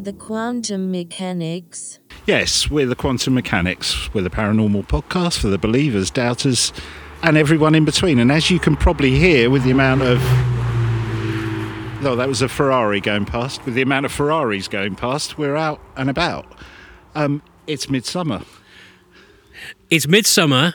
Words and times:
Are 0.00 0.02
the 0.02 0.12
quantum 0.14 0.90
mechanics? 0.90 1.98
Yes, 2.24 2.70
we're 2.70 2.86
the 2.86 2.96
Quantum 2.96 3.34
Mechanics. 3.34 4.08
We're 4.14 4.22
the 4.22 4.30
paranormal 4.30 4.86
podcast 4.86 5.38
for 5.38 5.48
the 5.48 5.58
believers, 5.58 6.10
doubters, 6.10 6.72
and 7.22 7.36
everyone 7.36 7.74
in 7.74 7.84
between. 7.84 8.18
And 8.18 8.32
as 8.32 8.50
you 8.50 8.58
can 8.58 8.76
probably 8.76 9.10
hear 9.10 9.50
with 9.50 9.62
the 9.62 9.70
amount 9.70 10.00
of. 10.00 10.22
Oh, 12.02 12.16
that 12.16 12.28
was 12.28 12.40
a 12.40 12.48
Ferrari 12.48 13.02
going 13.02 13.26
past. 13.26 13.62
With 13.66 13.74
the 13.74 13.82
amount 13.82 14.06
of 14.06 14.12
Ferraris 14.12 14.68
going 14.68 14.94
past, 14.94 15.36
we're 15.36 15.54
out 15.54 15.82
and 15.98 16.08
about. 16.08 16.46
Um, 17.14 17.42
it's 17.66 17.90
midsummer. 17.90 18.40
It's 19.90 20.08
midsummer, 20.08 20.72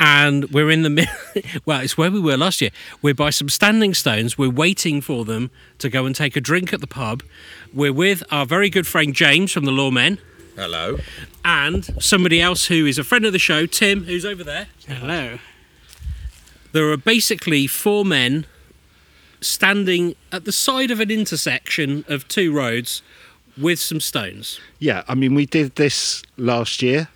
and 0.00 0.50
we're 0.50 0.70
in 0.70 0.82
the 0.82 0.90
mid- 0.90 1.08
well. 1.66 1.80
It's 1.80 1.96
where 1.98 2.10
we 2.10 2.20
were 2.20 2.36
last 2.36 2.60
year. 2.60 2.70
We're 3.02 3.14
by 3.14 3.30
some 3.30 3.48
standing 3.48 3.94
stones. 3.94 4.38
We're 4.38 4.50
waiting 4.50 5.00
for 5.00 5.24
them 5.24 5.50
to 5.78 5.88
go 5.88 6.06
and 6.06 6.14
take 6.14 6.36
a 6.36 6.40
drink 6.40 6.72
at 6.72 6.80
the 6.80 6.86
pub. 6.86 7.22
We're 7.72 7.92
with 7.92 8.22
our 8.30 8.46
very 8.46 8.70
good 8.70 8.86
friend 8.86 9.14
James 9.14 9.52
from 9.52 9.64
the 9.64 9.72
Loremen, 9.72 10.18
Hello. 10.56 10.98
and 11.44 11.84
somebody 12.02 12.40
else 12.40 12.66
who 12.66 12.86
is 12.86 12.98
a 12.98 13.04
friend 13.04 13.24
of 13.24 13.32
the 13.32 13.38
show, 13.38 13.66
Tim, 13.66 14.04
who's 14.04 14.24
over 14.24 14.44
there. 14.44 14.68
Hello. 14.86 15.38
There 16.72 16.90
are 16.90 16.96
basically 16.96 17.66
four 17.66 18.04
men 18.04 18.46
standing 19.40 20.14
at 20.32 20.44
the 20.44 20.52
side 20.52 20.90
of 20.90 21.00
an 21.00 21.10
intersection 21.10 22.04
of 22.08 22.26
two 22.28 22.52
roads 22.52 23.02
with 23.56 23.78
some 23.78 24.00
stones. 24.00 24.60
Yeah, 24.78 25.02
I 25.08 25.14
mean, 25.14 25.34
we 25.34 25.46
did 25.46 25.76
this 25.76 26.22
last 26.36 26.82
year. 26.82 27.08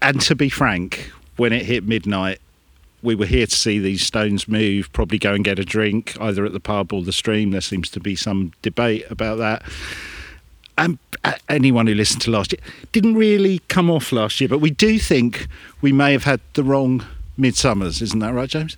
And 0.00 0.20
to 0.22 0.34
be 0.34 0.48
frank, 0.50 1.10
when 1.36 1.52
it 1.52 1.64
hit 1.66 1.84
midnight, 1.84 2.40
we 3.02 3.14
were 3.14 3.26
here 3.26 3.46
to 3.46 3.54
see 3.54 3.78
these 3.78 4.04
stones 4.04 4.48
move, 4.48 4.90
probably 4.92 5.18
go 5.18 5.34
and 5.34 5.44
get 5.44 5.58
a 5.58 5.64
drink, 5.64 6.16
either 6.20 6.44
at 6.44 6.52
the 6.52 6.60
pub 6.60 6.92
or 6.92 7.02
the 7.02 7.12
stream. 7.12 7.50
There 7.50 7.60
seems 7.60 7.90
to 7.90 8.00
be 8.00 8.16
some 8.16 8.52
debate 8.62 9.04
about 9.10 9.36
that. 9.38 9.62
And 10.76 10.98
uh, 11.22 11.34
anyone 11.48 11.86
who 11.86 11.94
listened 11.94 12.22
to 12.22 12.30
last 12.30 12.52
year 12.52 12.60
didn't 12.92 13.14
really 13.14 13.60
come 13.68 13.90
off 13.90 14.10
last 14.10 14.40
year, 14.40 14.48
but 14.48 14.58
we 14.58 14.70
do 14.70 14.98
think 14.98 15.46
we 15.82 15.92
may 15.92 16.12
have 16.12 16.24
had 16.24 16.40
the 16.54 16.64
wrong 16.64 17.04
midsummers. 17.38 18.00
Isn't 18.00 18.20
that 18.20 18.32
right, 18.32 18.48
James? 18.48 18.76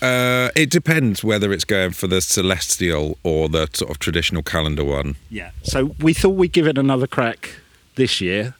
Uh, 0.00 0.48
it 0.54 0.70
depends 0.70 1.24
whether 1.24 1.52
it's 1.52 1.64
going 1.64 1.90
for 1.90 2.06
the 2.06 2.20
celestial 2.20 3.18
or 3.24 3.48
the 3.48 3.68
sort 3.72 3.90
of 3.90 3.98
traditional 3.98 4.42
calendar 4.42 4.84
one. 4.84 5.16
Yeah. 5.28 5.50
So 5.62 5.86
we 6.00 6.14
thought 6.14 6.30
we'd 6.30 6.52
give 6.52 6.66
it 6.66 6.78
another 6.78 7.06
crack 7.06 7.56
this 7.96 8.20
year. 8.20 8.54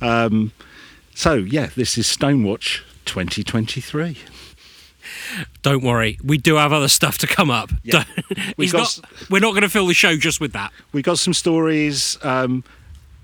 Um, 0.00 0.52
so, 1.22 1.34
yeah, 1.34 1.70
this 1.76 1.96
is 1.96 2.08
Stonewatch 2.08 2.80
2023. 3.04 4.18
Don't 5.62 5.84
worry, 5.84 6.18
we 6.24 6.36
do 6.36 6.56
have 6.56 6.72
other 6.72 6.88
stuff 6.88 7.16
to 7.18 7.28
come 7.28 7.48
up. 7.48 7.70
Yeah. 7.84 8.02
We 8.56 8.68
got 8.68 8.98
not, 9.00 9.30
we're 9.30 9.38
not 9.38 9.50
going 9.50 9.62
to 9.62 9.68
fill 9.68 9.86
the 9.86 9.94
show 9.94 10.16
just 10.16 10.40
with 10.40 10.52
that. 10.54 10.72
we 10.90 11.00
got 11.00 11.20
some 11.20 11.32
stories 11.32 12.18
um, 12.22 12.64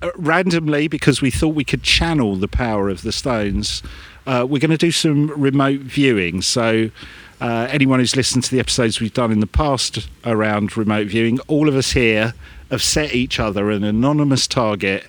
uh, 0.01 0.13
randomly 0.15 0.87
because 0.87 1.21
we 1.21 1.33
thought 1.33 1.57
we 1.57 1.65
could 1.65 1.83
channel 1.83 2.37
the 2.37 2.47
power 2.47 2.89
of 2.89 3.03
the 3.03 3.11
stones. 3.11 3.83
Uh, 4.29 4.47
we're 4.49 4.61
going 4.61 4.71
to 4.71 4.77
do 4.77 4.93
some 4.93 5.29
remote 5.31 5.81
viewing. 5.81 6.41
So, 6.41 6.93
uh, 7.41 7.67
anyone 7.69 7.99
who's 7.99 8.15
listened 8.15 8.45
to 8.45 8.51
the 8.53 8.61
episodes 8.61 9.01
we've 9.01 9.13
done 9.13 9.33
in 9.33 9.41
the 9.41 9.49
past 9.49 10.09
around 10.25 10.77
remote 10.77 11.09
viewing, 11.09 11.41
all 11.49 11.69
of 11.69 11.75
us 11.75 11.91
here 11.91 12.35
have 12.71 12.83
set 12.83 13.13
each 13.13 13.41
other 13.41 13.73
an 13.73 13.83
anonymous 13.83 14.47
target 14.47 15.05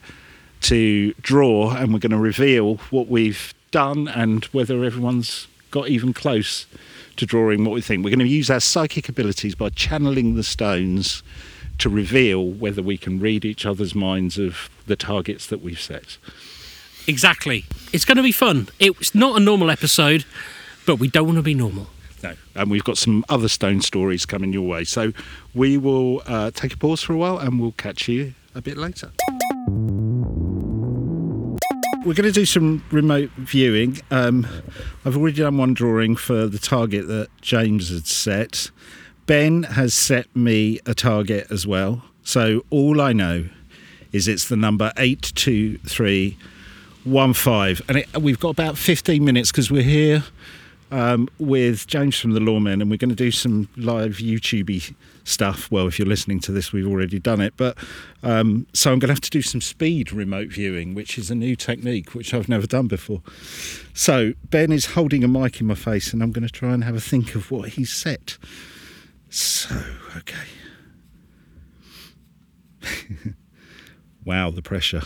to 0.61 1.13
draw, 1.21 1.71
and 1.71 1.93
we're 1.93 1.99
going 1.99 2.11
to 2.11 2.17
reveal 2.17 2.75
what 2.89 3.07
we've 3.07 3.53
done 3.71 4.07
and 4.07 4.45
whether 4.45 4.83
everyone's 4.83 5.47
got 5.71 5.87
even 5.87 6.13
close 6.13 6.65
to 7.17 7.25
drawing 7.25 7.63
what 7.63 7.73
we 7.73 7.81
think. 7.81 8.03
We're 8.03 8.09
going 8.11 8.19
to 8.19 8.27
use 8.27 8.49
our 8.49 8.59
psychic 8.59 9.09
abilities 9.09 9.55
by 9.55 9.69
channeling 9.69 10.35
the 10.35 10.43
stones 10.43 11.21
to 11.79 11.89
reveal 11.89 12.45
whether 12.45 12.81
we 12.81 12.97
can 12.97 13.19
read 13.19 13.45
each 13.45 13.65
other's 13.65 13.95
minds 13.95 14.37
of 14.37 14.69
the 14.87 14.95
targets 14.95 15.47
that 15.47 15.61
we've 15.61 15.79
set. 15.79 16.17
Exactly. 17.07 17.65
It's 17.93 18.05
going 18.05 18.17
to 18.17 18.23
be 18.23 18.31
fun. 18.31 18.67
It's 18.79 19.15
not 19.15 19.37
a 19.37 19.39
normal 19.39 19.71
episode, 19.71 20.25
but 20.85 20.97
we 20.97 21.07
don't 21.07 21.25
want 21.25 21.37
to 21.37 21.43
be 21.43 21.53
normal. 21.53 21.87
No. 22.21 22.35
And 22.55 22.69
we've 22.69 22.83
got 22.83 22.97
some 22.97 23.23
other 23.29 23.47
stone 23.47 23.81
stories 23.81 24.25
coming 24.25 24.51
your 24.51 24.67
way. 24.67 24.83
So 24.83 25.13
we 25.53 25.77
will 25.77 26.21
uh, 26.25 26.51
take 26.51 26.73
a 26.73 26.77
pause 26.77 27.01
for 27.01 27.13
a 27.13 27.17
while 27.17 27.37
and 27.37 27.59
we'll 27.59 27.71
catch 27.71 28.07
you 28.07 28.33
a 28.55 28.61
bit 28.61 28.77
later. 28.77 29.11
We're 32.09 32.15
going 32.15 32.25
to 32.25 32.31
do 32.31 32.45
some 32.47 32.83
remote 32.89 33.29
viewing. 33.37 33.99
Um, 34.09 34.47
I've 35.05 35.15
already 35.15 35.37
done 35.37 35.59
one 35.59 35.75
drawing 35.75 36.15
for 36.15 36.47
the 36.47 36.57
target 36.57 37.07
that 37.07 37.27
James 37.41 37.91
had 37.91 38.07
set. 38.07 38.71
Ben 39.27 39.61
has 39.61 39.93
set 39.93 40.35
me 40.35 40.79
a 40.87 40.95
target 40.95 41.45
as 41.51 41.67
well. 41.67 42.01
So 42.23 42.65
all 42.71 42.99
I 42.99 43.13
know 43.13 43.47
is 44.11 44.27
it's 44.27 44.49
the 44.49 44.55
number 44.55 44.91
82315. 44.97 47.85
And 47.87 47.97
it, 47.99 48.17
we've 48.17 48.39
got 48.39 48.49
about 48.49 48.75
15 48.75 49.23
minutes 49.23 49.51
because 49.51 49.69
we're 49.69 49.83
here 49.83 50.23
um, 50.91 51.29
with 51.39 51.87
James 51.87 52.19
from 52.19 52.31
the 52.31 52.39
Loremen, 52.39 52.81
and 52.81 52.89
we're 52.89 52.97
going 52.97 53.09
to 53.09 53.15
do 53.15 53.31
some 53.31 53.69
live 53.77 54.17
YouTube 54.17 54.93
stuff. 55.23 55.71
Well, 55.71 55.87
if 55.87 55.99
you're 55.99 56.07
listening 56.07 56.39
to 56.41 56.51
this, 56.51 56.71
we've 56.71 56.87
already 56.87 57.19
done 57.19 57.41
it, 57.41 57.53
but 57.57 57.77
um, 58.23 58.67
so 58.73 58.91
I'm 58.91 58.99
going 58.99 59.09
to 59.09 59.13
have 59.13 59.21
to 59.21 59.29
do 59.29 59.41
some 59.41 59.61
speed 59.61 60.11
remote 60.11 60.49
viewing, 60.49 60.95
which 60.95 61.17
is 61.17 61.29
a 61.29 61.35
new 61.35 61.55
technique 61.55 62.15
which 62.15 62.33
I've 62.33 62.49
never 62.49 62.67
done 62.67 62.87
before. 62.87 63.21
So 63.93 64.33
Ben 64.49 64.71
is 64.71 64.87
holding 64.87 65.23
a 65.23 65.27
mic 65.27 65.61
in 65.61 65.67
my 65.67 65.75
face, 65.75 66.13
and 66.13 66.23
I'm 66.23 66.31
going 66.31 66.47
to 66.47 66.53
try 66.53 66.73
and 66.73 66.83
have 66.83 66.95
a 66.95 67.01
think 67.01 67.35
of 67.35 67.51
what 67.51 67.69
he's 67.69 67.91
set. 67.91 68.37
So 69.29 69.75
okay. 70.17 70.35
wow, 74.25 74.49
the 74.49 74.61
pressure. 74.61 75.03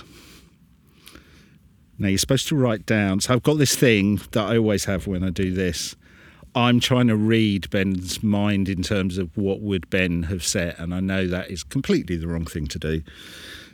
Now 1.98 2.08
you're 2.08 2.18
supposed 2.18 2.48
to 2.48 2.56
write 2.56 2.86
down. 2.86 3.20
So 3.22 3.34
I've 3.34 3.44
got 3.44 3.58
this 3.58 3.76
thing 3.76 4.20
that 4.32 4.46
I 4.46 4.58
always 4.58 4.86
have 4.86 5.08
when 5.08 5.24
I 5.24 5.30
do 5.30 5.54
this. 5.54 5.96
I'm 6.56 6.80
trying 6.80 7.08
to 7.08 7.16
read 7.16 7.70
Ben's 7.72 8.22
mind 8.22 8.70
in 8.70 8.84
terms 8.84 9.18
of 9.18 9.36
what 9.36 9.62
would 9.62 9.90
Ben 9.90 10.24
have 10.24 10.44
said, 10.44 10.76
and 10.78 10.94
I 10.94 11.00
know 11.00 11.28
that 11.28 11.50
is 11.50 11.64
completely 11.64 12.16
the 12.16 12.28
wrong 12.28 12.46
thing 12.46 12.68
to 12.68 12.80
do. 12.80 13.02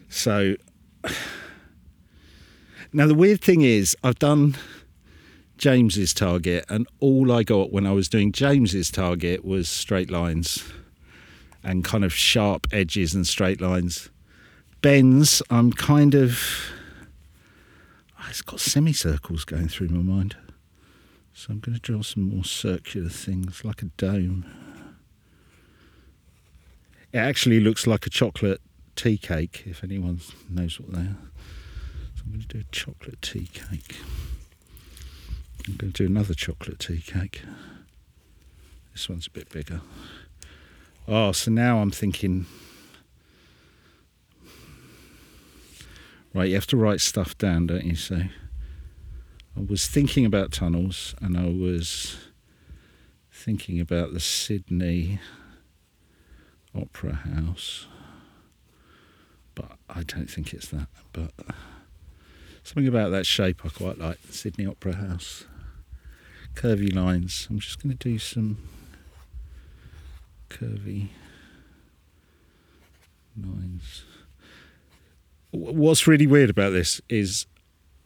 So 0.07 0.55
now 2.93 3.05
the 3.05 3.15
weird 3.15 3.41
thing 3.41 3.61
is, 3.61 3.97
I've 4.01 4.19
done 4.19 4.55
James's 5.57 6.13
target, 6.13 6.65
and 6.69 6.87
all 7.01 7.33
I 7.33 7.43
got 7.43 7.73
when 7.73 7.85
I 7.85 7.91
was 7.91 8.07
doing 8.07 8.31
James's 8.31 8.89
target 8.89 9.43
was 9.43 9.67
straight 9.67 10.09
lines 10.09 10.63
and 11.61 11.83
kind 11.83 12.05
of 12.05 12.13
sharp 12.13 12.65
edges 12.71 13.13
and 13.13 13.27
straight 13.27 13.59
lines. 13.59 14.09
Ben's, 14.81 15.41
I'm 15.49 15.73
kind 15.73 16.15
of 16.15 16.41
it's 18.29 18.41
got 18.41 18.59
semicircles 18.59 19.43
going 19.43 19.67
through 19.67 19.89
my 19.89 20.03
mind. 20.03 20.35
So 21.33 21.47
I'm 21.51 21.59
going 21.59 21.75
to 21.75 21.81
draw 21.81 22.01
some 22.01 22.35
more 22.35 22.43
circular 22.43 23.09
things, 23.09 23.63
like 23.63 23.81
a 23.81 23.85
dome. 23.97 24.45
It 27.11 27.17
actually 27.17 27.59
looks 27.59 27.87
like 27.87 28.05
a 28.05 28.09
chocolate 28.09 28.61
tea 28.95 29.17
cake, 29.17 29.63
if 29.65 29.83
anyone 29.83 30.19
knows 30.49 30.79
what 30.79 30.93
they 30.93 31.01
are. 31.01 31.17
So 32.15 32.23
I'm 32.25 32.31
going 32.31 32.41
to 32.41 32.47
do 32.47 32.59
a 32.59 32.71
chocolate 32.71 33.21
tea 33.21 33.49
cake. 33.51 33.97
I'm 35.67 35.75
going 35.75 35.91
to 35.91 36.03
do 36.03 36.05
another 36.05 36.33
chocolate 36.33 36.79
tea 36.79 37.01
cake. 37.01 37.41
This 38.91 39.09
one's 39.09 39.27
a 39.27 39.31
bit 39.31 39.49
bigger. 39.49 39.81
Oh, 41.07 41.31
so 41.31 41.49
now 41.51 41.79
I'm 41.79 41.91
thinking 41.91 42.45
Right, 46.31 46.49
you 46.49 46.55
have 46.55 46.67
to 46.67 46.77
write 46.77 47.01
stuff 47.01 47.35
down, 47.37 47.67
don't 47.67 47.85
you? 47.85 47.95
So 47.95 48.15
I 49.57 49.59
was 49.67 49.87
thinking 49.87 50.25
about 50.25 50.51
tunnels 50.51 51.15
and 51.21 51.35
I 51.35 51.45
was 51.45 52.17
thinking 53.31 53.79
about 53.79 54.13
the 54.13 54.19
Sydney 54.19 55.19
Opera 56.75 57.15
House. 57.15 57.87
But 59.55 59.71
I 59.89 60.03
don't 60.03 60.29
think 60.29 60.53
it's 60.53 60.67
that. 60.67 60.87
But 61.13 61.31
something 62.63 62.87
about 62.87 63.09
that 63.09 63.25
shape 63.25 63.65
I 63.65 63.69
quite 63.69 63.97
like. 63.97 64.21
The 64.21 64.33
Sydney 64.33 64.67
Opera 64.67 64.97
House. 64.97 65.45
Curvy 66.53 66.93
lines. 66.95 67.47
I'm 67.49 67.59
just 67.59 67.81
going 67.81 67.97
to 67.97 68.09
do 68.09 68.19
some 68.19 68.57
curvy 70.49 71.09
lines 73.35 74.03
what's 75.51 76.07
really 76.07 76.27
weird 76.27 76.49
about 76.49 76.71
this 76.71 77.01
is 77.09 77.45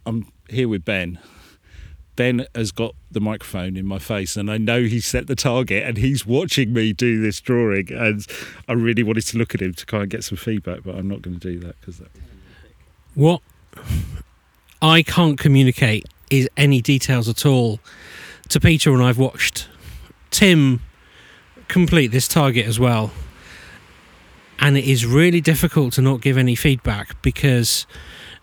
I'm 0.06 0.32
here 0.50 0.68
with 0.68 0.86
Ben. 0.86 1.20
Ben 2.16 2.46
has 2.54 2.72
got 2.72 2.94
the 3.12 3.20
microphone 3.20 3.76
in 3.76 3.88
my 3.88 3.98
face, 3.98 4.38
and 4.38 4.52
I 4.52 4.58
know 4.58 4.84
he 4.84 5.00
set 5.00 5.26
the 5.28 5.36
target, 5.36 5.84
and 5.84 5.98
he's 5.98 6.26
watching 6.28 6.72
me 6.72 6.94
do 6.94 7.20
this 7.20 7.42
drawing. 7.42 7.92
And 7.92 8.26
I 8.68 8.74
really 8.74 9.02
wanted 9.02 9.26
to 9.28 9.38
look 9.38 9.56
at 9.56 9.62
him 9.62 9.74
to 9.74 9.86
kind 9.86 10.04
of 10.04 10.10
get 10.10 10.24
some 10.24 10.38
feedback, 10.38 10.84
but 10.84 10.96
I'm 10.96 11.08
not 11.08 11.24
going 11.24 11.40
to 11.40 11.52
do 11.52 11.60
that 11.62 11.80
because 11.80 11.98
that. 11.98 12.12
What 13.16 13.42
I 14.82 15.02
can't 15.02 15.40
communicate 15.40 16.06
is 16.30 16.48
any 16.56 16.82
details 16.82 17.28
at 17.28 17.46
all 17.46 17.80
to 18.50 18.60
Peter, 18.60 18.94
and 18.94 19.02
I've 19.02 19.18
watched 19.18 19.68
Tim 20.30 20.82
complete 21.68 22.08
this 22.08 22.28
target 22.28 22.68
as 22.68 22.80
well. 22.80 23.12
And 24.60 24.78
it 24.78 24.86
is 24.86 25.06
really 25.06 25.42
difficult 25.42 25.94
to 25.94 26.02
not 26.02 26.22
give 26.22 26.38
any 26.38 26.56
feedback 26.56 27.22
because 27.22 27.86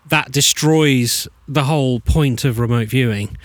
that 0.06 0.30
destroys 0.30 1.28
the 1.46 1.64
whole 1.64 2.00
point 2.00 2.44
of 2.44 2.58
remote 2.58 2.88
viewing. 2.88 3.36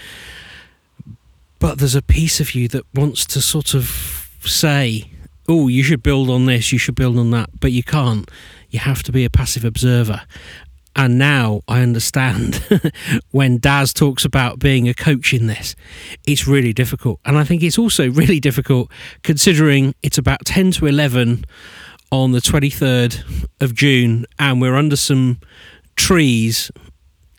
But 1.59 1.79
there's 1.79 1.95
a 1.95 2.01
piece 2.01 2.39
of 2.39 2.53
you 2.53 2.67
that 2.69 2.85
wants 2.93 3.25
to 3.27 3.41
sort 3.41 3.73
of 3.73 4.29
say, 4.41 5.11
oh, 5.47 5.67
you 5.67 5.83
should 5.83 6.03
build 6.03 6.29
on 6.29 6.45
this, 6.45 6.71
you 6.71 6.77
should 6.79 6.95
build 6.95 7.17
on 7.17 7.31
that, 7.31 7.49
but 7.59 7.71
you 7.71 7.83
can't. 7.83 8.29
You 8.69 8.79
have 8.79 9.03
to 9.03 9.11
be 9.11 9.25
a 9.25 9.29
passive 9.29 9.63
observer. 9.63 10.21
And 10.97 11.17
now 11.17 11.61
I 11.67 11.81
understand 11.81 12.55
when 13.31 13.57
Daz 13.57 13.93
talks 13.93 14.23
about 14.23 14.59
being 14.59 14.87
a 14.87 14.93
coach 14.93 15.33
in 15.33 15.47
this, 15.47 15.75
it's 16.25 16.47
really 16.47 16.71
difficult. 16.71 17.19
And 17.25 17.37
I 17.37 17.43
think 17.43 17.63
it's 17.63 17.77
also 17.77 18.09
really 18.09 18.39
difficult 18.39 18.89
considering 19.21 19.93
it's 20.01 20.17
about 20.17 20.45
10 20.45 20.71
to 20.71 20.87
11 20.87 21.45
on 22.23 22.31
the 22.31 22.39
23rd 22.39 23.45
of 23.59 23.73
June 23.73 24.25
and 24.39 24.61
we're 24.61 24.75
under 24.75 24.95
some 24.95 25.37
trees 25.97 26.71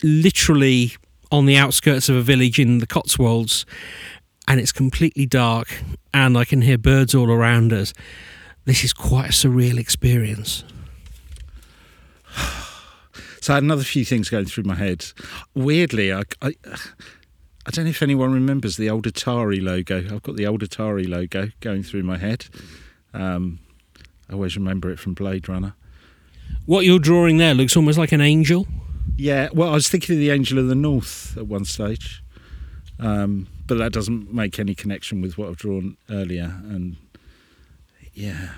literally 0.03 0.95
on 1.31 1.47
the 1.47 1.57
outskirts 1.57 2.09
of 2.09 2.15
a 2.15 2.21
village 2.21 2.59
in 2.59 2.77
the 2.77 2.85
Cotswolds 2.85 3.65
and 4.47 4.59
it's 4.59 4.71
completely 4.71 5.25
dark 5.25 5.81
and 6.13 6.37
I 6.37 6.45
can 6.45 6.61
hear 6.61 6.77
birds 6.77 7.15
all 7.15 7.31
around 7.31 7.73
us. 7.73 7.91
This 8.65 8.83
is 8.83 8.93
quite 8.93 9.29
a 9.29 9.33
surreal 9.33 9.79
experience. 9.79 10.63
So 13.39 13.53
I 13.53 13.57
had 13.57 13.63
another 13.63 13.83
few 13.83 14.03
things 14.03 14.29
going 14.29 14.43
through 14.43 14.65
my 14.65 14.75
head. 14.75 15.05
Weirdly, 15.53 16.11
I, 16.11 16.23
I, 16.41 16.53
I 17.65 17.69
don't 17.71 17.85
know 17.85 17.91
if 17.91 18.01
anyone 18.01 18.33
remembers 18.33 18.75
the 18.75 18.89
old 18.89 19.05
Atari 19.05 19.63
logo. 19.63 19.99
I've 19.99 20.23
got 20.23 20.35
the 20.35 20.45
old 20.45 20.63
Atari 20.63 21.07
logo 21.07 21.51
going 21.61 21.83
through 21.83 22.03
my 22.03 22.17
head. 22.17 22.47
Um, 23.13 23.59
I 24.29 24.33
always 24.33 24.55
remember 24.57 24.89
it 24.89 24.99
from 24.99 25.13
Blade 25.13 25.47
Runner. 25.47 25.73
What 26.65 26.85
you're 26.85 26.99
drawing 26.99 27.37
there 27.37 27.53
looks 27.53 27.75
almost 27.75 27.97
like 27.97 28.11
an 28.11 28.21
angel. 28.21 28.67
Yeah, 29.15 29.49
well, 29.53 29.69
I 29.69 29.73
was 29.73 29.89
thinking 29.89 30.15
of 30.15 30.19
the 30.19 30.29
Angel 30.29 30.59
of 30.59 30.67
the 30.67 30.75
North 30.75 31.35
at 31.37 31.47
one 31.47 31.65
stage, 31.65 32.23
um, 32.99 33.47
but 33.65 33.77
that 33.79 33.91
doesn't 33.91 34.31
make 34.31 34.59
any 34.59 34.75
connection 34.75 35.21
with 35.21 35.37
what 35.37 35.49
I've 35.49 35.57
drawn 35.57 35.97
earlier. 36.09 36.61
And 36.65 36.97
yeah, 38.13 38.49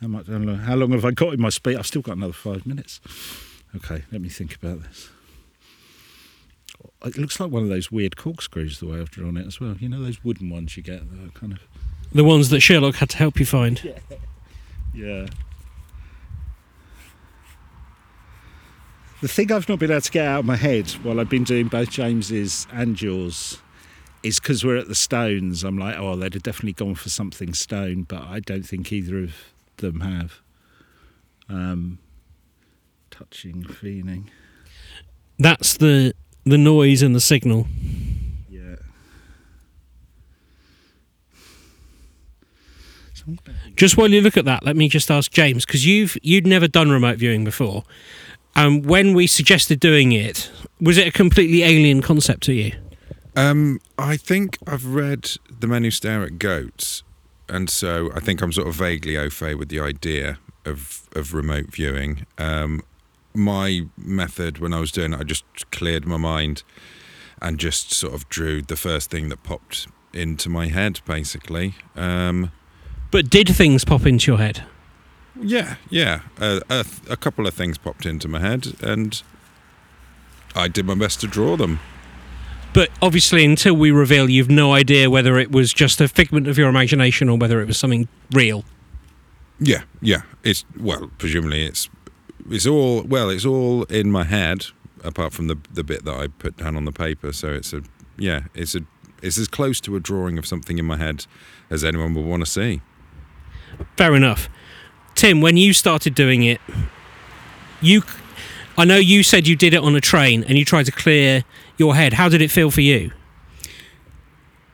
how 0.00 0.08
much? 0.08 0.26
How 0.26 0.36
long, 0.36 0.56
how 0.56 0.74
long 0.74 0.90
have 0.92 1.04
I 1.04 1.10
got 1.12 1.32
in 1.32 1.40
my 1.40 1.48
speed? 1.48 1.76
I've 1.76 1.86
still 1.86 2.02
got 2.02 2.16
another 2.16 2.32
five 2.34 2.66
minutes. 2.66 3.00
Okay, 3.74 4.04
let 4.12 4.20
me 4.20 4.28
think 4.28 4.56
about 4.56 4.82
this. 4.82 5.08
It 7.04 7.16
looks 7.16 7.40
like 7.40 7.50
one 7.50 7.62
of 7.62 7.68
those 7.68 7.90
weird 7.90 8.16
corkscrews 8.16 8.78
the 8.78 8.86
way 8.86 9.00
I've 9.00 9.10
drawn 9.10 9.36
it 9.36 9.46
as 9.46 9.60
well. 9.60 9.76
You 9.78 9.88
know 9.88 10.02
those 10.02 10.22
wooden 10.22 10.50
ones 10.50 10.76
you 10.76 10.82
get 10.82 11.08
that 11.10 11.28
are 11.28 11.30
kind 11.30 11.52
of 11.52 11.60
The 12.14 12.24
ones 12.24 12.50
that 12.50 12.60
Sherlock 12.60 12.96
had 12.96 13.10
to 13.10 13.16
help 13.16 13.40
you 13.40 13.46
find. 13.46 13.82
yeah. 13.82 13.98
yeah. 14.94 15.26
The 19.22 19.28
thing 19.28 19.52
I've 19.52 19.68
not 19.68 19.78
been 19.78 19.92
able 19.92 20.00
to 20.00 20.10
get 20.10 20.26
out 20.26 20.40
of 20.40 20.46
my 20.46 20.56
head 20.56 20.90
while 21.04 21.20
I've 21.20 21.28
been 21.28 21.44
doing 21.44 21.68
both 21.68 21.90
James's 21.90 22.66
and 22.72 23.00
yours 23.00 23.58
is 24.22 24.40
because 24.40 24.64
we're 24.64 24.76
at 24.76 24.88
the 24.88 24.96
Stones. 24.96 25.62
I'm 25.62 25.78
like, 25.78 25.96
oh, 25.96 26.16
they'd 26.16 26.34
have 26.34 26.42
definitely 26.42 26.72
gone 26.72 26.96
for 26.96 27.08
something 27.08 27.54
stone, 27.54 28.02
but 28.02 28.22
I 28.22 28.40
don't 28.40 28.64
think 28.64 28.92
either 28.92 29.18
of 29.22 29.34
them 29.76 30.00
have. 30.00 30.40
Um, 31.48 31.98
touching, 33.10 33.64
feeling. 33.64 34.30
That's 35.38 35.76
the 35.76 36.14
the 36.44 36.58
noise 36.58 37.02
and 37.02 37.14
the 37.14 37.20
signal. 37.20 37.66
Yeah. 38.48 38.76
Just 43.76 43.96
while 43.96 44.10
you 44.10 44.20
look 44.20 44.36
at 44.36 44.44
that, 44.44 44.64
let 44.64 44.76
me 44.76 44.88
just 44.88 45.10
ask 45.10 45.30
James 45.30 45.64
because 45.64 45.86
you've 45.86 46.16
you'd 46.22 46.46
never 46.46 46.68
done 46.68 46.90
remote 46.90 47.18
viewing 47.18 47.44
before. 47.44 47.84
And 48.54 48.84
when 48.84 49.14
we 49.14 49.26
suggested 49.26 49.80
doing 49.80 50.12
it, 50.12 50.50
was 50.80 50.98
it 50.98 51.06
a 51.06 51.12
completely 51.12 51.62
alien 51.62 52.02
concept 52.02 52.42
to 52.44 52.52
you? 52.52 52.72
Um, 53.34 53.80
I 53.98 54.18
think 54.18 54.58
I've 54.66 54.84
read 54.84 55.30
The 55.58 55.66
Men 55.66 55.84
Who 55.84 55.90
Stare 55.90 56.22
at 56.22 56.38
Goats, 56.38 57.02
and 57.48 57.70
so 57.70 58.10
I 58.14 58.20
think 58.20 58.42
I'm 58.42 58.52
sort 58.52 58.68
of 58.68 58.74
vaguely 58.74 59.16
au 59.16 59.30
fait 59.30 59.54
with 59.54 59.68
the 59.68 59.80
idea 59.80 60.38
of 60.64 61.08
of 61.16 61.34
remote 61.34 61.66
viewing. 61.72 62.26
Um, 62.38 62.82
my 63.34 63.86
method 63.96 64.58
when 64.58 64.74
I 64.74 64.80
was 64.80 64.92
doing 64.92 65.14
it, 65.14 65.20
I 65.20 65.24
just 65.24 65.44
cleared 65.70 66.06
my 66.06 66.18
mind 66.18 66.62
and 67.40 67.58
just 67.58 67.92
sort 67.92 68.14
of 68.14 68.28
drew 68.28 68.62
the 68.62 68.76
first 68.76 69.10
thing 69.10 69.28
that 69.30 69.42
popped 69.42 69.88
into 70.12 70.48
my 70.48 70.68
head, 70.68 71.00
basically. 71.06 71.74
Um, 71.96 72.52
But 73.12 73.30
did 73.30 73.48
things 73.48 73.84
pop 73.84 74.06
into 74.06 74.32
your 74.32 74.38
head? 74.38 74.64
yeah, 75.40 75.76
yeah. 75.90 76.22
Uh, 76.40 76.60
a, 76.68 76.84
a 77.10 77.16
couple 77.16 77.46
of 77.46 77.54
things 77.54 77.78
popped 77.78 78.06
into 78.06 78.26
my 78.28 78.40
head, 78.40 78.74
and 78.80 79.22
I 80.54 80.68
did 80.68 80.86
my 80.86 80.94
best 80.94 81.20
to 81.20 81.26
draw 81.26 81.56
them. 81.56 81.80
But 82.74 82.90
obviously, 83.02 83.44
until 83.44 83.74
we 83.74 83.90
reveal, 83.90 84.30
you've 84.30 84.50
no 84.50 84.72
idea 84.72 85.10
whether 85.10 85.38
it 85.38 85.52
was 85.52 85.72
just 85.72 86.00
a 86.00 86.08
figment 86.08 86.48
of 86.48 86.56
your 86.56 86.68
imagination 86.68 87.28
or 87.28 87.36
whether 87.36 87.60
it 87.60 87.66
was 87.66 87.76
something 87.76 88.08
real. 88.32 88.64
Yeah, 89.60 89.82
yeah. 90.00 90.22
It's 90.42 90.64
well, 90.80 91.10
presumably 91.18 91.64
it's 91.64 91.90
it's 92.50 92.66
all 92.66 93.02
well, 93.02 93.28
it's 93.28 93.44
all 93.44 93.82
in 93.84 94.10
my 94.10 94.24
head, 94.24 94.66
apart 95.04 95.34
from 95.34 95.48
the 95.48 95.58
the 95.72 95.84
bit 95.84 96.04
that 96.06 96.14
I 96.14 96.28
put 96.28 96.56
down 96.56 96.76
on 96.76 96.86
the 96.86 96.92
paper. 96.92 97.32
So 97.32 97.48
it's 97.48 97.74
a 97.74 97.82
yeah, 98.16 98.44
it's 98.54 98.74
a 98.74 98.80
it's 99.20 99.36
as 99.36 99.48
close 99.48 99.80
to 99.82 99.96
a 99.96 100.00
drawing 100.00 100.38
of 100.38 100.46
something 100.46 100.78
in 100.78 100.86
my 100.86 100.96
head 100.96 101.26
as 101.68 101.84
anyone 101.84 102.14
would 102.14 102.24
want 102.24 102.44
to 102.44 102.50
see. 102.50 102.80
Fair 103.96 104.14
enough. 104.14 104.48
Tim, 105.14 105.40
when 105.40 105.56
you 105.56 105.72
started 105.72 106.14
doing 106.14 106.42
it, 106.42 106.60
you, 107.80 108.02
I 108.78 108.84
know 108.84 108.96
you 108.96 109.22
said 109.22 109.46
you 109.46 109.56
did 109.56 109.74
it 109.74 109.82
on 109.82 109.94
a 109.94 110.00
train 110.00 110.44
and 110.44 110.56
you 110.56 110.64
tried 110.64 110.86
to 110.86 110.92
clear 110.92 111.44
your 111.76 111.94
head. 111.94 112.14
How 112.14 112.28
did 112.28 112.40
it 112.40 112.50
feel 112.50 112.70
for 112.70 112.80
you? 112.80 113.12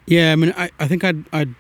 Yeah, 0.07 0.33
I 0.33 0.37
mean, 0.37 0.55
I, 0.57 0.71
I 0.79 0.89
think 0.89 1.05
I'd, 1.05 1.25
I'd 1.33 1.55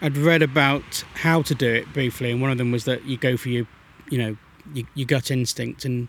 I'd 0.00 0.16
read 0.16 0.42
about 0.42 1.04
how 1.14 1.42
to 1.42 1.54
do 1.54 1.72
it 1.72 1.92
briefly, 1.92 2.32
and 2.32 2.42
one 2.42 2.50
of 2.50 2.58
them 2.58 2.72
was 2.72 2.86
that 2.86 3.04
you 3.04 3.16
go 3.16 3.36
for 3.36 3.50
your, 3.50 3.66
you 4.10 4.18
know, 4.18 4.36
your, 4.74 4.86
your 4.94 5.06
gut 5.06 5.30
instinct, 5.30 5.84
and 5.84 6.08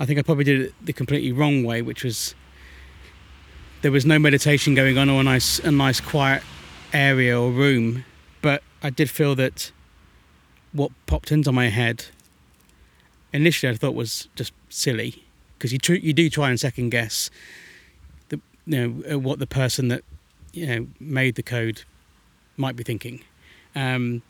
I 0.00 0.06
think 0.06 0.18
I 0.18 0.22
probably 0.22 0.42
did 0.44 0.60
it 0.62 0.74
the 0.84 0.92
completely 0.92 1.30
wrong 1.30 1.62
way, 1.62 1.80
which 1.80 2.02
was 2.02 2.34
there 3.82 3.92
was 3.92 4.04
no 4.04 4.18
meditation 4.18 4.74
going 4.74 4.98
on 4.98 5.08
or 5.08 5.20
a 5.20 5.24
nice 5.24 5.60
a 5.60 5.70
nice 5.70 6.00
quiet 6.00 6.42
area 6.92 7.40
or 7.40 7.50
room, 7.52 8.04
but 8.42 8.64
I 8.82 8.90
did 8.90 9.10
feel 9.10 9.34
that 9.36 9.72
what 10.72 10.90
popped 11.06 11.32
into 11.32 11.52
my 11.52 11.68
head 11.68 12.06
initially 13.32 13.72
I 13.72 13.76
thought 13.76 13.94
was 13.94 14.28
just 14.34 14.52
silly 14.68 15.24
because 15.56 15.72
you 15.72 15.78
tr- 15.78 15.94
you 15.94 16.12
do 16.12 16.30
try 16.30 16.48
and 16.48 16.58
second 16.58 16.90
guess 16.90 17.30
the 18.28 18.40
you 18.66 18.88
know 18.88 19.14
uh, 19.14 19.18
what 19.18 19.38
the 19.38 19.46
person 19.46 19.88
that 19.88 20.02
you 20.52 20.66
know 20.66 20.86
made 20.98 21.34
the 21.34 21.42
code 21.42 21.82
might 22.56 22.76
be 22.76 22.82
thinking. 22.82 23.22
Um, 23.74 24.22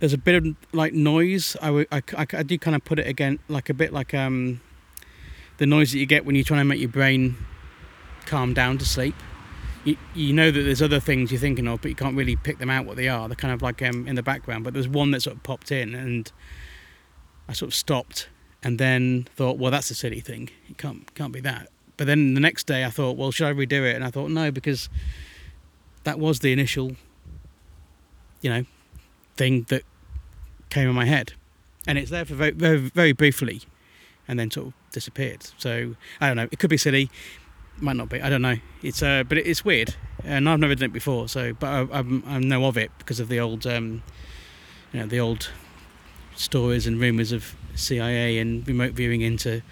there's 0.00 0.12
a 0.12 0.18
bit 0.18 0.34
of 0.34 0.56
like 0.72 0.92
noise. 0.92 1.56
I, 1.62 1.66
w- 1.66 1.86
I, 1.92 2.02
I, 2.16 2.26
I 2.32 2.42
do 2.42 2.58
kind 2.58 2.74
of 2.74 2.84
put 2.84 2.98
it 2.98 3.06
again 3.06 3.38
like 3.48 3.70
a 3.70 3.74
bit 3.74 3.92
like 3.92 4.12
um, 4.12 4.60
the 5.58 5.66
noise 5.66 5.92
that 5.92 5.98
you 5.98 6.06
get 6.06 6.24
when 6.24 6.34
you're 6.34 6.44
trying 6.44 6.60
to 6.60 6.64
make 6.64 6.80
your 6.80 6.88
brain 6.88 7.36
calm 8.26 8.52
down 8.52 8.78
to 8.78 8.84
sleep. 8.84 9.14
You, 9.84 9.96
you 10.14 10.32
know 10.32 10.50
that 10.50 10.62
there's 10.62 10.82
other 10.82 11.00
things 11.00 11.32
you're 11.32 11.40
thinking 11.40 11.66
of, 11.66 11.82
but 11.82 11.88
you 11.88 11.94
can't 11.94 12.16
really 12.16 12.36
pick 12.36 12.58
them 12.58 12.70
out 12.70 12.86
what 12.86 12.96
they 12.96 13.08
are. 13.08 13.28
They're 13.28 13.36
kind 13.36 13.52
of 13.52 13.62
like 13.62 13.82
um, 13.82 14.06
in 14.06 14.14
the 14.14 14.22
background. 14.22 14.64
But 14.64 14.74
there's 14.74 14.88
one 14.88 15.10
that 15.10 15.22
sort 15.22 15.36
of 15.36 15.42
popped 15.42 15.72
in, 15.72 15.94
and 15.94 16.30
I 17.48 17.52
sort 17.52 17.70
of 17.70 17.74
stopped, 17.74 18.28
and 18.62 18.78
then 18.78 19.26
thought, 19.34 19.58
well, 19.58 19.70
that's 19.70 19.90
a 19.90 19.94
silly 19.94 20.20
thing. 20.20 20.50
It 20.68 20.78
can't 20.78 21.12
can't 21.14 21.32
be 21.32 21.40
that. 21.40 21.68
But 21.96 22.06
then 22.06 22.34
the 22.34 22.40
next 22.40 22.66
day, 22.66 22.84
I 22.84 22.90
thought, 22.90 23.16
well, 23.16 23.30
should 23.30 23.46
I 23.46 23.52
redo 23.52 23.82
it? 23.84 23.96
And 23.96 24.04
I 24.04 24.10
thought, 24.10 24.30
no, 24.30 24.50
because 24.50 24.88
that 26.04 26.18
was 26.18 26.40
the 26.40 26.52
initial, 26.52 26.92
you 28.40 28.50
know, 28.50 28.64
thing 29.36 29.66
that 29.68 29.82
came 30.70 30.88
in 30.88 30.94
my 30.94 31.04
head, 31.04 31.32
and 31.86 31.98
it's 31.98 32.10
there 32.10 32.24
for 32.24 32.34
very, 32.34 32.52
very, 32.52 32.76
very 32.78 33.12
briefly, 33.12 33.62
and 34.28 34.38
then 34.38 34.50
sort 34.50 34.68
of 34.68 34.72
disappeared. 34.92 35.46
So 35.58 35.96
I 36.20 36.28
don't 36.28 36.36
know. 36.36 36.48
It 36.50 36.58
could 36.58 36.70
be 36.70 36.76
silly, 36.76 37.10
might 37.80 37.96
not 37.96 38.08
be. 38.08 38.20
I 38.20 38.30
don't 38.30 38.42
know. 38.42 38.56
It's 38.82 39.02
uh, 39.02 39.24
but 39.24 39.38
it's 39.38 39.64
weird, 39.64 39.94
and 40.24 40.48
I've 40.48 40.60
never 40.60 40.74
done 40.74 40.86
it 40.86 40.92
before. 40.92 41.28
So, 41.28 41.52
but 41.52 41.66
I, 41.66 41.98
I'm, 41.98 42.22
I 42.26 42.38
know 42.38 42.64
of 42.66 42.76
it 42.76 42.90
because 42.98 43.20
of 43.20 43.28
the 43.28 43.40
old, 43.40 43.66
um, 43.66 44.02
you 44.92 45.00
know, 45.00 45.06
the 45.06 45.20
old 45.20 45.50
stories 46.34 46.86
and 46.86 47.00
rumors 47.00 47.32
of 47.32 47.54
CIA 47.74 48.38
and 48.38 48.66
remote 48.66 48.92
viewing 48.92 49.20
into 49.20 49.62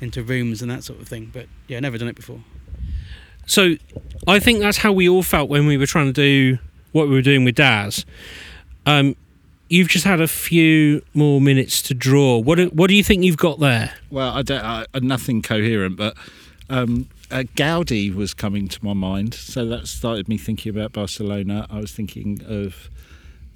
into 0.00 0.22
rooms 0.22 0.62
and 0.62 0.70
that 0.70 0.84
sort 0.84 1.00
of 1.00 1.08
thing. 1.08 1.30
But 1.32 1.46
yeah, 1.68 1.80
never 1.80 1.98
done 1.98 2.08
it 2.08 2.16
before. 2.16 2.40
So 3.46 3.74
I 4.26 4.38
think 4.38 4.60
that's 4.60 4.78
how 4.78 4.92
we 4.92 5.08
all 5.08 5.22
felt 5.22 5.48
when 5.48 5.66
we 5.66 5.76
were 5.76 5.86
trying 5.86 6.06
to 6.06 6.12
do 6.12 6.58
what 6.92 7.08
we 7.08 7.14
were 7.14 7.22
doing 7.22 7.44
with 7.44 7.56
Daz. 7.56 8.06
Um, 8.86 9.16
you've 9.68 9.88
just 9.88 10.04
had 10.04 10.20
a 10.20 10.28
few 10.28 11.02
more 11.12 11.40
minutes 11.40 11.82
to 11.82 11.94
draw. 11.94 12.38
What 12.38 12.56
do, 12.56 12.66
what 12.68 12.88
do 12.88 12.94
you 12.94 13.04
think 13.04 13.24
you've 13.24 13.36
got 13.36 13.60
there? 13.60 13.94
Well, 14.10 14.30
I 14.30 14.42
don't, 14.42 14.64
I, 14.64 14.86
nothing 15.00 15.42
coherent, 15.42 15.96
but 15.96 16.16
um, 16.70 17.08
uh, 17.30 17.44
Gaudi 17.56 18.14
was 18.14 18.34
coming 18.34 18.68
to 18.68 18.84
my 18.84 18.92
mind, 18.92 19.34
so 19.34 19.64
that 19.66 19.86
started 19.86 20.28
me 20.28 20.38
thinking 20.38 20.70
about 20.70 20.92
Barcelona. 20.92 21.66
I 21.70 21.78
was 21.78 21.92
thinking 21.92 22.40
of 22.46 22.88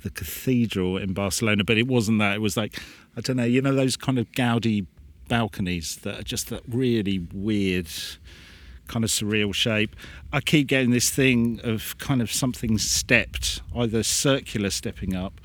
the 0.02 0.10
cathedral 0.10 0.96
in 0.96 1.12
Barcelona, 1.12 1.64
but 1.64 1.76
it 1.76 1.86
wasn't 1.86 2.18
that. 2.20 2.36
It 2.36 2.40
was 2.40 2.56
like 2.56 2.80
I 3.16 3.20
don't 3.20 3.36
know, 3.36 3.44
you 3.44 3.60
know, 3.60 3.74
those 3.74 3.96
kind 3.96 4.18
of 4.18 4.30
Gaudi 4.32 4.86
balconies 5.28 5.96
that 6.02 6.20
are 6.20 6.22
just 6.22 6.48
that 6.50 6.62
really 6.68 7.26
weird 7.32 7.88
kind 8.86 9.04
of 9.04 9.10
surreal 9.10 9.54
shape. 9.54 9.94
I 10.32 10.40
keep 10.40 10.66
getting 10.66 10.90
this 10.90 11.10
thing 11.10 11.60
of 11.62 11.96
kind 11.98 12.22
of 12.22 12.32
something 12.32 12.78
stepped, 12.78 13.60
either 13.76 14.02
circular 14.02 14.70
stepping 14.70 15.14
up 15.14 15.40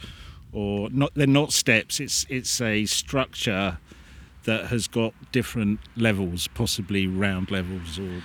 or 0.54 0.90
not 0.92 1.12
they're 1.16 1.28
not 1.28 1.52
steps, 1.52 2.00
it's 2.00 2.26
it's 2.30 2.62
a 2.62 2.86
structure 2.86 3.80
that 4.44 4.68
has 4.68 4.88
got 4.88 5.14
different 5.32 5.80
levels, 5.96 6.48
possibly 6.48 7.08
round 7.08 7.52
levels 7.52 8.00
or 8.00 8.24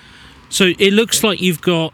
So 0.50 0.72
it 0.78 0.92
looks 0.92 1.22
like 1.22 1.40
you've 1.40 1.60
got. 1.60 1.92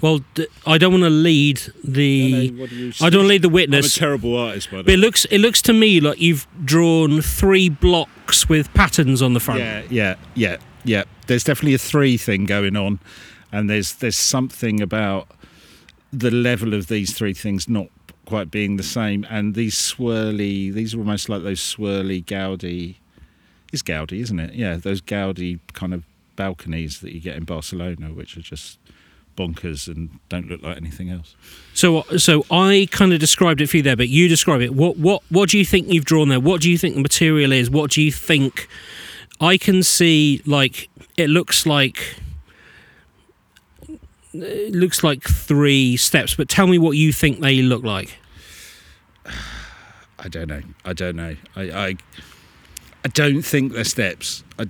Well, 0.00 0.20
I 0.66 0.78
don't 0.78 0.92
want 0.92 1.04
to 1.04 1.10
lead 1.10 1.62
the. 1.84 2.50
do 2.50 2.74
you 2.74 2.92
I 3.00 3.08
don't 3.08 3.20
want 3.20 3.26
to 3.26 3.28
lead 3.28 3.42
the 3.42 3.48
witness. 3.48 3.96
I'm 3.96 4.04
a 4.04 4.08
terrible 4.08 4.36
artist 4.36 4.70
by 4.70 4.78
the 4.78 4.82
But 4.82 4.94
it 4.94 4.98
looks 4.98 5.24
it 5.26 5.38
looks 5.38 5.62
to 5.62 5.72
me 5.72 6.00
like 6.00 6.20
you've 6.20 6.46
drawn 6.64 7.22
three 7.22 7.68
blocks 7.68 8.48
with 8.48 8.72
patterns 8.74 9.22
on 9.22 9.34
the 9.34 9.40
front. 9.40 9.60
Yeah, 9.60 9.82
yeah, 9.90 10.14
yeah, 10.34 10.56
yeah. 10.84 11.04
There's 11.28 11.44
definitely 11.44 11.74
a 11.74 11.78
three 11.78 12.16
thing 12.16 12.46
going 12.46 12.76
on, 12.76 12.98
and 13.52 13.70
there's 13.70 13.94
there's 13.94 14.16
something 14.16 14.80
about 14.80 15.28
the 16.12 16.30
level 16.32 16.74
of 16.74 16.88
these 16.88 17.12
three 17.12 17.32
things 17.32 17.68
not 17.68 17.86
quite 18.26 18.50
being 18.50 18.76
the 18.76 18.82
same, 18.82 19.26
and 19.30 19.54
these 19.54 19.74
swirly, 19.74 20.72
these 20.72 20.94
are 20.94 20.98
almost 20.98 21.28
like 21.28 21.42
those 21.42 21.60
swirly 21.60 22.24
Gaudi. 22.24 22.96
It's 23.72 23.82
Gaudi, 23.82 24.20
isn't 24.20 24.38
it? 24.38 24.54
Yeah, 24.54 24.76
those 24.76 25.00
Gaudi 25.00 25.58
kind 25.72 25.94
of 25.94 26.04
balconies 26.36 27.00
that 27.00 27.12
you 27.12 27.20
get 27.20 27.36
in 27.36 27.44
Barcelona, 27.44 28.08
which 28.08 28.36
are 28.36 28.42
just 28.42 28.78
bonkers 29.36 29.88
and 29.88 30.18
don't 30.28 30.48
look 30.48 30.62
like 30.62 30.76
anything 30.76 31.10
else. 31.10 31.34
So 31.74 32.02
so 32.16 32.44
I 32.50 32.88
kind 32.90 33.12
of 33.12 33.20
described 33.20 33.60
it 33.60 33.68
for 33.68 33.78
you 33.78 33.82
there, 33.82 33.96
but 33.96 34.08
you 34.08 34.28
describe 34.28 34.60
it. 34.60 34.74
What 34.74 34.96
what 34.98 35.22
what 35.30 35.48
do 35.48 35.58
you 35.58 35.64
think 35.64 35.88
you've 35.88 36.04
drawn 36.04 36.28
there? 36.28 36.40
What 36.40 36.60
do 36.60 36.70
you 36.70 36.78
think 36.78 36.94
the 36.94 37.00
material 37.00 37.52
is? 37.52 37.70
What 37.70 37.90
do 37.90 38.02
you 38.02 38.12
think? 38.12 38.68
I 39.40 39.56
can 39.56 39.82
see 39.82 40.42
like 40.46 40.88
it 41.16 41.28
looks 41.28 41.66
like 41.66 42.16
it 44.32 44.74
looks 44.74 45.02
like 45.02 45.22
three 45.22 45.96
steps, 45.96 46.34
but 46.34 46.48
tell 46.48 46.66
me 46.66 46.78
what 46.78 46.92
you 46.92 47.12
think 47.12 47.40
they 47.40 47.62
look 47.62 47.82
like. 47.82 48.18
I 50.18 50.28
don't 50.28 50.48
know. 50.48 50.62
I 50.84 50.92
don't 50.92 51.16
know. 51.16 51.36
I 51.56 51.62
I, 51.62 51.96
I 53.04 53.08
don't 53.08 53.42
think 53.42 53.72
they're 53.72 53.84
steps. 53.84 54.44
I, 54.58 54.66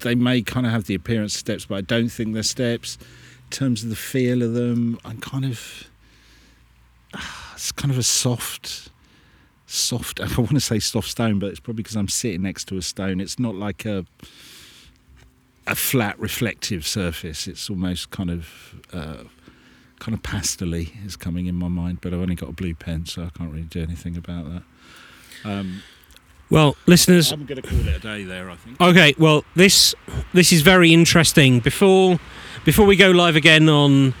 they 0.00 0.14
may 0.14 0.42
kind 0.42 0.66
of 0.66 0.72
have 0.72 0.84
the 0.84 0.94
appearance 0.94 1.34
of 1.34 1.40
steps, 1.40 1.66
but 1.66 1.76
I 1.76 1.80
don't 1.80 2.08
think 2.08 2.34
they're 2.34 2.42
steps. 2.42 2.98
In 3.44 3.50
terms 3.50 3.82
of 3.82 3.90
the 3.90 3.96
feel 3.96 4.42
of 4.42 4.54
them, 4.54 4.98
I'm 5.04 5.18
kind 5.18 5.44
of 5.44 5.88
it's 7.54 7.72
kind 7.72 7.90
of 7.90 7.98
a 7.98 8.02
soft, 8.02 8.90
soft. 9.66 10.20
I 10.20 10.26
want 10.36 10.50
to 10.50 10.60
say 10.60 10.78
soft 10.78 11.08
stone, 11.08 11.38
but 11.38 11.50
it's 11.50 11.60
probably 11.60 11.82
because 11.82 11.96
I'm 11.96 12.08
sitting 12.08 12.42
next 12.42 12.66
to 12.68 12.76
a 12.76 12.82
stone. 12.82 13.20
It's 13.20 13.38
not 13.38 13.54
like 13.54 13.84
a 13.84 14.04
a 15.66 15.74
flat 15.74 16.18
reflective 16.18 16.86
surface. 16.86 17.46
It's 17.46 17.70
almost 17.70 18.10
kind 18.10 18.30
of 18.30 18.74
uh, 18.92 19.24
kind 19.98 20.14
of 20.14 20.22
pastely 20.22 20.92
is 21.04 21.16
coming 21.16 21.46
in 21.46 21.54
my 21.54 21.68
mind, 21.68 21.98
but 22.00 22.12
I've 22.12 22.20
only 22.20 22.34
got 22.34 22.48
a 22.48 22.52
blue 22.52 22.74
pen, 22.74 23.06
so 23.06 23.22
I 23.22 23.30
can't 23.30 23.50
really 23.50 23.62
do 23.62 23.82
anything 23.82 24.16
about 24.16 24.46
that. 24.50 24.62
Um, 25.44 25.82
Well, 26.52 26.76
listeners, 26.84 27.32
I'm 27.32 27.46
going 27.46 27.62
to 27.62 27.66
call 27.66 27.78
it 27.88 27.96
a 27.96 27.98
day 27.98 28.24
there. 28.24 28.50
I 28.50 28.56
think. 28.56 28.78
Okay, 28.78 29.14
well 29.18 29.42
this 29.54 29.94
this 30.34 30.52
is 30.52 30.60
very 30.60 30.92
interesting. 30.92 31.60
Before 31.60 32.20
before 32.66 32.84
we 32.84 32.94
go 32.94 33.10
live 33.10 33.36
again 33.36 33.70
on 33.70 34.12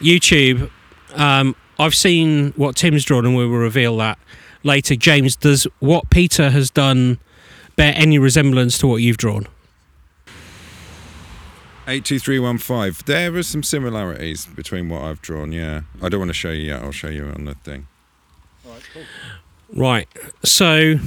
YouTube, 0.00 0.70
um, 1.14 1.54
I've 1.78 1.94
seen 1.94 2.54
what 2.56 2.74
Tim's 2.74 3.04
drawn, 3.04 3.26
and 3.26 3.36
we 3.36 3.46
will 3.46 3.58
reveal 3.58 3.98
that 3.98 4.18
later. 4.62 4.96
James, 4.96 5.36
does 5.36 5.66
what 5.80 6.08
Peter 6.08 6.48
has 6.48 6.70
done 6.70 7.18
bear 7.76 7.92
any 7.94 8.18
resemblance 8.18 8.78
to 8.78 8.86
what 8.86 9.02
you've 9.02 9.18
drawn? 9.18 9.46
82315. 11.86 13.04
There 13.04 13.36
are 13.36 13.42
some 13.42 13.62
similarities 13.62 14.46
between 14.46 14.88
what 14.88 15.02
I've 15.02 15.20
drawn, 15.20 15.52
yeah. 15.52 15.82
I 16.00 16.08
don't 16.08 16.20
want 16.20 16.30
to 16.30 16.34
show 16.34 16.50
you 16.50 16.68
yet. 16.68 16.82
I'll 16.82 16.92
show 16.92 17.08
you 17.08 17.26
on 17.26 17.44
the 17.44 17.56
thing. 17.56 17.88
Right. 19.70 20.08
So 20.42 20.98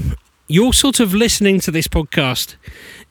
you're 0.47 0.73
sort 0.73 0.99
of 0.99 1.13
listening 1.13 1.59
to 1.61 1.71
this 1.71 1.87
podcast 1.87 2.55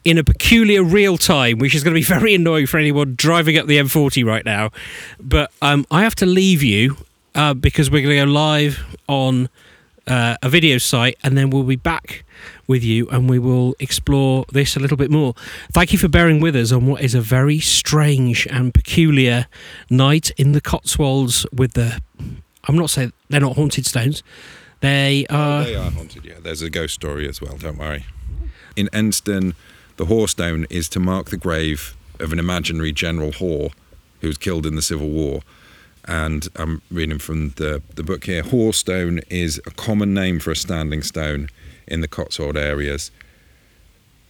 in 0.05 0.19
a 0.19 0.25
peculiar 0.25 0.83
real 0.83 1.19
time, 1.19 1.59
which 1.59 1.75
is 1.75 1.85
going 1.85 1.95
to 1.95 2.01
be 2.01 2.05
very 2.21 2.35
annoying 2.35 2.67
for 2.67 2.79
anyone 2.79 3.15
driving 3.17 3.59
up 3.59 3.67
the 3.67 3.79
M40 3.79 4.25
right 4.25 4.45
now. 4.45 4.71
But 5.21 5.51
um, 5.61 5.87
I 5.91 6.03
have 6.03 6.15
to 6.17 6.27
leave 6.27 6.63
you 6.63 6.97
uh, 7.35 7.55
because 7.55 7.91
we're 7.91 8.03
going 8.03 8.17
to 8.19 8.25
go 8.27 8.33
live 8.33 8.85
on 9.09 9.49
uh, 10.07 10.37
a 10.43 10.49
video 10.49 10.79
site 10.79 11.19
and 11.23 11.37
then 11.37 11.51
we'll 11.51 11.65
be 11.65 11.77
back 11.77 12.25
with 12.67 12.83
you 12.83 13.09
and 13.09 13.29
we 13.29 13.39
will 13.39 13.75
explore 13.81 14.45
this 14.53 14.77
a 14.77 14.81
little 14.81 14.97
bit 14.97 15.11
more. 15.11 15.35
Thank 15.73 15.93
you 15.93 15.99
for 15.99 16.09
bearing 16.09 16.41
with 16.41 16.57
us 16.57 16.73
on 16.73 16.87
what 16.87 17.03
is 17.03 17.15
a 17.15 17.21
very 17.21 17.59
strange 17.59 18.47
and 18.47 18.73
peculiar 18.73 19.47
night 19.91 20.31
in 20.37 20.53
the 20.53 20.61
Cotswolds 20.61 21.47
with 21.53 21.75
the. 21.75 22.01
I'm 22.69 22.77
not 22.77 22.91
saying 22.91 23.13
they're 23.29 23.41
not 23.41 23.57
haunted 23.57 23.87
stones. 23.87 24.23
They 24.87 25.27
are. 25.31 25.65
they 25.65 25.75
are 25.75 25.91
haunted, 25.91 26.25
yeah. 26.25 26.35
There's 26.41 26.63
a 26.63 26.71
ghost 26.71 26.95
story 26.95 27.29
as 27.29 27.41
well, 27.41 27.57
don't 27.57 27.77
worry. 27.77 28.05
In 28.77 28.89
Enstone, 28.93 29.57
the 29.97 30.05
Hoar 30.05 30.29
Stone 30.29 30.67
is 30.71 30.89
to 30.91 31.01
mark 31.01 31.31
the 31.31 31.37
grave 31.37 31.97
of 32.21 32.33
an 32.33 32.39
imaginary 32.39 32.93
General 32.93 33.33
Hoare 33.33 33.71
who 34.21 34.29
was 34.29 34.39
killed 34.39 34.65
in 34.65 34.77
the 34.77 34.83
Civil 34.83 35.09
War. 35.09 35.43
And 36.05 36.47
I'm 36.55 36.83
reading 36.89 37.19
from 37.19 37.51
the, 37.57 37.83
the 37.97 38.05
book 38.05 38.27
here. 38.27 38.43
Hoar 38.45 38.73
Stone 38.73 39.23
is 39.29 39.61
a 39.67 39.73
common 39.73 40.15
name 40.15 40.39
for 40.39 40.53
a 40.53 40.57
standing 40.57 41.03
stone 41.03 41.49
in 41.89 42.01
the 42.01 42.09
Cotswold 42.09 42.57
areas. 42.57 43.11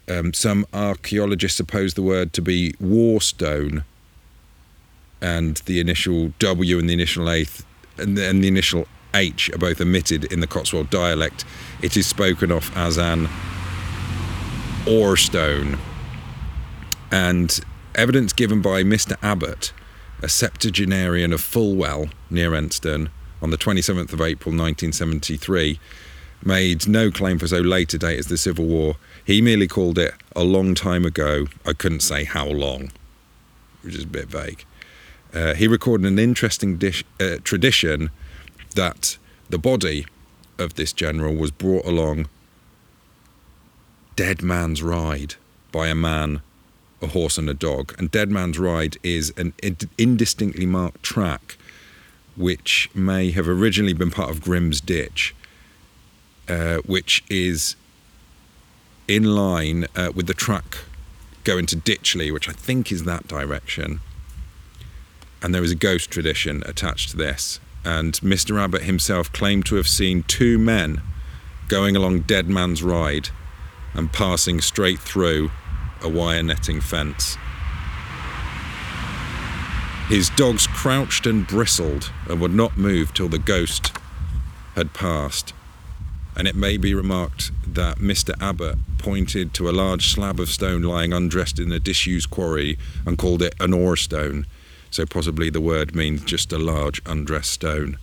Um, 0.09 0.33
some 0.33 0.65
archaeologists 0.73 1.59
suppose 1.59 1.93
the 1.93 2.03
word 2.03 2.33
to 2.33 2.41
be 2.41 2.73
Warstone, 2.81 3.85
and 5.21 5.59
the 5.67 5.81
initial 5.81 6.33
W 6.39 6.79
and 6.79 6.89
the 6.89 6.95
initial 6.95 7.29
eighth 7.29 7.67
and 7.99 8.17
the, 8.17 8.27
and 8.29 8.43
the 8.43 8.49
initial 8.49 8.87
H 9.17 9.51
are 9.51 9.59
both 9.59 9.81
omitted 9.81 10.25
in 10.27 10.41
the 10.41 10.47
Cotswold 10.47 10.91
dialect. 10.91 11.45
It 11.83 11.97
is 11.97 12.07
spoken 12.07 12.51
of 12.53 12.71
as 12.77 12.99
an 12.99 13.29
Orstone. 14.85 15.79
And 17.11 17.59
evidence 17.95 18.33
given 18.33 18.61
by 18.61 18.83
Mr. 18.83 19.17
Abbott, 19.23 19.73
a 20.23 20.29
septuagenarian 20.29 21.33
of 21.33 21.41
Fulwell 21.41 22.11
near 22.31 22.51
Enstone, 22.51 23.09
on 23.41 23.51
the 23.51 23.59
27th 23.59 24.13
of 24.13 24.21
April 24.21 24.53
1973, 24.53 25.79
made 26.45 26.87
no 26.87 27.11
claim 27.11 27.39
for 27.39 27.47
so 27.47 27.59
late 27.59 27.93
a 27.95 27.99
date 27.99 28.19
as 28.19 28.27
the 28.27 28.37
Civil 28.37 28.67
War. 28.67 28.97
He 29.25 29.41
merely 29.41 29.67
called 29.67 29.99
it 29.99 30.15
a 30.35 30.45
long 30.45 30.75
time 30.75 31.05
ago. 31.05 31.47
I 31.65 31.73
couldn't 31.73 32.01
say 32.01 32.25
how 32.25 32.47
long, 32.47 32.93
which 33.83 33.95
is 33.95 34.05
a 34.05 34.09
bit 34.09 34.27
vague. 34.27 34.65
Uh, 35.33 35.55
he 35.55 35.67
recorded 35.67 36.07
an 36.07 36.19
interesting 36.19 36.77
dish, 36.77 37.05
uh, 37.21 37.37
tradition 37.45 38.11
that 38.76 39.18
the 39.50 39.59
body 39.59 40.06
of 40.59 40.75
this 40.75 40.92
general 40.92 41.35
was 41.35 41.50
brought 41.50 41.85
along 41.85 42.28
Dead 44.14 44.42
Man's 44.42 44.83
Ride 44.83 45.35
by 45.73 45.88
a 45.88 45.95
man, 45.95 46.40
a 47.02 47.09
horse, 47.09 47.37
and 47.37 47.50
a 47.50 47.54
dog. 47.54 47.95
And 47.99 48.11
Dead 48.11 48.30
Man's 48.30 48.59
Ride 48.59 48.97
is 49.02 49.33
an 49.37 49.52
indistinctly 49.99 50.64
marked 50.64 51.02
track 51.02 51.59
which 52.37 52.90
may 52.95 53.30
have 53.30 53.49
originally 53.49 53.95
been 53.95 54.11
part 54.11 54.30
of 54.30 54.42
Grim's 54.42 54.80
Ditch, 54.80 55.35
uh, 56.49 56.78
which 56.78 57.25
is 57.30 57.76
in 59.09 59.25
line 59.25 59.87
uh, 59.97 60.12
with 60.14 60.26
the 60.26 60.35
track 60.35 60.78
going 61.45 61.66
to 61.66 61.76
Ditchley, 61.76 62.33
which 62.33 62.49
I 62.49 62.52
think 62.52 62.90
is 62.92 63.04
that 63.04 63.26
direction. 63.28 64.00
And 65.42 65.54
there 65.54 65.62
is 65.62 65.71
a 65.71 65.76
ghost 65.76 66.11
tradition 66.11 66.62
attached 66.66 67.11
to 67.11 67.16
this. 67.16 67.61
And 67.87 68.14
Mr. 68.14 68.61
Abbott 68.61 68.83
himself 68.83 69.33
claimed 69.33 69.64
to 69.66 69.76
have 69.76 69.87
seen 69.87 70.25
two 70.25 70.59
men 70.59 71.02
going 71.69 71.95
along 71.95 72.23
Dead 72.23 72.49
Man's 72.49 72.83
Ride 72.83 73.28
and 73.95 74.12
passing 74.12 74.61
straight 74.61 74.99
through 74.99 75.52
a 76.02 76.09
wire 76.09 76.43
netting 76.43 76.81
fence. 76.81 77.37
His 80.09 80.31
dogs 80.31 80.66
crouched 80.66 81.26
and 81.26 81.47
bristled 81.47 82.11
and 82.28 82.40
would 82.40 82.52
not 82.52 82.76
move 82.76 83.14
till 83.14 83.28
the 83.28 83.38
ghost 83.38 83.93
had 84.75 84.93
passed. 84.93 85.55
And 86.37 86.49
it 86.49 86.57
may 86.57 86.78
be 86.78 86.93
remarked 86.93 87.52
that 87.73 87.99
Mr. 87.99 88.35
Abbott 88.43 88.78
pointed 88.99 89.55
to 89.55 89.71
a 89.71 89.71
large 89.71 90.12
slab 90.12 90.40
of 90.40 90.49
stone 90.50 90.83
lying 90.83 91.12
undressed 91.12 91.61
in 91.61 91.71
a 91.71 91.78
disused 91.78 92.31
quarry 92.31 92.78
and 93.07 93.16
called 93.16 93.43
it 93.43 93.55
an 93.61 93.73
ore 93.73 93.97
stone. 93.97 94.45
So 94.97 95.05
possibly 95.05 95.50
the 95.50 95.61
word 95.61 95.95
means 95.95 96.25
just 96.25 96.55
a 96.55 96.59
large 96.59 97.03
undressed 97.05 97.53
stone. 97.53 97.99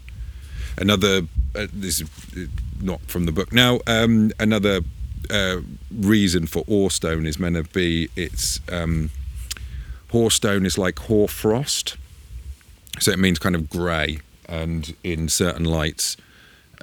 Another, 0.77 1.23
uh, 1.55 1.65
this 1.73 2.01
is 2.01 2.09
uh, 2.37 2.45
not 2.81 3.01
from 3.07 3.25
the 3.25 3.31
book 3.31 3.51
now. 3.51 3.79
Um, 3.87 4.31
another 4.39 4.81
uh, 5.31 5.61
reason 5.91 6.45
for 6.45 6.63
ore 6.67 6.91
stone 6.91 7.25
is 7.25 7.39
meant 7.39 7.55
to 7.55 7.63
be 7.63 8.09
it's 8.15 8.59
um, 8.71 9.09
Hoar 10.11 10.29
Stone 10.29 10.67
is 10.67 10.77
like 10.77 10.99
hoarfrost, 10.99 11.97
so 12.99 13.09
it 13.09 13.17
means 13.17 13.39
kind 13.39 13.55
of 13.55 13.71
grey, 13.71 14.19
and 14.47 14.95
in 15.03 15.29
certain 15.29 15.65
lights, 15.65 16.15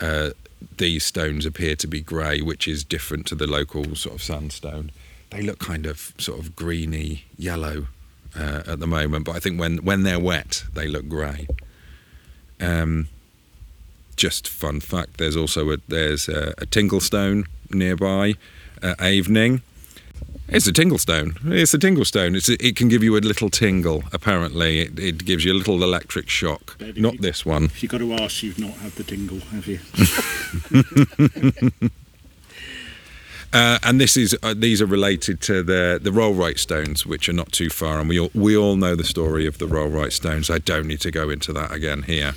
uh, 0.00 0.30
these 0.78 1.04
stones 1.04 1.46
appear 1.46 1.76
to 1.76 1.86
be 1.86 2.00
grey, 2.00 2.40
which 2.40 2.66
is 2.66 2.82
different 2.82 3.26
to 3.28 3.36
the 3.36 3.46
local 3.46 3.94
sort 3.94 4.16
of 4.16 4.22
sandstone. 4.24 4.90
They 5.30 5.42
look 5.42 5.60
kind 5.60 5.86
of 5.86 6.14
sort 6.18 6.40
of 6.40 6.56
greeny 6.56 7.26
yellow 7.38 7.86
uh, 8.38 8.62
at 8.66 8.80
the 8.80 8.86
moment, 8.86 9.24
but 9.24 9.36
I 9.36 9.40
think 9.40 9.58
when 9.60 9.78
when 9.78 10.02
they're 10.02 10.20
wet, 10.20 10.64
they 10.74 10.86
look 10.88 11.08
grey. 11.08 11.46
Um, 12.60 13.08
just 14.16 14.46
fun 14.48 14.80
fact: 14.80 15.18
there's 15.18 15.36
also 15.36 15.70
a 15.72 15.76
there's 15.88 16.28
a, 16.28 16.54
a 16.58 16.66
tingle 16.66 17.00
stone 17.00 17.44
nearby 17.70 18.34
at 18.82 18.98
Avening. 18.98 19.62
It's 20.48 20.66
a 20.66 20.72
tingle 20.72 20.98
stone. 20.98 21.36
It's 21.44 21.72
a 21.74 21.78
tingle 21.78 22.04
stone. 22.04 22.34
It's 22.34 22.48
a, 22.48 22.54
it 22.64 22.74
can 22.74 22.88
give 22.88 23.04
you 23.04 23.16
a 23.16 23.20
little 23.20 23.50
tingle. 23.50 24.02
Apparently, 24.12 24.80
it, 24.80 24.98
it 24.98 25.24
gives 25.24 25.44
you 25.44 25.52
a 25.52 25.54
little 25.54 25.82
electric 25.82 26.28
shock. 26.28 26.76
Not 26.96 27.14
you- 27.14 27.20
this 27.20 27.46
one. 27.46 27.64
If 27.66 27.82
you've 27.84 27.92
got 27.92 27.98
to 27.98 28.12
ask, 28.14 28.42
you've 28.42 28.58
not 28.58 28.72
had 28.72 28.92
the 28.92 29.04
tingle, 29.04 29.38
have 29.40 29.66
you? 29.68 29.78
Uh, 33.52 33.78
and 33.82 34.00
this 34.00 34.16
is 34.16 34.36
uh, 34.42 34.54
these 34.56 34.80
are 34.80 34.86
related 34.86 35.40
to 35.42 35.62
the 35.62 35.98
the 36.00 36.10
Rollright 36.10 36.58
stones, 36.58 37.04
which 37.04 37.28
are 37.28 37.32
not 37.32 37.50
too 37.52 37.68
far, 37.68 37.98
and 37.98 38.08
we 38.08 38.18
all 38.20 38.30
we 38.34 38.56
all 38.56 38.76
know 38.76 38.94
the 38.94 39.04
story 39.04 39.46
of 39.46 39.58
the 39.58 39.66
Rollright 39.66 40.12
stones. 40.12 40.50
I 40.50 40.58
don't 40.58 40.86
need 40.86 41.00
to 41.00 41.10
go 41.10 41.30
into 41.30 41.52
that 41.54 41.72
again 41.72 42.04
here. 42.04 42.32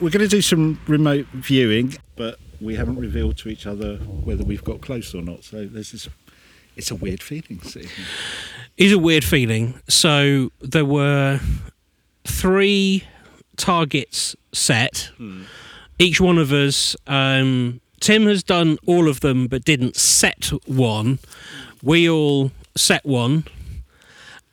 We're 0.00 0.10
going 0.10 0.20
to 0.20 0.28
do 0.28 0.42
some 0.42 0.80
remote 0.86 1.26
viewing, 1.32 1.96
but 2.14 2.38
we 2.60 2.76
haven't 2.76 2.96
revealed 2.96 3.36
to 3.38 3.48
each 3.48 3.66
other 3.66 3.96
whether 3.96 4.44
we've 4.44 4.62
got 4.62 4.80
close 4.80 5.14
or 5.14 5.22
not. 5.22 5.42
So 5.44 5.66
this 5.66 5.92
is, 5.92 6.08
it's 6.76 6.90
a 6.92 6.94
weird 6.94 7.20
feeling. 7.20 7.60
Sitting 7.62 7.88
here. 7.88 8.06
is 8.76 8.92
a 8.92 8.98
weird 8.98 9.24
feeling. 9.24 9.80
So 9.88 10.52
there 10.60 10.84
were 10.84 11.40
three 12.24 13.04
targets 13.56 14.36
set. 14.52 15.10
Each 15.98 16.20
one 16.20 16.38
of 16.38 16.52
us, 16.52 16.94
um, 17.08 17.80
Tim 18.00 18.26
has 18.26 18.42
done 18.42 18.78
all 18.86 19.08
of 19.08 19.20
them 19.20 19.46
but 19.46 19.64
didn't 19.64 19.96
set 19.96 20.50
one. 20.66 21.18
We 21.82 22.08
all 22.08 22.50
set 22.76 23.04
one, 23.04 23.44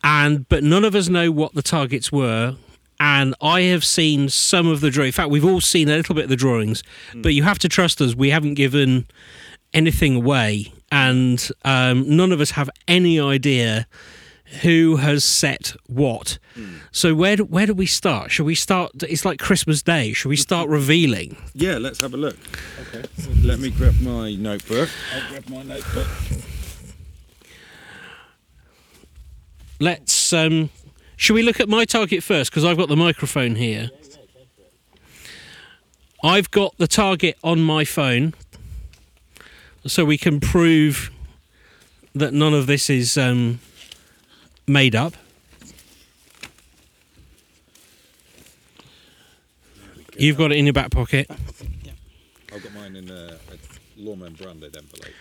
and 0.03 0.47
but 0.49 0.63
none 0.63 0.83
of 0.85 0.95
us 0.95 1.09
know 1.09 1.31
what 1.31 1.53
the 1.53 1.61
targets 1.61 2.11
were. 2.11 2.55
And 2.97 3.35
I 3.41 3.61
have 3.63 3.83
seen 3.83 4.29
some 4.29 4.67
of 4.67 4.79
the 4.79 4.89
drawings. 4.89 5.15
In 5.15 5.17
fact, 5.17 5.29
we've 5.29 5.43
all 5.43 5.59
seen 5.59 5.89
a 5.89 5.97
little 5.97 6.15
bit 6.15 6.25
of 6.25 6.29
the 6.29 6.37
drawings, 6.37 6.81
but 7.13 7.33
you 7.33 7.43
have 7.43 7.59
to 7.59 7.67
trust 7.69 7.99
us. 7.99 8.15
We 8.15 8.29
haven't 8.29 8.53
given 8.53 9.05
anything 9.73 10.15
away, 10.15 10.71
and 10.91 11.49
um, 11.65 12.15
none 12.15 12.31
of 12.31 12.39
us 12.39 12.51
have 12.51 12.69
any 12.87 13.19
idea 13.19 13.85
who 14.61 14.97
has 14.97 15.23
set 15.23 15.75
what. 15.87 16.37
So 16.91 17.13
where 17.13 17.35
do, 17.35 17.43
where 17.43 17.65
do 17.65 17.73
we 17.73 17.85
start? 17.85 18.31
Should 18.31 18.45
we 18.45 18.55
start? 18.55 18.91
It's 19.03 19.25
like 19.25 19.39
Christmas 19.39 19.81
Day. 19.81 20.13
Should 20.13 20.29
we 20.29 20.37
start 20.37 20.69
revealing? 20.69 21.35
Yeah, 21.53 21.77
let's 21.77 21.99
have 21.99 22.13
a 22.13 22.17
look. 22.17 22.37
Okay. 22.87 23.03
Let 23.43 23.59
me 23.59 23.69
grab 23.71 23.99
my 24.01 24.35
notebook. 24.35 24.89
I'll 25.13 25.29
grab 25.29 25.49
my 25.49 25.63
notebook. 25.63 26.07
Let's. 29.81 30.31
Um, 30.31 30.69
shall 31.17 31.33
we 31.33 31.43
look 31.43 31.59
at 31.59 31.67
my 31.67 31.83
target 31.83 32.23
first? 32.23 32.51
Because 32.51 32.63
I've 32.63 32.77
got 32.77 32.87
the 32.87 32.95
microphone 32.95 33.55
here. 33.55 33.89
I've 36.23 36.49
got 36.51 36.77
the 36.77 36.87
target 36.87 37.37
on 37.43 37.61
my 37.61 37.83
phone, 37.83 38.33
so 39.85 40.05
we 40.05 40.17
can 40.17 40.39
prove 40.39 41.11
that 42.13 42.33
none 42.33 42.53
of 42.53 42.65
this 42.65 42.89
is 42.89 43.17
um, 43.17 43.59
made 44.67 44.95
up. 44.95 45.13
You've 50.17 50.37
got 50.37 50.51
it 50.51 50.57
in 50.57 50.65
your 50.65 50.73
back 50.73 50.91
pocket. 50.91 51.27
yeah. 51.83 51.91
I've 52.53 52.63
got 52.63 52.73
mine 52.73 52.95
in 52.95 53.09
a, 53.09 53.33
a 53.33 53.99
Loremen 53.99 54.37
branded 54.37 54.77
envelope. 54.77 55.11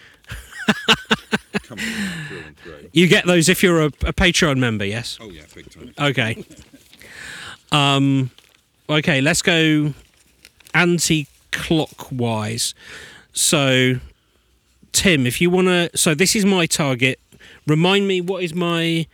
Through 1.64 2.42
through. 2.62 2.90
You 2.92 3.08
get 3.08 3.26
those 3.26 3.48
if 3.48 3.62
you're 3.62 3.80
a, 3.82 3.86
a 3.86 4.12
Patreon 4.12 4.58
member, 4.58 4.84
yes? 4.84 5.18
Oh 5.20 5.30
yeah, 5.30 5.42
big 5.54 5.70
time. 5.70 5.94
Okay. 5.98 6.44
Um, 7.72 8.30
okay, 8.88 9.20
let's 9.20 9.42
go 9.42 9.94
anti-clockwise. 10.74 12.74
So, 13.32 13.94
Tim, 14.92 15.26
if 15.26 15.40
you 15.40 15.50
want 15.50 15.66
to, 15.68 15.90
so 15.96 16.14
this 16.14 16.36
is 16.36 16.44
my 16.44 16.66
target. 16.66 17.18
Remind 17.66 18.06
me, 18.06 18.20
what 18.20 18.44
is 18.44 18.54
my? 18.54 19.06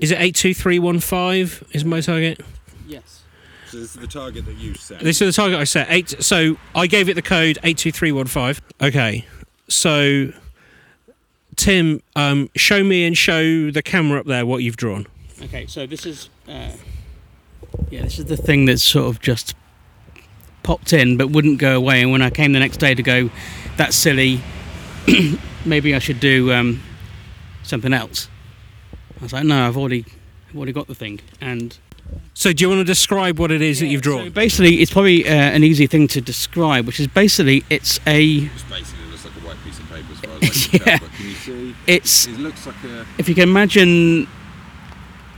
Is 0.00 0.10
it 0.10 0.20
eight 0.20 0.34
two 0.34 0.54
three 0.54 0.78
one 0.78 1.00
five? 1.00 1.62
Is 1.72 1.84
my 1.84 2.00
target? 2.00 2.40
Yes. 2.86 3.22
So 3.68 3.78
this 3.78 3.94
is 3.94 4.00
the 4.00 4.06
target 4.06 4.46
that 4.46 4.56
you 4.56 4.74
set. 4.74 5.00
This 5.00 5.20
is 5.20 5.34
the 5.34 5.42
target 5.42 5.58
I 5.58 5.64
set. 5.64 5.88
Eight. 5.90 6.22
So 6.22 6.56
I 6.74 6.86
gave 6.86 7.08
it 7.08 7.14
the 7.14 7.22
code 7.22 7.58
eight 7.62 7.78
two 7.78 7.92
three 7.92 8.12
one 8.12 8.26
five. 8.26 8.60
Okay. 8.80 9.26
So, 9.68 10.32
Tim, 11.56 12.02
um, 12.16 12.50
show 12.54 12.84
me 12.84 13.06
and 13.06 13.16
show 13.16 13.70
the 13.70 13.82
camera 13.82 14.20
up 14.20 14.26
there 14.26 14.44
what 14.44 14.62
you've 14.62 14.76
drawn. 14.76 15.06
Okay, 15.42 15.66
so 15.66 15.86
this 15.86 16.06
is 16.06 16.28
uh, 16.48 16.72
yeah, 17.90 18.02
this 18.02 18.18
is 18.18 18.26
the 18.26 18.36
thing 18.36 18.66
that's 18.66 18.82
sort 18.82 19.08
of 19.08 19.20
just 19.20 19.54
popped 20.62 20.92
in 20.92 21.16
but 21.16 21.28
wouldn't 21.30 21.58
go 21.58 21.76
away. 21.76 22.00
And 22.02 22.10
when 22.10 22.22
I 22.22 22.30
came 22.30 22.52
the 22.52 22.60
next 22.60 22.78
day 22.78 22.94
to 22.94 23.02
go, 23.02 23.30
that's 23.76 23.96
silly. 23.96 24.40
Maybe 25.64 25.94
I 25.94 25.98
should 25.98 26.20
do 26.20 26.52
um, 26.52 26.82
something 27.62 27.92
else. 27.92 28.28
I 29.24 29.26
was 29.26 29.32
like, 29.32 29.44
no, 29.44 29.66
I've 29.66 29.76
already, 29.78 30.04
I've 30.50 30.56
already 30.56 30.72
got 30.72 30.86
the 30.86 30.94
thing. 30.94 31.18
And 31.40 31.78
So, 32.34 32.52
do 32.52 32.62
you 32.62 32.68
want 32.68 32.80
to 32.80 32.84
describe 32.84 33.38
what 33.38 33.50
it 33.50 33.62
is 33.62 33.80
that 33.80 33.86
you've 33.86 34.04
So 34.04 34.10
drawn? 34.18 34.30
basically, 34.32 34.82
it's 34.82 34.92
probably 34.92 35.26
uh, 35.26 35.32
an 35.32 35.64
easy 35.64 35.86
thing 35.86 36.08
to 36.08 36.20
describe, 36.20 36.86
which 36.86 37.00
is 37.00 37.06
basically 37.06 37.64
it's 37.70 37.98
a, 38.06 38.22
It 38.22 38.50
basically 38.68 39.06
looks 39.10 39.24
like 39.24 39.34
a 39.34 39.46
white 39.46 39.56
piece 39.64 39.78
of 39.78 39.88
paper 39.88 40.12
as 40.12 40.18
far 40.20 40.34
as 40.42 40.74
I 40.74 40.78
can 40.78 40.80
Yeah. 40.86 40.98
can 40.98 41.26
you 41.26 41.34
see? 41.36 41.74
it's 41.86 42.26
It 42.26 42.38
looks 42.38 42.66
like 42.66 42.76
a. 42.84 43.06
if 43.16 43.30
you 43.30 43.34
can 43.34 43.44
imagine 43.48 44.28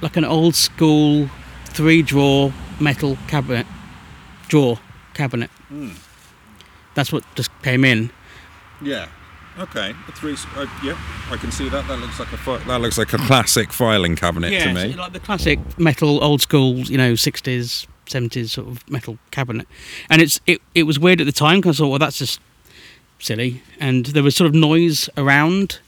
like 0.03 0.17
an 0.17 0.25
old 0.25 0.57
school 0.57 1.31
three 1.67 2.03
drawer 2.03 2.53
metal 2.81 3.17
cabinet 3.29 3.67
drawer 4.49 4.81
cabinet 5.15 5.49
Hmm. 5.69 5.91
that's 6.95 7.13
what 7.13 7.23
just 7.37 7.51
came 7.63 7.85
in 7.85 8.11
Yeah. 8.83 9.07
Okay. 9.59 9.95
A 10.09 10.13
three. 10.13 10.37
Uh, 10.55 10.67
yeah, 10.85 10.99
I 11.31 11.37
can 11.37 11.51
see 11.51 11.69
that. 11.71 11.87
That 11.89 11.99
looks 11.99 12.19
like 12.19 12.31
a. 12.33 12.37
Fi- 12.37 12.59
that 12.59 12.81
looks 12.81 12.99
like 12.99 13.13
a 13.15 13.19
classic 13.19 13.73
filing 13.73 14.15
cabinet 14.17 14.51
to 14.63 14.73
me. 14.75 14.93
like 14.95 15.13
the 15.13 15.21
classic 15.21 15.59
metal 15.79 16.23
old 16.23 16.43
school 16.43 16.75
you 16.81 16.99
know 16.99 17.13
60s 17.15 17.87
70s 18.07 18.51
sort 18.51 18.69
of 18.69 18.89
metal 18.91 19.19
cabinet 19.31 19.67
and 20.11 20.23
it's 20.23 20.39
it, 20.47 20.61
it 20.75 20.85
was 20.85 20.97
weird 20.99 21.21
at 21.21 21.25
the 21.27 21.33
time 21.33 21.59
because 21.61 21.81
i 21.81 21.85
thought 21.85 21.89
well 21.91 21.99
that's 21.99 22.19
just 22.19 22.39
silly 23.19 23.63
and 23.81 24.07
there 24.07 24.23
was 24.23 24.37
sort 24.37 24.47
of 24.47 24.55
noise 24.55 25.09
around 25.17 25.81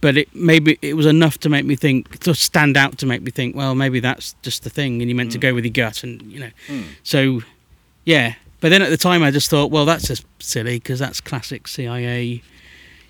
but 0.00 0.16
it 0.16 0.34
maybe 0.34 0.76
it 0.82 0.94
was 0.94 1.06
enough 1.06 1.38
to 1.38 1.48
make 1.48 1.64
me 1.64 1.76
think 1.76 2.18
to 2.18 2.34
stand 2.34 2.76
out 2.76 2.98
to 2.98 3.06
make 3.06 3.22
me 3.22 3.30
think 3.30 3.54
well 3.54 3.74
maybe 3.76 4.00
that's 4.00 4.34
just 4.42 4.64
the 4.64 4.70
thing 4.70 5.00
and 5.02 5.08
you 5.08 5.14
meant 5.14 5.30
to 5.30 5.38
go 5.38 5.54
with 5.54 5.64
your 5.64 5.72
gut 5.72 6.02
and 6.02 6.20
you 6.22 6.40
know 6.40 6.50
Mm. 6.68 6.84
so 7.04 7.42
yeah 8.04 8.34
but 8.60 8.70
then 8.70 8.82
at 8.82 8.90
the 8.90 8.96
time 8.96 9.22
i 9.22 9.30
just 9.30 9.48
thought 9.48 9.70
well 9.70 9.84
that's 9.84 10.08
just 10.08 10.24
silly 10.40 10.78
because 10.80 10.98
that's 10.98 11.20
classic 11.20 11.68
cia 11.68 12.42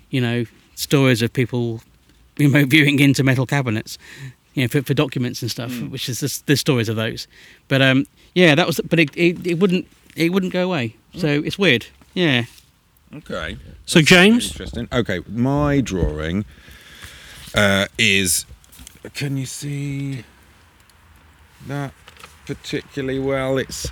you 0.09 0.21
know 0.21 0.45
stories 0.75 1.21
of 1.21 1.31
people 1.33 1.81
remote 2.37 2.67
viewing 2.69 2.99
into 2.99 3.23
metal 3.23 3.45
cabinets 3.45 3.97
you 4.53 4.63
know 4.63 4.67
for, 4.67 4.81
for 4.81 4.93
documents 4.93 5.41
and 5.41 5.51
stuff 5.51 5.81
which 5.83 6.09
is 6.09 6.19
just 6.19 6.45
the 6.47 6.55
stories 6.55 6.89
of 6.89 6.95
those 6.95 7.27
but 7.67 7.81
um 7.81 8.05
yeah 8.33 8.55
that 8.55 8.67
was 8.67 8.79
but 8.89 8.99
it, 8.99 9.09
it, 9.15 9.45
it 9.45 9.59
wouldn't 9.59 9.87
it 10.15 10.31
wouldn't 10.31 10.53
go 10.53 10.63
away 10.63 10.95
so 11.15 11.27
it's 11.27 11.57
weird 11.57 11.85
yeah 12.13 12.45
Okay. 13.13 13.57
So, 13.85 14.01
James, 14.01 14.51
Interesting. 14.51 14.89
Okay, 14.91 15.21
my 15.29 15.79
drawing 15.79 16.43
uh, 17.53 17.85
is. 17.97 18.45
Can 19.13 19.37
you 19.37 19.45
see 19.45 20.23
that 21.67 21.93
particularly 22.45 23.19
well? 23.19 23.57
It's. 23.57 23.89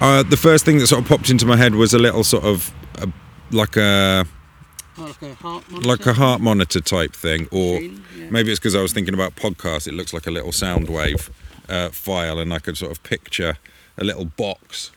Uh, 0.00 0.22
the 0.22 0.36
first 0.36 0.64
thing 0.64 0.78
that 0.78 0.86
sort 0.86 1.02
of 1.02 1.08
popped 1.08 1.30
into 1.30 1.46
my 1.46 1.56
head 1.56 1.74
was 1.74 1.94
a 1.94 1.98
little 1.98 2.22
sort 2.24 2.44
of 2.44 2.72
a, 2.96 3.10
like 3.50 3.76
a 3.76 4.26
like 4.98 5.22
a 5.22 5.34
heart 5.34 5.72
like 5.72 6.06
a 6.06 6.12
heart 6.12 6.40
monitor 6.40 6.80
type 6.80 7.14
thing, 7.14 7.48
or 7.50 7.74
Machine, 7.74 8.04
yeah. 8.16 8.30
maybe 8.30 8.50
it's 8.50 8.60
because 8.60 8.74
I 8.74 8.82
was 8.82 8.92
thinking 8.92 9.14
about 9.14 9.36
podcasts. 9.36 9.86
It 9.86 9.94
looks 9.94 10.12
like 10.12 10.26
a 10.26 10.30
little 10.30 10.52
sound 10.52 10.88
wave 10.88 11.30
uh, 11.68 11.90
file, 11.90 12.38
and 12.38 12.52
I 12.52 12.58
could 12.58 12.76
sort 12.76 12.92
of 12.92 13.02
picture 13.02 13.58
a 13.96 14.04
little 14.04 14.24
box. 14.24 14.90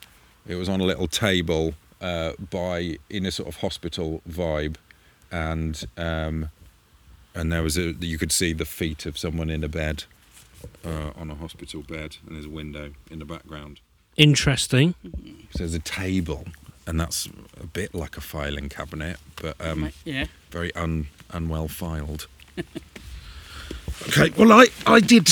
It 0.47 0.55
was 0.55 0.69
on 0.69 0.81
a 0.81 0.85
little 0.85 1.07
table 1.07 1.75
uh, 2.01 2.33
by 2.49 2.97
in 3.09 3.25
a 3.25 3.31
sort 3.31 3.49
of 3.49 3.57
hospital 3.57 4.21
vibe, 4.29 4.75
and 5.31 5.85
um, 5.97 6.49
and 7.35 7.51
there 7.51 7.63
was 7.63 7.77
a 7.77 7.93
you 7.99 8.17
could 8.17 8.31
see 8.31 8.53
the 8.53 8.65
feet 8.65 9.05
of 9.05 9.17
someone 9.17 9.49
in 9.49 9.63
a 9.63 9.69
bed 9.69 10.05
uh, 10.85 11.11
on 11.15 11.29
a 11.29 11.35
hospital 11.35 11.81
bed, 11.81 12.17
and 12.25 12.35
there's 12.35 12.45
a 12.45 12.49
window 12.49 12.91
in 13.09 13.19
the 13.19 13.25
background. 13.25 13.79
interesting. 14.17 14.95
So 15.51 15.59
there's 15.59 15.73
a 15.73 15.79
table, 15.79 16.45
and 16.87 16.99
that's 16.99 17.27
a 17.61 17.67
bit 17.67 17.93
like 17.93 18.17
a 18.17 18.21
filing 18.21 18.69
cabinet, 18.69 19.17
but 19.41 19.55
um, 19.59 19.91
yeah 20.05 20.25
very 20.49 20.73
un 20.75 21.07
unwell 21.31 21.67
filed. 21.67 22.27
Okay, 24.07 24.31
well, 24.35 24.51
I, 24.51 24.65
I 24.87 24.99
did 24.99 25.29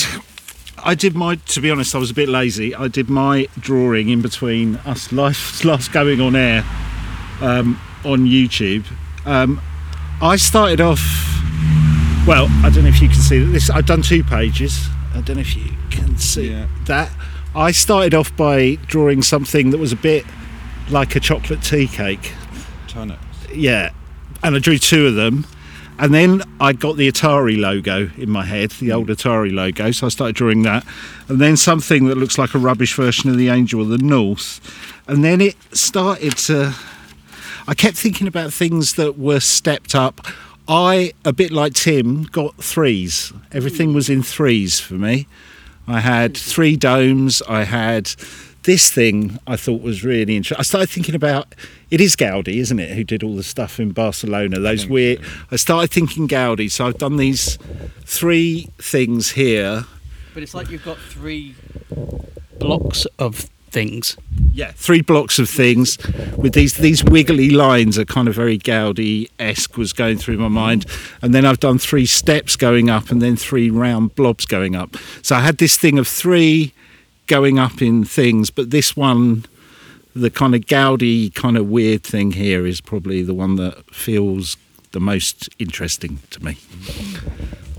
I 0.84 0.94
did 0.94 1.14
my. 1.16 1.34
To 1.34 1.60
be 1.60 1.70
honest, 1.70 1.94
I 1.94 1.98
was 1.98 2.10
a 2.10 2.14
bit 2.14 2.28
lazy. 2.28 2.72
I 2.74 2.86
did 2.88 3.10
my 3.10 3.48
drawing 3.58 4.08
in 4.10 4.22
between 4.22 4.76
us 4.86 5.10
last 5.12 5.64
last 5.64 5.92
going 5.98 6.20
on 6.20 6.36
air 6.36 6.64
um, 7.40 7.80
on 8.04 8.26
YouTube. 8.26 8.84
Um, 9.26 9.60
I 10.22 10.36
started 10.36 10.80
off. 10.80 11.00
Well, 12.26 12.46
I 12.62 12.70
don't 12.70 12.84
know 12.84 12.90
if 12.90 13.02
you 13.02 13.08
can 13.08 13.18
see 13.18 13.42
this. 13.42 13.70
I've 13.70 13.86
done 13.86 14.02
two 14.02 14.22
pages. 14.22 14.86
I 15.14 15.20
don't 15.22 15.36
know 15.36 15.40
if 15.40 15.56
you 15.56 15.72
can 15.90 16.16
see 16.18 16.50
Yeah. 16.52 16.68
that. 16.84 17.10
I 17.56 17.72
started 17.72 18.14
off 18.14 18.34
by 18.36 18.76
drawing 18.86 19.22
something 19.22 19.70
that 19.70 19.78
was 19.78 19.90
a 19.92 19.96
bit 19.96 20.24
like 20.90 21.16
a 21.16 21.20
chocolate 21.20 21.62
tea 21.62 21.86
cake. 21.86 22.32
Turnips. 22.88 23.22
Yeah, 23.52 23.90
and 24.42 24.56
I 24.56 24.58
drew 24.58 24.78
two 24.78 25.06
of 25.06 25.14
them. 25.14 25.46
And 25.98 26.14
then 26.14 26.42
I 26.58 26.72
got 26.72 26.96
the 26.96 27.12
Atari 27.12 27.60
logo 27.60 28.10
in 28.16 28.30
my 28.30 28.46
head, 28.46 28.70
the 28.70 28.90
old 28.90 29.08
Atari 29.08 29.52
logo, 29.52 29.90
so 29.90 30.06
I 30.06 30.08
started 30.08 30.34
drawing 30.34 30.62
that. 30.62 30.86
And 31.28 31.38
then 31.38 31.58
something 31.58 32.06
that 32.06 32.16
looks 32.16 32.38
like 32.38 32.54
a 32.54 32.58
rubbish 32.58 32.94
version 32.94 33.28
of 33.28 33.36
the 33.36 33.50
Angel 33.50 33.82
of 33.82 33.88
the 33.88 33.98
North. 33.98 34.60
And 35.06 35.22
then 35.22 35.42
it 35.42 35.56
started 35.76 36.38
to. 36.38 36.74
I 37.68 37.74
kept 37.74 37.98
thinking 37.98 38.26
about 38.26 38.50
things 38.50 38.94
that 38.94 39.18
were 39.18 39.40
stepped 39.40 39.94
up. 39.94 40.26
I, 40.66 41.12
a 41.24 41.34
bit 41.34 41.50
like 41.50 41.74
Tim, 41.74 42.22
got 42.22 42.56
threes. 42.56 43.32
Everything 43.52 43.92
was 43.92 44.08
in 44.08 44.22
threes 44.22 44.80
for 44.80 44.94
me. 44.94 45.26
I 45.86 46.00
had 46.00 46.34
three 46.34 46.76
domes. 46.76 47.42
I 47.42 47.64
had 47.64 48.08
this 48.70 48.88
thing 48.88 49.36
I 49.48 49.56
thought 49.56 49.82
was 49.82 50.04
really 50.04 50.36
interesting. 50.36 50.60
I 50.60 50.62
started 50.62 50.90
thinking 50.90 51.16
about 51.16 51.56
it 51.90 52.00
is 52.00 52.14
Gaudi, 52.14 52.58
isn't 52.58 52.78
it, 52.78 52.90
who 52.90 53.02
did 53.02 53.24
all 53.24 53.34
the 53.34 53.42
stuff 53.42 53.80
in 53.80 53.90
Barcelona? 53.90 54.60
Those 54.60 54.82
think 54.82 54.92
weird. 54.92 55.24
so. 55.24 55.30
I 55.50 55.56
started 55.56 55.90
thinking 55.90 56.28
Gaudi, 56.28 56.70
so 56.70 56.86
I've 56.86 56.98
done 56.98 57.16
these 57.16 57.58
three 58.04 58.68
things 58.78 59.32
here. 59.32 59.86
But 60.34 60.44
it's 60.44 60.54
like 60.54 60.70
you've 60.70 60.84
got 60.84 60.98
three 60.98 61.56
blocks 62.60 63.06
of 63.18 63.50
things. 63.70 64.16
Yeah, 64.52 64.70
three 64.70 65.00
blocks 65.00 65.40
of 65.40 65.50
things 65.50 65.98
with 66.36 66.52
these 66.54 66.74
these 66.74 67.02
wiggly 67.02 67.50
lines 67.50 67.98
are 67.98 68.04
kind 68.04 68.28
of 68.28 68.36
very 68.36 68.56
Gaudi 68.56 69.30
esque 69.40 69.76
was 69.76 69.92
going 69.92 70.18
through 70.18 70.38
my 70.38 70.46
mind, 70.46 70.86
and 71.22 71.34
then 71.34 71.44
I've 71.44 71.58
done 71.58 71.78
three 71.78 72.06
steps 72.06 72.54
going 72.54 72.88
up 72.88 73.10
and 73.10 73.20
then 73.20 73.34
three 73.34 73.68
round 73.68 74.14
blobs 74.14 74.46
going 74.46 74.76
up. 74.76 74.96
So 75.22 75.34
I 75.34 75.40
had 75.40 75.58
this 75.58 75.76
thing 75.76 75.98
of 75.98 76.06
three 76.06 76.72
going 77.30 77.60
up 77.60 77.80
in 77.80 78.04
things, 78.04 78.50
but 78.50 78.70
this 78.70 78.96
one, 78.96 79.44
the 80.16 80.30
kind 80.30 80.52
of 80.52 80.62
Gaudi 80.62 81.32
kind 81.32 81.56
of 81.56 81.68
weird 81.68 82.02
thing 82.02 82.32
here 82.32 82.66
is 82.66 82.80
probably 82.80 83.22
the 83.22 83.32
one 83.32 83.54
that 83.54 83.94
feels 83.94 84.56
the 84.90 84.98
most 84.98 85.48
interesting 85.60 86.18
to 86.30 86.44
me. 86.44 86.58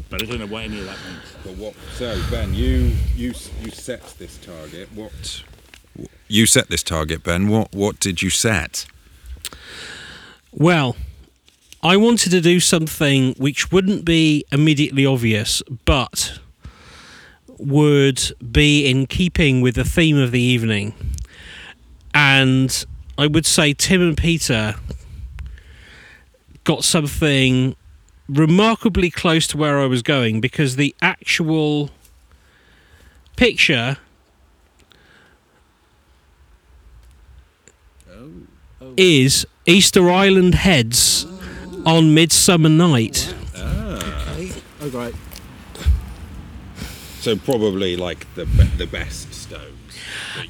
But 0.10 0.24
I 0.24 0.26
don't 0.26 0.40
know 0.40 0.48
what 0.48 0.64
any 0.64 0.80
of 0.80 0.86
that 0.86 0.98
means. 1.06 1.46
Well, 1.46 1.56
what? 1.56 1.76
So 1.96 2.18
Ben, 2.32 2.54
you 2.54 2.94
you 3.16 3.34
you 3.62 3.72
set 3.72 4.02
this 4.18 4.38
target. 4.38 4.88
What? 4.96 5.44
You 6.30 6.46
set 6.46 6.70
this 6.70 6.84
target, 6.84 7.22
Ben. 7.22 7.50
What 7.50 7.74
what 7.74 8.00
did 8.00 8.22
you 8.22 8.30
set? 8.30 8.86
Well, 10.54 10.96
I 11.84 11.98
wanted 11.98 12.30
to 12.30 12.40
do 12.40 12.62
something 12.62 13.34
which 13.34 13.70
wouldn't 13.70 14.06
be 14.06 14.46
immediately 14.52 15.06
obvious, 15.06 15.62
but 15.84 16.40
would 17.62 18.22
be 18.52 18.90
in 18.90 19.06
keeping 19.06 19.62
with 19.62 19.76
the 19.76 19.84
theme 19.84 20.18
of 20.18 20.32
the 20.32 20.42
evening. 20.42 20.94
And 22.14 22.86
I 23.18 23.28
would 23.28 23.46
say 23.46 23.74
Tim 23.74 24.02
and 24.02 24.18
Peter 24.18 24.76
got 26.64 26.84
something 26.84 27.76
remarkably 28.28 29.10
close 29.10 29.48
to 29.48 29.58
where 29.58 29.80
I 29.80 29.86
was 29.86 30.02
going 30.02 30.42
because 30.42 30.76
the 30.76 30.96
actual 31.02 31.90
picture 33.36 33.98
is 38.98 39.46
Easter 39.66 40.10
Island 40.10 40.56
heads 40.56 41.26
on 41.86 42.14
Midsummer 42.14 42.70
Night. 42.70 43.34
Oh. 43.56 43.96
Okay. 44.36 44.52
Oh 44.82 44.90
right. 44.90 45.14
So 47.22 47.36
probably 47.36 47.96
like 47.96 48.26
the 48.36 48.46
the 48.78 48.88
best 48.88 49.34
stones. 49.34 49.78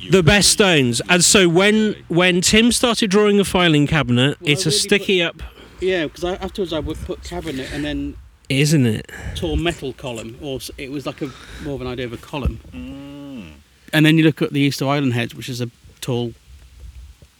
The 0.09 0.23
best 0.23 0.47
use. 0.47 0.51
stones. 0.53 1.01
And 1.09 1.23
so 1.23 1.47
when 1.49 1.95
when 2.07 2.41
Tim 2.41 2.71
started 2.71 3.11
drawing 3.11 3.39
a 3.39 3.43
filing 3.43 3.87
cabinet, 3.87 4.39
Well, 4.39 4.49
I 4.49 4.53
it's 4.53 4.65
a 4.65 4.69
really 4.69 4.79
sticky 4.79 5.21
up, 5.21 5.43
Yeah, 5.81 6.05
because 6.05 6.23
I, 6.23 6.33
afterwards 6.35 6.71
I 6.73 6.79
would 6.79 6.97
put 7.05 7.23
cabinet 7.23 7.69
and 7.73 7.83
then 7.83 8.15
isn't 8.49 8.85
it? 8.85 9.09
tall 9.35 9.55
metal 9.57 9.93
column, 9.93 10.37
or 10.41 10.59
it 10.77 10.91
was 10.91 11.05
like 11.05 11.21
a 11.21 11.29
more 11.63 11.75
of 11.75 11.81
an 11.81 11.87
idea 11.87 12.05
of 12.05 12.13
a 12.13 12.17
column. 12.17 12.59
Mm. 12.73 13.51
And 13.93 14.05
then 14.05 14.17
you 14.17 14.23
look 14.23 14.41
at 14.41 14.51
the 14.53 14.59
Easter 14.61 14.85
Island 14.87 15.13
heads, 15.13 15.35
which 15.35 15.49
is 15.49 15.59
a 15.61 15.69
tall, 16.01 16.33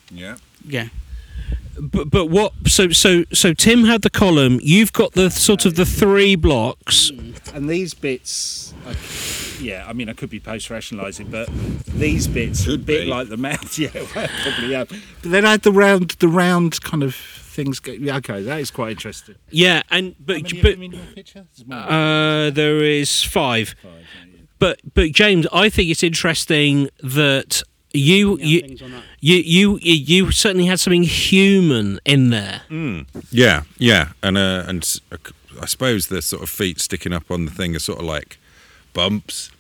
Yeah. 0.10 0.36
yeah. 0.66 0.88
But 1.82 2.12
but 2.12 2.28
what? 2.28 2.54
So 2.68 2.90
so 2.90 3.24
so 3.34 3.54
Tim 3.56 3.86
had 3.86 4.04
the 4.04 4.10
column. 4.12 4.60
You've 4.62 4.94
got 4.94 5.14
the 5.14 5.32
sort 5.32 5.66
of 5.66 5.76
the 5.76 5.86
three 5.86 6.36
blocks. 6.36 7.10
And 7.56 7.68
these 7.68 7.96
bits, 7.96 8.74
I, 8.86 8.96
yeah, 9.62 9.86
I 9.88 9.94
mean, 9.94 10.08
I 10.08 10.14
could 10.14 10.30
be 10.30 10.40
post 10.40 10.70
rationalising, 10.70 11.30
but 11.32 11.50
these 11.88 12.28
bits 12.28 12.68
are 12.68 12.72
a 12.72 12.74
Could 12.74 12.86
bit 12.86 13.06
be. 13.06 13.10
like 13.10 13.30
the 13.30 13.38
mouth. 13.38 13.78
Yeah, 13.80 13.90
well, 13.94 14.30
probably 14.44 14.76
am. 14.76 14.86
But 15.24 15.32
then 15.32 15.44
I 15.46 15.52
had 15.52 15.64
the 15.64 15.72
round, 15.72 16.12
the 16.20 16.28
round 16.28 16.80
kind 16.82 17.02
of 17.04 17.16
things. 17.16 17.80
Go, 17.80 17.94
yeah, 17.94 18.18
okay, 18.18 18.44
that 18.44 18.60
is 18.60 18.70
quite 18.72 18.92
interesting. 18.92 19.36
Yeah, 19.50 19.82
and 19.90 20.16
but 20.20 20.38
How 20.38 20.42
many 20.44 20.58
of 20.60 20.64
but 20.64 20.72
them 20.74 20.84
in 20.84 20.92
picture? 21.16 21.48
There's 21.58 21.70
uh, 21.90 22.52
there 22.54 22.84
is 22.84 23.24
five. 23.24 23.76
Five, 23.82 23.92
yeah. 24.32 24.38
But 24.60 24.80
but 24.94 25.12
James, 25.14 25.48
I 25.52 25.70
think 25.70 25.90
it's 25.90 26.04
interesting 26.04 26.90
that 27.02 27.64
you 27.94 28.38
you. 28.40 28.78
on 28.84 28.92
that. 28.92 29.04
You, 29.20 29.36
you 29.38 29.80
you 29.82 30.32
certainly 30.32 30.66
had 30.68 30.80
something 30.80 31.04
human 31.04 32.00
in 32.06 32.30
there. 32.30 32.62
Yeah, 33.32 33.64
yeah, 33.78 34.10
and 34.24 34.38
uh, 34.38 34.64
and 34.68 34.84
s- 34.84 35.00
uh, 35.12 35.18
c- 35.26 35.34
I 35.62 35.66
suppose 35.66 36.08
the 36.08 36.22
sort 36.22 36.42
of 36.44 36.50
feet 36.50 36.80
sticking 36.80 37.14
up 37.14 37.30
on 37.30 37.46
the 37.46 37.52
thing 37.52 37.76
are 37.76 37.80
sort 37.80 38.00
of 38.00 38.06
like 38.06 38.38
bumps. 38.94 39.52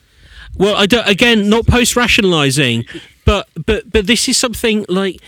Well, 0.58 0.76
I 0.76 0.86
don't, 0.86 1.08
again, 1.08 1.48
not 1.50 1.66
post 1.66 1.96
rationalizing, 1.96 2.86
but 3.26 3.48
but 3.66 3.90
but 3.92 4.08
this 4.08 4.28
is 4.28 4.38
something 4.38 4.86
like 4.90 5.16
d- 5.16 5.22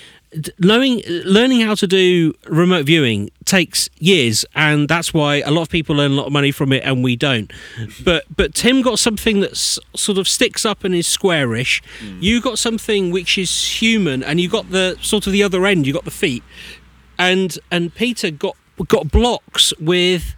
knowing 0.60 1.02
learning 1.08 1.62
how 1.62 1.76
to 1.76 1.88
do 1.88 2.34
remote 2.48 2.86
viewing 2.86 3.30
takes 3.46 3.90
years 4.00 4.46
and 4.56 4.88
that's 4.88 5.14
why 5.14 5.42
a 5.42 5.52
lot 5.52 5.64
of 5.64 5.70
people 5.70 6.00
earn 6.00 6.12
a 6.12 6.16
lot 6.16 6.28
of 6.28 6.34
money 6.34 6.52
from 6.52 6.74
it 6.74 6.84
and 6.84 7.04
we 7.04 7.16
don't. 7.16 7.52
But 8.04 8.26
but 8.36 8.54
tim 8.54 8.82
got 8.82 9.00
something 9.00 9.40
that 9.42 9.56
sort 9.56 10.18
of 10.18 10.28
sticks 10.28 10.66
up 10.66 10.84
and 10.84 10.94
is 10.96 11.08
squarish. 11.08 11.82
Mm. 12.00 12.22
You 12.22 12.42
got 12.42 12.60
something 12.60 13.12
which 13.12 13.38
is 13.38 13.82
human 13.82 14.24
and 14.24 14.40
you 14.40 14.50
got 14.50 14.72
the 14.72 14.98
sort 15.02 15.28
of 15.28 15.34
the 15.34 15.44
other 15.44 15.66
end 15.66 15.86
you 15.88 15.94
got 15.94 16.06
the 16.06 16.12
feet. 16.12 16.44
And 17.18 17.58
and 17.72 17.94
peter 17.94 18.32
got 18.32 18.56
got 18.88 19.12
blocks 19.12 19.74
with 19.80 20.36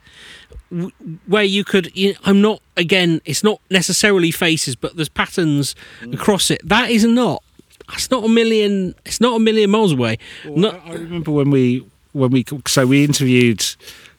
where 1.27 1.43
you 1.43 1.63
could 1.63 1.95
you 1.95 2.11
know, 2.11 2.19
i'm 2.25 2.41
not 2.41 2.59
again 2.75 3.21
it's 3.23 3.43
not 3.43 3.61
necessarily 3.69 4.31
faces 4.31 4.75
but 4.75 4.95
there's 4.95 5.09
patterns 5.09 5.75
mm. 6.01 6.13
across 6.13 6.51
it. 6.51 6.61
That 6.67 6.89
is 6.89 7.05
not 7.05 7.43
that's 7.89 8.09
not 8.11 8.23
a 8.23 8.29
million 8.29 8.95
it's 9.05 9.21
not 9.21 9.35
a 9.35 9.39
million 9.39 9.69
miles 9.69 9.91
away 9.91 10.17
Well, 10.45 10.55
Not- 10.57 10.81
I, 10.85 10.91
I 10.91 10.93
remember 10.93 11.31
when 11.31 11.49
we 11.51 11.85
when 12.13 12.31
we 12.31 12.45
so 12.67 12.85
we 12.87 13.03
interviewed 13.03 13.63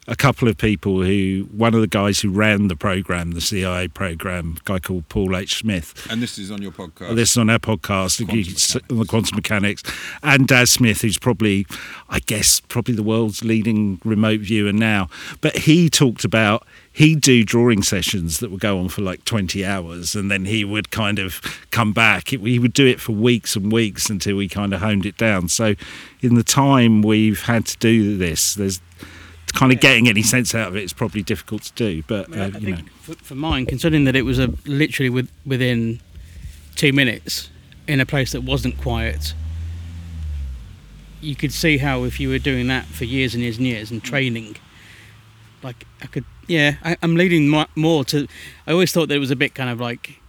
a 0.09 0.15
couple 0.15 0.47
of 0.47 0.57
people 0.57 1.01
who 1.03 1.49
one 1.51 1.73
of 1.73 1.81
the 1.81 1.87
guys 1.87 2.21
who 2.21 2.29
ran 2.29 2.69
the 2.69 2.77
program, 2.77 3.31
the 3.31 3.41
CIA 3.41 3.89
program, 3.89 4.55
a 4.57 4.63
guy 4.63 4.79
called 4.79 5.09
Paul 5.09 5.35
H. 5.35 5.57
Smith. 5.57 6.07
And 6.09 6.21
this 6.21 6.37
is 6.37 6.49
on 6.49 6.61
your 6.61 6.71
podcast. 6.71 7.13
This 7.17 7.31
is 7.31 7.37
on 7.37 7.49
our 7.49 7.59
podcast, 7.59 8.17
Quantum 8.25 8.37
you 8.39 8.45
on 8.89 8.99
the 8.99 9.05
quantum 9.05 9.35
mechanics, 9.35 9.83
and 10.23 10.47
Daz 10.47 10.71
Smith, 10.71 11.01
who's 11.01 11.17
probably, 11.17 11.67
I 12.07 12.19
guess, 12.19 12.61
probably 12.61 12.95
the 12.95 13.03
world's 13.03 13.43
leading 13.43 13.99
remote 14.05 14.39
viewer 14.39 14.71
now. 14.71 15.09
But 15.41 15.57
he 15.57 15.89
talked 15.89 16.23
about 16.23 16.65
he'd 16.97 17.21
do 17.21 17.43
drawing 17.43 17.83
sessions 17.83 18.39
that 18.39 18.49
would 18.49 18.59
go 18.59 18.79
on 18.79 18.89
for 18.89 19.03
like 19.03 19.23
20 19.23 19.63
hours, 19.63 20.15
and 20.15 20.31
then 20.31 20.45
he 20.45 20.65
would 20.65 20.89
kind 20.89 21.19
of 21.19 21.39
come 21.69 21.93
back. 21.93 22.33
It, 22.33 22.39
he 22.39 22.57
would 22.57 22.73
do 22.73 22.87
it 22.87 22.99
for 22.99 23.11
weeks 23.11 23.55
and 23.55 23.71
weeks 23.71 24.09
until 24.09 24.35
we 24.35 24.49
kind 24.49 24.73
of 24.73 24.81
honed 24.81 25.05
it 25.05 25.15
down. 25.15 25.47
So, 25.47 25.75
in 26.21 26.33
the 26.33 26.43
time 26.43 27.03
we've 27.03 27.43
had 27.43 27.67
to 27.67 27.77
do 27.77 28.17
this, 28.17 28.55
there's 28.55 28.81
kind 29.53 29.71
of 29.71 29.79
getting 29.79 30.09
any 30.09 30.23
sense 30.23 30.55
out 30.55 30.69
of 30.69 30.75
it 30.75 30.83
is 30.83 30.91
probably 30.91 31.21
difficult 31.21 31.61
to 31.63 31.73
do. 31.73 32.01
But 32.07 32.35
I, 32.35 32.49
mean, 32.49 32.55
uh, 32.55 32.59
you 32.59 32.71
know, 32.71 32.81
for, 33.01 33.13
for 33.13 33.35
mine, 33.35 33.67
considering 33.67 34.05
that 34.05 34.15
it 34.15 34.23
was 34.23 34.39
a 34.39 34.51
literally 34.65 35.11
with, 35.11 35.31
within 35.45 35.99
two 36.75 36.93
minutes 36.93 37.51
in 37.87 37.99
a 37.99 38.07
place 38.07 38.31
that 38.31 38.41
wasn't 38.41 38.75
quiet, 38.81 39.35
you 41.21 41.35
could 41.35 41.53
see 41.53 41.77
how 41.77 42.05
if 42.05 42.19
you 42.19 42.29
were 42.29 42.39
doing 42.39 42.65
that 42.69 42.85
for 42.85 43.05
years 43.05 43.35
and 43.35 43.43
years 43.43 43.57
and 43.57 43.67
years 43.67 43.91
and 43.91 44.03
training, 44.03 44.55
like 45.63 45.85
I 46.01 46.07
could, 46.07 46.25
yeah, 46.47 46.75
I, 46.83 46.97
I'm 47.01 47.15
leading 47.15 47.49
more 47.75 48.05
to. 48.05 48.27
I 48.65 48.71
always 48.71 48.91
thought 48.91 49.09
that 49.09 49.15
it 49.15 49.19
was 49.19 49.31
a 49.31 49.35
bit 49.35 49.55
kind 49.55 49.69
of 49.69 49.79
like, 49.79 50.19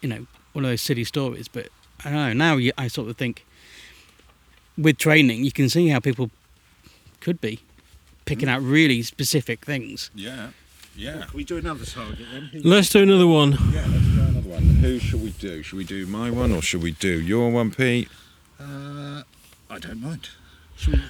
you 0.00 0.08
know, 0.08 0.26
one 0.52 0.64
of 0.64 0.70
those 0.70 0.82
silly 0.82 1.04
stories, 1.04 1.48
but 1.48 1.68
I 2.04 2.10
don't 2.10 2.14
know. 2.14 2.32
Now 2.32 2.56
you, 2.56 2.72
I 2.78 2.88
sort 2.88 3.08
of 3.08 3.16
think, 3.16 3.44
with 4.76 4.98
training, 4.98 5.44
you 5.44 5.52
can 5.52 5.68
see 5.68 5.88
how 5.88 6.00
people 6.00 6.30
could 7.20 7.40
be 7.40 7.60
picking 8.24 8.48
out 8.48 8.62
really 8.62 9.02
specific 9.02 9.64
things. 9.64 10.10
Yeah, 10.14 10.50
yeah. 10.96 11.24
we 11.34 11.44
do 11.44 11.56
another 11.56 11.84
target 11.84 12.26
then? 12.32 12.50
let's 12.64 12.90
do 12.90 13.02
another 13.02 13.26
one 13.26 13.52
Yeah, 13.72 13.84
let's 13.88 14.04
do 14.04 14.20
another 14.20 14.48
one. 14.48 14.62
who 14.62 14.98
should 14.98 15.22
we 15.22 15.30
do? 15.30 15.62
Should 15.62 15.76
we 15.78 15.84
do 15.84 16.06
my 16.06 16.30
one 16.30 16.52
or 16.52 16.62
should 16.62 16.82
we 16.82 16.92
do 16.92 17.20
your 17.20 17.50
one, 17.50 17.70
Pete? 17.70 18.08
Uh, 18.60 19.22
I 19.70 19.78
don't 19.80 20.00
mind. 20.00 20.28
Shall 20.76 20.94
we- 20.94 21.00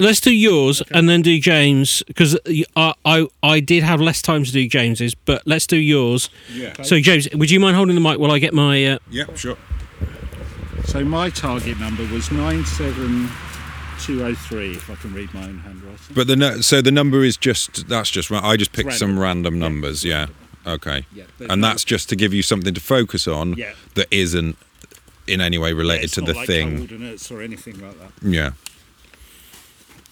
Let's 0.00 0.20
do 0.20 0.32
yours 0.34 0.82
and 0.90 1.08
then 1.08 1.22
do 1.22 1.38
James 1.38 2.02
because 2.06 2.36
I, 2.74 2.94
I 3.04 3.26
I 3.42 3.60
did 3.60 3.82
have 3.84 4.00
less 4.00 4.22
time 4.22 4.44
to 4.44 4.50
do 4.50 4.66
James's, 4.66 5.14
but 5.14 5.42
let's 5.46 5.66
do 5.66 5.76
yours. 5.76 6.30
Yeah. 6.52 6.72
So 6.82 6.98
James, 7.00 7.28
would 7.34 7.50
you 7.50 7.60
mind 7.60 7.76
holding 7.76 7.94
the 7.94 8.00
mic 8.00 8.18
while 8.18 8.32
I 8.32 8.38
get 8.38 8.54
my? 8.54 8.84
Uh, 8.84 8.98
Yeah, 9.10 9.24
sure. 9.36 9.56
So 10.86 11.04
my 11.04 11.30
target 11.30 11.78
number 11.78 12.04
was 12.12 12.32
nine 12.32 12.64
seven 12.64 13.28
two 14.00 14.24
oh 14.24 14.34
three. 14.34 14.72
If 14.72 14.88
I 14.90 14.94
can 14.96 15.12
read 15.12 15.32
my 15.34 15.42
own 15.44 15.58
handwriting. 15.58 16.14
But 16.14 16.26
the 16.26 16.36
nu- 16.36 16.62
so 16.62 16.80
the 16.82 16.90
number 16.90 17.22
is 17.22 17.36
just 17.36 17.86
that's 17.88 18.10
just 18.10 18.30
ra- 18.30 18.40
I 18.42 18.56
just 18.56 18.72
picked 18.72 18.94
some 18.94 19.10
Random. 19.18 19.22
random 19.22 19.58
numbers. 19.58 20.04
Yeah. 20.04 20.26
Okay. 20.66 21.04
Yeah, 21.14 21.24
And 21.48 21.62
that's 21.64 21.84
just 21.84 22.08
to 22.10 22.16
give 22.16 22.34
you 22.34 22.42
something 22.42 22.74
to 22.74 22.80
focus 22.80 23.26
on 23.28 23.54
Yeah. 23.54 23.72
that 23.94 24.08
isn't 24.10 24.56
in 25.26 25.40
any 25.40 25.58
way 25.58 25.70
Yeah, 25.70 25.76
related 25.76 26.04
it's 26.04 26.14
to 26.14 26.20
not 26.20 26.26
the 26.28 26.34
like 26.34 26.46
thing. 26.46 26.76
coordinates 26.86 27.30
or 27.30 27.40
anything 27.42 27.80
like 27.80 27.98
that. 27.98 28.12
Yeah. 28.22 28.50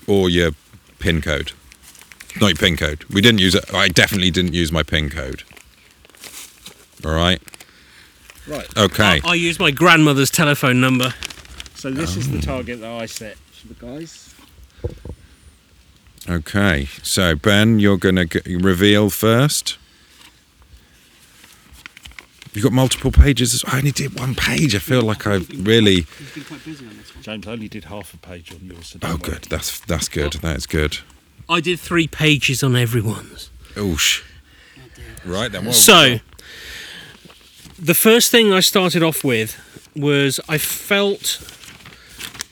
Or 0.08 0.28
your 0.28 0.52
pin 0.98 1.20
code. 1.20 1.52
Not 2.40 2.48
your 2.48 2.56
pin 2.56 2.76
code. 2.76 3.04
We 3.10 3.20
didn't 3.20 3.40
use 3.40 3.54
it. 3.54 3.72
I 3.72 3.88
definitely 3.88 4.30
didn't 4.30 4.54
use 4.54 4.72
my 4.72 4.82
pin 4.82 5.10
code. 5.10 5.42
All 7.04 7.12
right. 7.14 7.40
Right. 8.46 8.76
Okay. 8.78 9.20
I, 9.24 9.30
I 9.30 9.34
used 9.34 9.60
my 9.60 9.70
grandmother's 9.70 10.30
telephone 10.30 10.80
number. 10.80 11.14
So 11.74 11.90
this 11.90 12.16
is 12.16 12.30
the 12.30 12.40
target 12.40 12.80
that 12.80 12.90
I 12.90 13.06
set 13.06 13.36
for 13.36 13.68
the 13.68 13.74
guys. 13.74 14.34
Okay. 16.28 16.86
So 17.02 17.36
Ben, 17.36 17.78
you're 17.78 17.96
gonna 17.98 18.24
g- 18.24 18.56
reveal 18.56 19.10
first. 19.10 19.76
You 22.58 22.64
got 22.64 22.72
multiple 22.72 23.12
pages. 23.12 23.62
I 23.68 23.78
only 23.78 23.92
did 23.92 24.18
one 24.18 24.34
page. 24.34 24.74
I 24.74 24.80
feel 24.80 25.02
like 25.02 25.28
I've 25.28 25.48
really. 25.64 26.00
He's 26.18 26.34
been 26.34 26.42
quite 26.42 26.64
busy 26.64 26.84
on 26.88 26.96
this 26.96 27.14
one. 27.14 27.22
James 27.22 27.46
I 27.46 27.52
only 27.52 27.68
did 27.68 27.84
half 27.84 28.12
a 28.12 28.16
page 28.16 28.52
on 28.52 28.58
yours. 28.64 28.88
So 28.88 28.98
Oh, 29.00 29.10
don't 29.10 29.22
worry. 29.22 29.34
good. 29.34 29.44
That's 29.44 29.78
that's 29.78 30.08
good. 30.08 30.34
Oh. 30.34 30.38
That 30.40 30.56
is 30.56 30.66
good. 30.66 30.98
I 31.48 31.60
did 31.60 31.78
three 31.78 32.08
pages 32.08 32.64
on 32.64 32.74
everyone's. 32.74 33.50
Oosh. 33.74 34.24
Oh, 34.76 35.30
right 35.30 35.52
then. 35.52 35.66
What 35.66 35.76
have 35.76 36.10
we 36.10 36.16
So, 36.18 36.20
the 37.78 37.94
first 37.94 38.32
thing 38.32 38.52
I 38.52 38.58
started 38.58 39.04
off 39.04 39.22
with 39.22 39.56
was 39.94 40.40
I 40.48 40.58
felt 40.58 41.38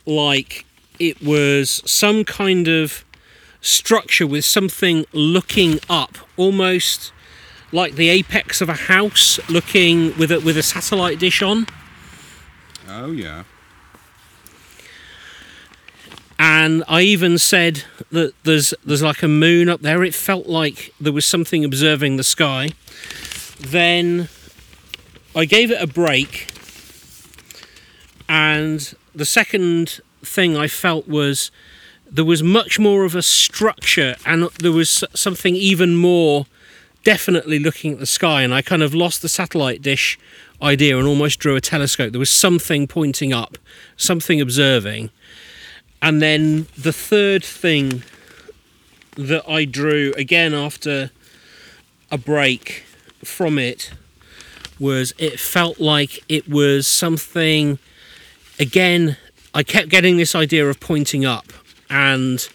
like 0.07 0.65
it 1.01 1.21
was 1.21 1.83
some 1.85 2.23
kind 2.25 2.69
of 2.69 3.05
structure 3.61 4.29
with 4.29 4.45
something 4.45 5.05
looking 5.13 5.81
up, 5.91 6.17
almost 6.37 7.11
like 7.73 7.97
the 7.97 8.09
apex 8.09 8.61
of 8.61 8.69
a 8.69 8.75
house, 8.75 9.39
looking 9.49 10.17
with 10.19 10.31
a 10.31 10.41
with 10.41 10.57
a 10.57 10.63
satellite 10.63 11.19
dish 11.19 11.43
on. 11.43 11.67
Oh 12.89 13.11
yeah. 13.11 13.45
and 16.39 16.85
I 16.89 17.03
even 17.03 17.39
said 17.39 17.85
that 18.11 18.35
there's 18.45 18.75
there's 18.85 19.03
like 19.03 19.23
a 19.23 19.29
moon 19.29 19.69
up 19.69 19.81
there. 19.81 20.05
It 20.05 20.15
felt 20.15 20.47
like 20.47 20.93
there 21.01 21.13
was 21.13 21.25
something 21.25 21.65
observing 21.65 22.17
the 22.17 22.25
sky. 22.25 22.71
Then 23.59 24.29
I 25.35 25.45
gave 25.47 25.71
it 25.71 25.81
a 25.81 25.87
break, 25.87 26.53
and 28.29 28.95
the 29.15 29.25
second 29.25 30.01
thing 30.23 30.57
I 30.57 30.69
felt 30.69 31.09
was 31.09 31.51
there 32.11 32.25
was 32.25 32.43
much 32.43 32.79
more 32.79 33.05
of 33.05 33.15
a 33.15 33.23
structure, 33.23 34.17
and 34.27 34.45
there 34.59 34.73
was 34.73 35.05
something 35.15 35.57
even 35.57 35.97
more 35.97 36.47
definitely 37.07 37.61
looking 37.61 37.93
at 37.93 38.01
the 38.01 38.07
sky. 38.07 38.43
And 38.43 38.53
I 38.53 38.63
kind 38.63 38.83
of 38.83 38.93
lost 38.93 39.23
the 39.23 39.29
satellite 39.29 39.81
dish 39.81 40.19
idea 40.61 40.99
and 40.99 41.07
almost 41.07 41.39
drew 41.39 41.55
a 41.55 41.61
telescope. 41.61 42.11
There 42.11 42.19
was 42.19 42.31
something 42.31 42.89
pointing 42.89 43.33
up, 43.33 43.59
something 43.97 44.41
observing. 44.41 45.11
And 46.03 46.21
then 46.21 46.67
the 46.77 46.93
third 46.93 47.45
thing 47.45 48.03
that 49.15 49.49
I 49.49 49.67
drew 49.67 50.15
again 50.17 50.53
after 50.53 51.13
a 52.11 52.19
break 52.19 52.83
from 53.23 53.57
it 53.57 53.93
was 54.81 55.15
it 55.17 55.39
felt 55.39 55.79
like 55.79 56.25
it 56.29 56.49
was 56.49 56.89
something 56.89 57.79
again 58.59 59.17
I 59.55 59.63
kept 59.63 59.91
getting 59.91 60.17
this 60.17 60.35
idea 60.35 60.69
of 60.69 60.81
pointing 60.81 61.25
up 61.25 61.47
and 61.89 62.47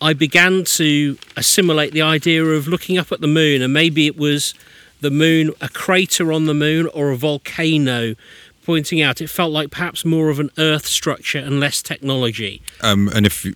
I 0.00 0.12
began 0.12 0.64
to 0.64 1.18
assimilate 1.36 1.92
the 1.92 2.02
idea 2.02 2.44
of 2.44 2.68
looking 2.68 2.98
up 2.98 3.10
at 3.12 3.20
the 3.20 3.26
moon 3.26 3.62
and 3.62 3.72
maybe 3.72 4.06
it 4.06 4.16
was 4.16 4.54
the 5.00 5.10
moon 5.10 5.52
a 5.60 5.68
crater 5.68 6.32
on 6.32 6.46
the 6.46 6.54
moon 6.54 6.88
or 6.94 7.10
a 7.10 7.16
volcano 7.16 8.14
pointing 8.64 9.00
out 9.00 9.20
it 9.20 9.28
felt 9.28 9.50
like 9.52 9.70
perhaps 9.70 10.04
more 10.04 10.28
of 10.28 10.38
an 10.38 10.50
earth 10.58 10.86
structure 10.86 11.38
and 11.38 11.58
less 11.60 11.82
technology 11.82 12.60
Um, 12.82 13.08
and 13.14 13.26
if 13.26 13.44
you, 13.44 13.54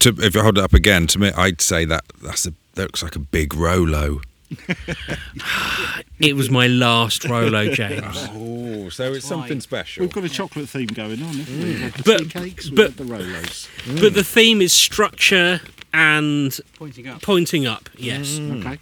to, 0.00 0.14
if 0.18 0.34
you 0.34 0.42
hold 0.42 0.58
it 0.58 0.64
up 0.64 0.74
again, 0.74 1.06
to 1.08 1.18
me, 1.18 1.30
I'd 1.36 1.60
say 1.60 1.84
that 1.86 2.04
that's 2.22 2.46
a 2.46 2.52
that 2.74 2.84
looks 2.84 3.02
like 3.02 3.16
a 3.16 3.18
big 3.18 3.54
Rolo. 3.54 4.22
It 6.20 6.36
was 6.36 6.50
my 6.50 6.68
last 6.68 7.24
Rolo, 7.24 7.68
James. 7.74 8.28
Oh, 8.30 8.88
so 8.90 9.12
it's 9.12 9.26
something 9.26 9.60
special. 9.60 10.02
We've 10.02 10.12
got 10.12 10.22
a 10.24 10.28
chocolate 10.28 10.68
theme 10.68 10.86
going 10.86 11.20
on. 11.22 11.34
haven't 11.34 11.58
we? 11.58 11.64
We've 11.64 11.80
had 11.80 11.92
the 11.94 12.02
But- 12.04 12.30
cakes, 12.30 12.66
we've 12.66 12.76
but- 12.76 12.90
had 12.90 12.96
the 12.96 13.04
Rolos. 13.04 14.00
But 14.00 14.14
the 14.14 14.22
theme 14.24 14.62
is 14.62 14.72
structure 14.72 15.60
and 15.92 16.56
Pointing 16.78 17.08
up. 17.08 17.22
pointing 17.22 17.66
up. 17.66 17.90
Yes. 17.96 18.38
Okay. 18.38 18.78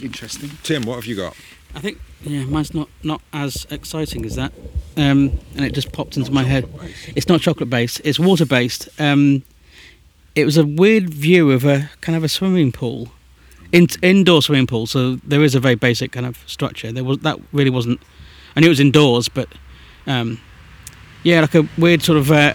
Interesting. 0.00 0.50
Tim, 0.62 0.82
what 0.84 0.94
have 0.96 1.04
you 1.06 1.14
got? 1.16 1.36
I 1.74 1.80
think 1.80 1.98
yeah, 2.22 2.44
mine's 2.44 2.72
not 2.72 2.88
not 3.02 3.20
as 3.34 3.66
exciting 3.70 4.24
as 4.24 4.36
that, 4.36 4.52
um, 4.96 5.38
and 5.54 5.64
it 5.66 5.74
just 5.74 5.92
popped 5.92 6.16
into 6.16 6.32
my 6.32 6.42
head. 6.44 6.66
It's 7.14 7.28
not 7.28 7.42
chocolate 7.42 7.68
based. 7.68 8.00
It's 8.02 8.18
water 8.18 8.46
based. 8.46 8.88
Um, 8.98 9.42
it 10.34 10.46
was 10.46 10.56
a 10.56 10.64
weird 10.64 11.10
view 11.10 11.50
of 11.50 11.64
a 11.66 11.90
kind 12.00 12.16
of 12.16 12.24
a 12.24 12.28
swimming 12.30 12.72
pool, 12.72 13.10
in, 13.72 13.86
indoor 14.02 14.42
swimming 14.42 14.66
pool. 14.66 14.86
So 14.86 15.16
there 15.16 15.42
is 15.42 15.54
a 15.54 15.60
very 15.60 15.74
basic 15.74 16.12
kind 16.12 16.26
of 16.26 16.38
structure. 16.46 16.92
There 16.92 17.04
was 17.04 17.18
that 17.18 17.38
really 17.52 17.70
wasn't. 17.70 18.00
I 18.54 18.60
knew 18.60 18.66
it 18.66 18.70
was 18.70 18.80
indoors, 18.80 19.28
but 19.28 19.48
um, 20.06 20.40
yeah, 21.22 21.40
like 21.40 21.54
a 21.54 21.68
weird 21.78 22.02
sort 22.02 22.18
of 22.18 22.30
uh, 22.30 22.54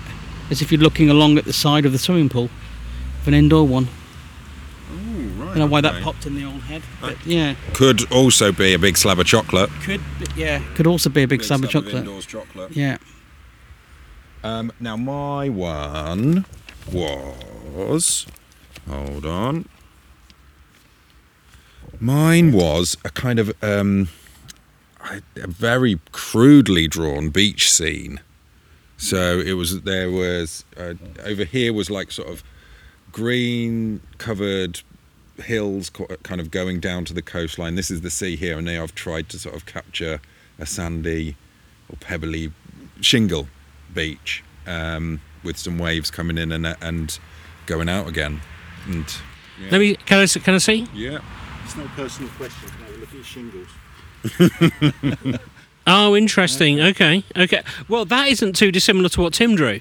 as 0.50 0.62
if 0.62 0.72
you're 0.72 0.82
looking 0.82 1.10
along 1.10 1.38
at 1.38 1.46
the 1.46 1.54
side 1.54 1.86
of 1.86 1.92
the 1.92 2.00
swimming 2.00 2.30
pool, 2.30 2.50
of 3.22 3.28
an 3.28 3.34
indoor 3.34 3.68
one. 3.68 3.88
Oh, 4.92 4.96
right. 4.96 5.44
I 5.44 5.46
don't 5.50 5.58
know 5.58 5.66
why 5.68 5.82
that 5.82 6.02
popped 6.02 6.26
in 6.26 6.36
the 6.36 6.46
old 6.46 6.62
head, 6.62 6.82
but 7.00 7.24
yeah, 7.26 7.56
Could 7.74 8.12
also 8.12 8.52
be 8.52 8.74
a 8.74 8.80
big 8.80 8.98
slab 8.98 9.20
of 9.20 9.26
chocolate. 9.28 9.70
could 9.84 10.02
be, 10.20 10.26
yeah 10.42 10.62
could 10.76 10.88
also 10.88 11.10
be 11.10 11.24
a 11.24 11.28
big, 11.28 11.44
slab 11.44 11.64
of 11.64 11.70
chocolate. 11.70 11.96
indoors 11.96 12.26
chocolate. 12.26 12.72
Yeah. 12.76 12.98
Um, 14.44 14.72
now 14.80 14.98
my 14.98 15.50
one 15.50 16.46
was. 16.92 18.26
Hold 18.90 19.26
on. 19.26 19.68
Mine 22.02 22.52
was 22.52 22.98
a 23.06 23.10
kind 23.10 23.38
of 23.38 23.54
um, 23.64 24.10
a 25.00 25.22
a 25.36 25.48
very 25.48 26.00
crudely 26.12 26.88
drawn 26.88 27.30
beach 27.30 27.72
scene. 27.72 28.20
So 28.98 29.40
it 29.40 29.54
was 29.54 29.82
there 29.82 30.10
was 30.10 30.66
uh, 30.76 30.96
over 31.24 31.44
here 31.44 31.74
was 31.74 31.92
like 31.92 32.12
sort 32.12 32.28
of 32.30 32.44
green 33.12 34.02
covered 34.18 34.82
hills 35.44 35.92
kind 36.24 36.42
of 36.42 36.50
going 36.50 36.80
down 36.80 37.06
to 37.06 37.14
the 37.14 37.22
coastline. 37.22 37.76
This 37.76 37.92
is 37.92 38.02
the 38.02 38.10
sea 38.10 38.36
here, 38.36 38.58
and 38.58 38.66
now 38.66 38.82
I've 38.82 38.96
tried 38.96 39.30
to 39.30 39.40
sort 39.40 39.56
of 39.56 39.66
capture 39.68 40.22
a 40.58 40.66
sandy 40.66 41.36
or 41.88 41.98
pebbly 41.98 42.52
shingle 43.00 43.48
beach 43.94 44.44
um, 44.66 45.22
with 45.44 45.58
some 45.58 45.78
waves 45.78 46.10
coming 46.10 46.38
in 46.40 46.52
and 46.52 46.66
and 46.82 47.20
going 47.68 47.90
out 47.90 48.08
again. 48.08 48.42
And 48.88 49.06
Let 49.70 49.80
me. 49.80 49.96
Can 49.96 50.20
I? 50.20 50.26
Can 50.26 50.56
I 50.56 50.58
see? 50.58 50.88
yeah, 50.94 51.20
It's 51.72 51.78
no 51.78 51.88
personal 51.96 52.30
question. 52.32 52.70
No, 52.82 52.88
look 53.00 53.08
at 53.08 53.16
your 53.16 53.24
shingles. 53.24 53.70
Oh, 55.88 56.16
interesting. 56.16 56.80
Okay. 56.80 57.24
Okay. 57.36 57.64
Well, 57.90 58.06
that 58.06 58.28
isn't 58.28 58.56
too 58.56 58.72
dissimilar 58.72 59.10
to 59.10 59.22
what 59.22 59.34
Tim 59.34 59.56
drew. 59.56 59.80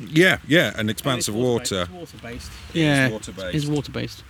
yeah, 0.00 0.38
yeah, 0.48 0.72
an 0.76 0.90
expanse 0.90 1.28
of 1.28 1.36
water. 1.36 1.86
water 1.92 2.16
based. 2.20 2.50
Yeah, 2.72 3.10
water-based. 3.10 3.54
it's 3.54 3.66
water 3.66 3.92
based. 3.92 4.24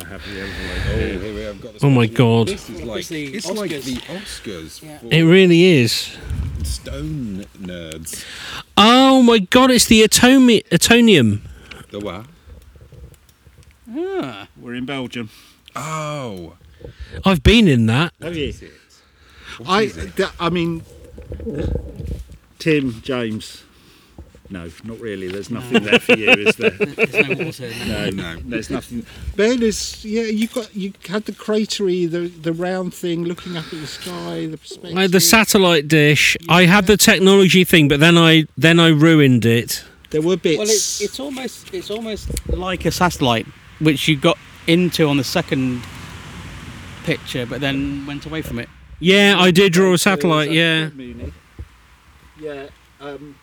I 0.00 0.04
have 0.06 0.22
the 0.24 0.40
envelope. 0.40 0.82
Oh, 0.88 0.96
here 0.98 1.34
we 1.34 1.40
have 1.42 1.60
got 1.60 1.74
the 1.78 1.86
Oh 1.86 1.90
my 1.90 2.06
special- 2.06 2.44
God. 2.44 2.48
This 2.48 2.70
is 2.70 2.82
like 2.82 3.10
It's 3.10 3.46
the 3.48 3.52
like 3.52 3.70
the 3.70 3.96
Oscars 3.96 4.80
for 4.80 5.14
It 5.14 5.22
really 5.24 5.62
is. 5.64 6.16
stone 6.62 7.44
nerds. 7.60 8.24
Oh 8.78 9.22
my 9.22 9.40
God! 9.40 9.70
It's 9.70 9.84
the 9.86 10.02
atomi- 10.04 10.64
Atomium. 10.70 11.42
The 11.90 12.00
what? 12.00 12.24
Ah, 13.96 14.48
We're 14.56 14.74
in 14.74 14.86
Belgium. 14.86 15.30
Oh, 15.76 16.54
I've 17.24 17.42
been 17.42 17.68
in 17.68 17.86
that. 17.86 18.12
Have 18.20 18.36
you? 18.36 18.52
I, 19.66 19.86
th- 19.86 20.28
I 20.40 20.50
mean, 20.50 20.82
Tim, 22.58 23.00
James, 23.02 23.62
No, 24.50 24.68
not 24.84 24.98
really. 25.00 25.28
There's 25.28 25.50
nothing 25.50 25.84
there 25.84 25.98
for 26.00 26.16
you, 26.16 26.30
is 26.30 26.56
there? 26.56 26.70
There's 26.70 27.28
no 27.28 27.44
water 27.44 27.66
in 27.66 27.88
there. 27.88 28.10
No, 28.12 28.34
no, 28.34 28.40
there's 28.44 28.68
nothing. 28.70 29.06
Ben 29.36 29.62
is 29.62 30.04
yeah. 30.04 30.22
You 30.22 30.48
got 30.48 30.74
you 30.74 30.92
had 31.08 31.24
the 31.24 31.32
cratery, 31.32 32.10
the 32.10 32.28
the 32.28 32.52
round 32.52 32.92
thing, 32.94 33.24
looking 33.24 33.56
up 33.56 33.64
at 33.66 33.80
the 33.80 33.86
sky, 33.86 34.46
the 34.46 34.58
perspective. 34.58 34.98
I 34.98 35.02
had 35.02 35.12
the 35.12 35.20
satellite 35.20 35.88
dish. 35.88 36.36
I 36.48 36.64
had 36.66 36.86
the 36.86 36.96
technology 36.96 37.64
thing, 37.64 37.88
but 37.88 38.00
then 38.00 38.18
I 38.18 38.46
then 38.58 38.78
I 38.80 38.88
ruined 38.88 39.44
it. 39.46 39.84
There 40.10 40.22
were 40.22 40.36
bits. 40.36 40.58
Well, 40.58 40.68
it's, 40.68 41.00
it's 41.00 41.18
almost 41.20 41.72
it's 41.72 41.90
almost 41.90 42.30
like 42.48 42.84
a 42.84 42.90
satellite, 42.90 43.46
which 43.80 44.08
you 44.08 44.16
got 44.16 44.38
into 44.66 45.06
on 45.06 45.16
the 45.16 45.24
second 45.24 45.82
picture, 47.04 47.46
but 47.46 47.60
then 47.60 48.06
went 48.06 48.26
away 48.26 48.42
from 48.42 48.58
it. 48.58 48.68
Yeah, 49.00 49.36
I 49.38 49.50
did 49.50 49.72
draw 49.72 49.92
a 49.92 49.98
satellite. 49.98 50.50
Yeah. 50.50 50.90
Yeah. 52.40 52.66
Um, 53.00 53.36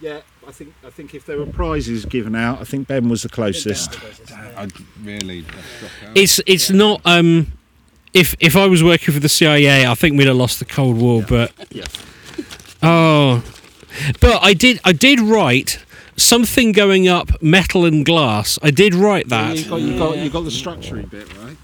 yeah. 0.00 0.20
I 0.46 0.50
think 0.50 0.74
I 0.84 0.90
think 0.90 1.14
if 1.14 1.24
there 1.26 1.38
were 1.38 1.46
prizes 1.46 2.04
given 2.04 2.34
out, 2.34 2.60
I 2.60 2.64
think 2.64 2.88
Ben 2.88 3.08
was 3.08 3.22
the 3.22 3.28
closest. 3.28 3.96
I 4.32 4.66
really. 5.04 5.44
It's 6.16 6.40
it's 6.46 6.70
not 6.70 7.00
um 7.04 7.52
if 8.12 8.34
if 8.40 8.56
I 8.56 8.66
was 8.66 8.82
working 8.82 9.14
for 9.14 9.20
the 9.20 9.28
CIA, 9.28 9.86
I 9.86 9.94
think 9.94 10.18
we'd 10.18 10.26
have 10.26 10.36
lost 10.36 10.58
the 10.58 10.64
Cold 10.64 10.96
War, 10.98 11.22
but 11.28 11.52
Yeah. 11.70 11.84
oh. 12.82 13.44
But 14.20 14.42
I 14.42 14.54
did 14.54 14.80
I 14.84 14.92
did 14.92 15.20
write 15.20 15.78
something 16.16 16.72
going 16.72 17.08
up 17.08 17.42
metal 17.42 17.84
and 17.84 18.04
glass. 18.04 18.58
I 18.62 18.70
did 18.70 18.94
write 18.94 19.28
that. 19.28 19.56
You 19.56 19.64
got 19.68 19.80
you 19.80 19.98
got 19.98 20.18
you 20.18 20.30
got 20.30 20.44
the 20.44 20.50
structuring 20.50 21.10
bit 21.10 21.28
right. 21.38 21.56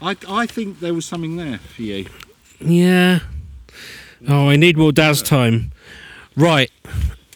I 0.00 0.42
I 0.42 0.46
think 0.46 0.80
there 0.80 0.94
was 0.94 1.06
something 1.06 1.36
there 1.36 1.58
for 1.58 1.82
you. 1.82 2.06
Yeah. 2.60 3.20
Oh, 4.26 4.48
I 4.48 4.56
need 4.56 4.76
more 4.76 4.92
Daz 4.92 5.22
time. 5.22 5.70
Right. 6.36 6.70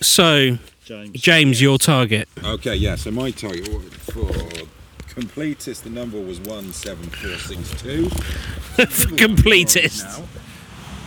So, 0.01 0.59
James. 0.85 1.21
James, 1.21 1.63
your 1.63 1.79
target. 1.79 2.29
Okay, 2.45 2.75
yeah. 2.75 2.97
So 2.97 3.11
my 3.13 3.31
target 3.31 3.69
for 3.69 4.33
completest, 5.15 5.85
the 5.85 5.91
number 5.91 6.21
was 6.21 6.41
one 6.41 6.73
seven 6.73 7.09
four 7.11 7.37
six 7.39 7.81
two. 7.83 8.09
For 8.73 9.15
completest. 9.17 10.23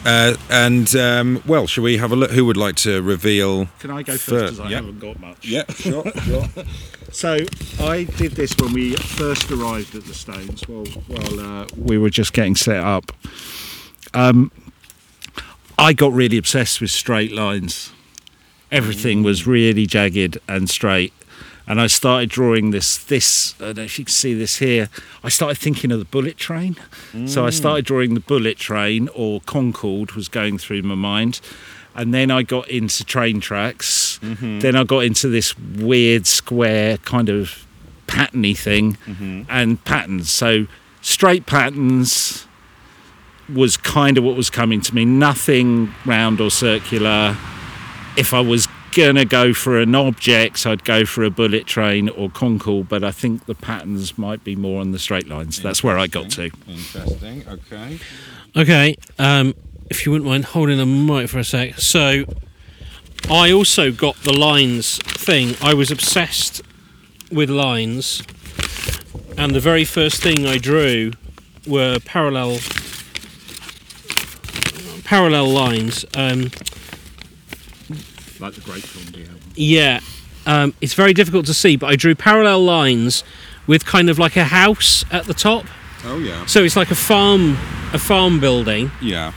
Uh, 0.06 0.36
and 0.52 0.96
um, 0.96 1.41
well, 1.48 1.65
shall 1.65 1.84
we 1.84 1.98
have 1.98 2.12
a 2.12 2.15
look? 2.15 2.30
Who 2.32 2.46
would 2.46 2.58
like 2.58 2.76
to 2.78 3.02
reveal? 3.02 3.68
Can 3.80 3.89
I 3.89 4.04
go 4.04 4.13
first 4.13 4.30
because 4.30 4.60
I 4.60 4.70
yeah. 4.70 4.76
haven't 4.76 5.00
got 5.00 5.20
much? 5.20 5.46
Yeah, 5.46 5.63
sure, 5.70 6.10
sure. 6.24 6.46
So 7.12 7.38
I 7.80 8.04
did 8.04 8.34
this 8.34 8.54
when 8.60 8.74
we 8.74 8.94
first 8.98 9.50
arrived 9.50 9.96
at 9.96 10.04
the 10.04 10.13
Stones. 10.13 10.68
While 10.68 10.86
while 11.08 11.39
uh, 11.39 11.65
we 11.78 11.98
were 11.98 12.10
just 12.10 12.34
getting 12.34 12.58
set 12.58 12.84
up. 12.84 13.13
Um, 14.13 14.52
I 15.78 15.94
got 15.94 16.12
really 16.12 16.38
obsessed 16.38 16.82
with 16.82 16.91
straight 16.91 17.32
lines. 17.32 17.94
Everything 18.70 19.24
was 19.24 19.48
really 19.48 19.86
jagged 19.86 20.39
and 20.50 20.70
straight. 20.70 21.13
And 21.67 21.82
I 21.82 21.88
started 21.88 22.30
drawing 22.30 22.71
this. 22.71 22.97
This, 22.97 23.56
I 23.60 23.65
don't 23.65 23.78
know 23.78 23.84
if 23.84 23.97
you 23.97 24.06
can 24.06 24.12
see 24.12 24.34
this 24.34 24.58
here. 24.58 24.89
I 25.23 25.30
started 25.30 25.58
thinking 25.58 25.91
of 25.91 25.99
the 25.99 26.06
bullet 26.06 26.38
train. 26.38 26.75
So 27.28 27.45
I 27.45 27.49
started 27.49 27.86
mm. 27.86 27.88
drawing 27.88 28.13
the 28.13 28.19
bullet 28.19 28.58
train, 28.58 29.10
or 29.15 29.41
Concorde 29.41 30.12
was 30.12 30.28
going 30.28 30.58
through 30.58 30.84
my 30.84 30.95
mind. 30.95 31.41
And 31.95 32.13
then 32.13 32.30
I 32.30 32.43
got 32.43 32.67
into 32.67 33.04
train 33.06 33.39
tracks. 33.39 34.19
Mm-hmm. 34.21 34.60
Then 34.60 34.75
I 34.75 34.84
got 34.84 35.06
into 35.06 35.28
this 35.28 35.58
weird 35.58 36.28
square 36.28 36.97
kind 36.97 37.30
of 37.30 37.65
patterny 38.06 38.56
thing 38.56 38.97
mm-hmm. 39.06 39.43
and 39.49 39.84
patterns. 39.86 40.30
So 40.30 40.67
straight 41.01 41.45
patterns 41.45 42.47
was 43.54 43.78
kind 43.78 44.17
of 44.17 44.23
what 44.23 44.36
was 44.36 44.49
coming 44.49 44.82
to 44.82 44.93
me. 44.93 45.06
Nothing 45.06 45.93
round 46.06 46.41
or 46.41 46.51
circular. 46.51 47.38
If 48.17 48.34
I 48.34 48.41
was 48.41 48.67
gonna 48.96 49.26
go 49.26 49.54
for 49.54 49.80
an 49.80 49.94
object, 49.94 50.66
I'd 50.66 50.84
go 50.84 51.06
for 51.06 51.24
a 51.24 51.30
bullet 51.30 51.68
train 51.68 52.10
or 52.10 52.30
Concorde, 52.30 52.90
but 52.90 53.04
I 53.04 53.12
think 53.12 53.46
the 53.46 53.54
patterns 53.54 54.18
might 54.18 54.44
be 54.44 54.56
more 54.56 54.82
on 54.82 54.92
the 54.92 55.00
straight 55.00 55.28
lines. 55.28 55.62
That's 55.62 55.84
where 55.84 55.98
I 55.98 56.08
got 56.08 56.30
to. 56.32 56.50
Interesting. 56.68 57.48
Okay. 57.48 58.00
Okay. 58.56 58.96
Um, 59.20 59.54
if 59.90 60.06
you 60.06 60.12
wouldn't 60.12 60.30
mind 60.30 60.46
holding 60.46 60.78
the 60.78 60.86
mic 60.86 61.30
for 61.30 61.40
a 61.40 61.44
sec. 61.44 61.80
So, 61.80 62.24
I 63.30 63.52
also 63.52 63.92
got 63.92 64.16
the 64.24 64.34
lines 64.34 64.98
thing. 65.00 65.56
I 65.62 65.74
was 65.74 65.92
obsessed 65.92 66.62
with 67.32 67.50
lines, 67.50 68.24
and 69.38 69.54
the 69.54 69.60
very 69.60 69.84
first 69.84 70.22
thing 70.22 70.46
I 70.46 70.58
drew 70.58 71.12
were 71.68 72.00
parallel 72.06 72.60
parallel 75.04 75.50
lines. 75.50 76.06
Um, 76.16 76.52
Like 78.39 78.54
the 78.54 78.62
Great 78.62 78.84
Comedy 78.91 79.24
album. 79.24 79.39
Yeah, 79.56 80.00
um, 80.45 80.74
it's 80.82 80.93
very 80.93 81.13
difficult 81.13 81.45
to 81.48 81.54
see, 81.54 81.76
but 81.78 81.88
I 81.88 81.95
drew 81.95 82.15
parallel 82.15 82.63
lines 82.63 83.24
with 83.67 83.86
kind 83.86 84.10
of 84.10 84.19
like 84.19 84.36
a 84.36 84.43
house 84.45 85.04
at 85.12 85.26
the 85.26 85.34
top. 85.34 85.65
Oh 86.04 86.17
yeah. 86.19 86.45
So 86.45 86.63
it's 86.63 86.76
like 86.76 86.91
a 86.91 86.95
farm, 86.95 87.54
a 87.93 87.98
farm 88.00 88.39
building, 88.39 88.91
Yeah. 89.02 89.32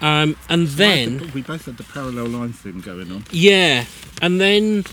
um, 0.00 0.36
and 0.48 0.68
then 0.68 1.30
we 1.34 1.42
both 1.42 1.66
had 1.66 1.76
the 1.76 1.84
parallel 1.84 2.26
line 2.28 2.52
thing 2.52 2.80
going 2.80 3.10
on. 3.12 3.24
yeah, 3.30 3.84
and 4.22 4.40
then 4.40 4.84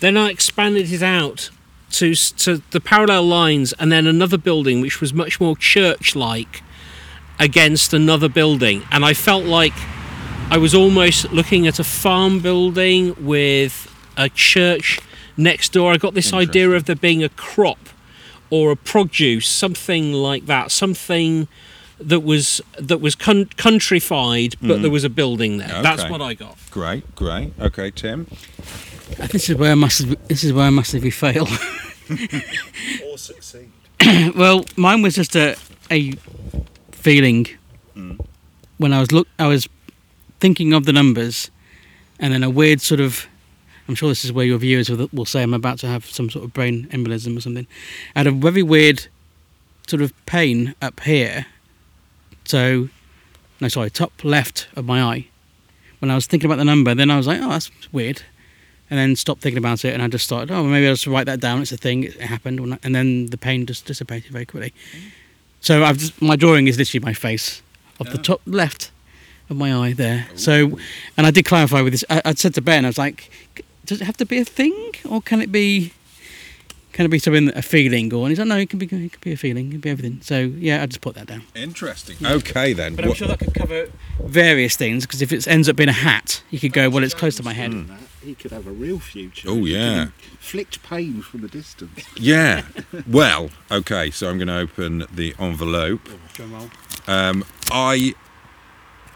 then 0.00 0.16
I 0.16 0.28
expanded 0.30 0.92
it 0.92 1.02
out 1.02 1.50
to 1.92 2.14
to 2.14 2.62
the 2.70 2.80
parallel 2.80 3.24
lines, 3.24 3.72
and 3.80 3.90
then 3.90 4.06
another 4.06 4.38
building 4.38 4.80
which 4.80 5.00
was 5.00 5.12
much 5.14 5.40
more 5.40 5.56
church-like 5.56 6.62
against 7.40 7.92
another 7.92 8.28
building, 8.28 8.84
and 8.92 9.04
I 9.04 9.14
felt 9.14 9.44
like 9.44 9.72
I 10.50 10.58
was 10.58 10.74
almost 10.74 11.32
looking 11.32 11.66
at 11.66 11.78
a 11.78 11.84
farm 11.84 12.40
building 12.40 13.14
with 13.24 13.92
a 14.16 14.28
church 14.28 15.00
next 15.36 15.72
door. 15.72 15.92
I 15.92 15.96
got 15.96 16.14
this 16.14 16.32
idea 16.32 16.70
of 16.70 16.84
there 16.84 16.96
being 16.96 17.24
a 17.24 17.28
crop 17.30 17.78
or 18.50 18.70
a 18.70 18.76
produce, 18.76 19.48
something 19.48 20.12
like 20.12 20.46
that, 20.46 20.70
something 20.70 21.48
that 21.98 22.20
was 22.20 22.60
that 22.78 23.00
was 23.00 23.14
con- 23.14 23.46
countrified, 23.56 24.54
but 24.60 24.80
there 24.80 24.88
hmm. 24.88 24.92
was 24.92 25.04
a 25.04 25.10
building 25.10 25.58
there. 25.58 25.82
That's 25.82 26.08
what 26.08 26.20
I 26.20 26.34
got. 26.34 26.56
Great. 26.70 27.14
Great. 27.14 27.52
Okay, 27.60 27.90
Tim. 27.90 28.26
Uh, 29.18 29.26
this 29.28 29.48
is 29.48 29.56
where 29.56 29.72
I 29.72 29.74
massively, 29.74 30.16
this 30.28 30.44
is 30.44 30.52
where 30.52 30.66
I 30.66 30.70
massively 30.70 31.10
fail. 31.10 31.48
Or 33.06 33.16
succeed. 33.16 33.70
well, 34.36 34.66
mine 34.76 35.00
was 35.00 35.14
just 35.14 35.34
a 35.36 35.56
a 35.90 36.12
feeling 36.92 37.46
hmm. 37.94 38.16
when 38.76 38.92
I 38.92 39.00
was 39.00 39.10
look 39.10 39.26
I 39.38 39.46
was 39.46 39.68
thinking 40.44 40.74
of 40.74 40.84
the 40.84 40.92
numbers, 40.92 41.50
and 42.20 42.34
then 42.34 42.42
a 42.42 42.50
weird 42.50 42.78
sort 42.82 43.00
of. 43.00 43.26
I'm 43.88 43.94
sure 43.94 44.10
this 44.10 44.26
is 44.26 44.32
where 44.32 44.44
your 44.44 44.58
viewers 44.58 44.90
will, 44.90 45.08
will 45.10 45.24
say 45.24 45.42
I'm 45.42 45.54
about 45.54 45.78
to 45.78 45.86
have 45.86 46.04
some 46.04 46.28
sort 46.28 46.44
of 46.44 46.52
brain 46.52 46.86
embolism 46.90 47.34
or 47.34 47.40
something. 47.40 47.66
I 48.14 48.18
had 48.20 48.26
a 48.26 48.30
very 48.30 48.62
weird 48.62 49.06
sort 49.86 50.02
of 50.02 50.12
pain 50.26 50.74
up 50.82 51.00
here. 51.00 51.46
So, 52.44 52.90
no, 53.58 53.68
sorry, 53.68 53.88
top 53.88 54.12
left 54.22 54.68
of 54.76 54.84
my 54.84 55.02
eye. 55.02 55.28
When 56.00 56.10
I 56.10 56.14
was 56.14 56.26
thinking 56.26 56.46
about 56.46 56.58
the 56.58 56.64
number, 56.66 56.94
then 56.94 57.10
I 57.10 57.16
was 57.16 57.26
like, 57.26 57.40
oh, 57.40 57.48
that's 57.48 57.70
weird. 57.90 58.20
And 58.90 58.98
then 58.98 59.16
stopped 59.16 59.40
thinking 59.40 59.58
about 59.58 59.82
it, 59.86 59.94
and 59.94 60.02
I 60.02 60.08
just 60.08 60.26
started, 60.26 60.50
oh, 60.50 60.62
maybe 60.64 60.86
I'll 60.86 60.92
just 60.92 61.06
write 61.06 61.24
that 61.24 61.40
down. 61.40 61.62
It's 61.62 61.72
a 61.72 61.78
thing. 61.78 62.04
It 62.04 62.20
happened, 62.20 62.78
and 62.82 62.94
then 62.94 63.26
the 63.26 63.38
pain 63.38 63.64
just 63.64 63.86
dissipated 63.86 64.30
very 64.30 64.44
quickly. 64.44 64.74
So 65.62 65.84
I've 65.84 65.96
just 65.96 66.20
my 66.20 66.36
drawing 66.36 66.66
is 66.66 66.76
literally 66.76 67.02
my 67.02 67.14
face 67.14 67.62
of 67.98 68.10
the 68.10 68.18
top 68.18 68.42
left 68.44 68.90
of 69.50 69.56
my 69.56 69.74
eye 69.74 69.92
there. 69.92 70.26
So, 70.34 70.78
and 71.16 71.26
I 71.26 71.30
did 71.30 71.44
clarify 71.44 71.80
with 71.82 71.92
this. 71.92 72.04
I, 72.10 72.22
I 72.24 72.34
said 72.34 72.54
to 72.54 72.60
Ben, 72.62 72.84
I 72.84 72.88
was 72.88 72.98
like, 72.98 73.30
does 73.84 74.00
it 74.00 74.04
have 74.04 74.16
to 74.18 74.26
be 74.26 74.38
a 74.38 74.44
thing, 74.44 74.92
or 75.08 75.20
can 75.22 75.40
it 75.42 75.50
be? 75.52 75.92
Can 76.92 77.06
it 77.06 77.08
be 77.08 77.18
something 77.18 77.50
a 77.56 77.60
feeling, 77.62 78.14
or 78.14 78.20
and 78.22 78.28
he's 78.30 78.38
like, 78.38 78.46
no, 78.46 78.56
it 78.56 78.70
can 78.70 78.78
be 78.78 78.86
it 78.86 78.88
can 79.12 79.20
be 79.20 79.32
a 79.32 79.36
feeling, 79.36 79.66
it 79.66 79.70
can 79.72 79.80
be 79.80 79.90
everything. 79.90 80.20
So 80.22 80.38
yeah, 80.38 80.80
I 80.80 80.86
just 80.86 81.00
put 81.00 81.16
that 81.16 81.26
down. 81.26 81.42
Interesting. 81.56 82.16
Okay 82.24 82.72
then. 82.72 82.94
But 82.94 83.04
I'm 83.04 83.08
What- 83.08 83.18
sure 83.18 83.26
that 83.26 83.40
could 83.40 83.52
cover 83.52 83.88
various 84.22 84.76
things 84.76 85.04
because 85.04 85.20
if 85.20 85.32
it 85.32 85.48
ends 85.48 85.68
up 85.68 85.74
being 85.74 85.88
a 85.88 85.92
hat, 85.92 86.42
you 86.50 86.60
could 86.60 86.72
go, 86.72 86.88
well, 86.88 87.02
it's 87.02 87.12
close 87.12 87.34
to 87.38 87.42
my 87.42 87.52
head. 87.52 87.72
That, 87.72 87.98
He 88.22 88.36
could 88.36 88.52
have 88.52 88.68
a 88.68 88.70
real 88.70 89.00
future. 89.00 89.48
Oh, 89.50 89.64
yeah. 89.66 90.06
Flicked 90.38 90.84
pain 90.84 91.20
from 91.20 91.44
a 91.44 91.48
distance. 91.48 92.00
Yeah. 92.16 92.62
well, 93.08 93.50
okay. 93.72 94.12
So 94.12 94.30
I'm 94.30 94.38
going 94.38 94.46
to 94.46 94.58
open 94.58 95.04
the 95.12 95.34
envelope. 95.40 96.08
Um, 97.08 97.44
I 97.72 98.14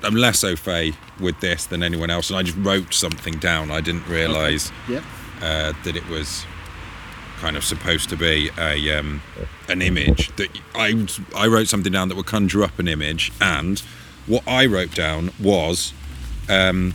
am 0.04 0.14
less 0.14 0.44
au 0.44 0.56
fait 0.56 0.94
with 1.20 1.40
this 1.40 1.66
than 1.66 1.82
anyone 1.82 2.10
else, 2.10 2.30
and 2.30 2.38
I 2.38 2.42
just 2.42 2.58
wrote 2.58 2.92
something 2.94 3.34
down. 3.38 3.70
I 3.70 3.80
didn't 3.80 4.06
realise 4.08 4.70
Yep. 4.88 5.02
uh, 5.42 5.72
that 5.84 5.96
it 5.96 6.06
was 6.08 6.44
kind 7.40 7.56
of 7.56 7.64
supposed 7.64 8.08
to 8.10 8.16
be 8.16 8.50
a 8.58 8.98
um, 8.98 9.22
an 9.68 9.82
image. 9.82 10.34
That 10.36 10.48
I 10.74 11.06
I 11.36 11.46
wrote 11.46 11.68
something 11.68 11.92
down 11.92 12.08
that 12.08 12.16
would 12.16 12.26
conjure 12.26 12.62
up 12.64 12.78
an 12.78 12.88
image, 12.88 13.32
and 13.40 13.80
what 14.26 14.42
I 14.46 14.66
wrote 14.66 14.94
down 14.94 15.30
was, 15.40 15.92
um, 16.48 16.94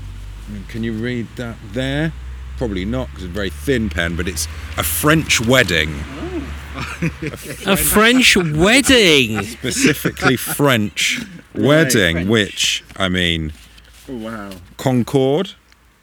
can 0.67 0.83
you 0.83 0.93
read 0.93 1.27
that 1.37 1.57
there? 1.73 2.13
Probably 2.57 2.85
not 2.85 3.07
because 3.07 3.23
it's 3.23 3.31
a 3.31 3.33
very 3.33 3.49
thin 3.49 3.89
pen, 3.89 4.15
but 4.15 4.27
it's 4.27 4.45
a 4.77 4.83
French 4.83 5.41
wedding. 5.41 5.95
A 7.65 7.77
French 7.77 8.35
wedding. 8.37 9.43
specifically 9.43 10.37
French 10.37 11.21
wedding, 11.53 12.27
which 12.27 12.83
I 12.97 13.09
mean 13.09 13.53
Oh, 14.09 14.15
wow. 14.17 14.49
Concorde, 14.77 15.51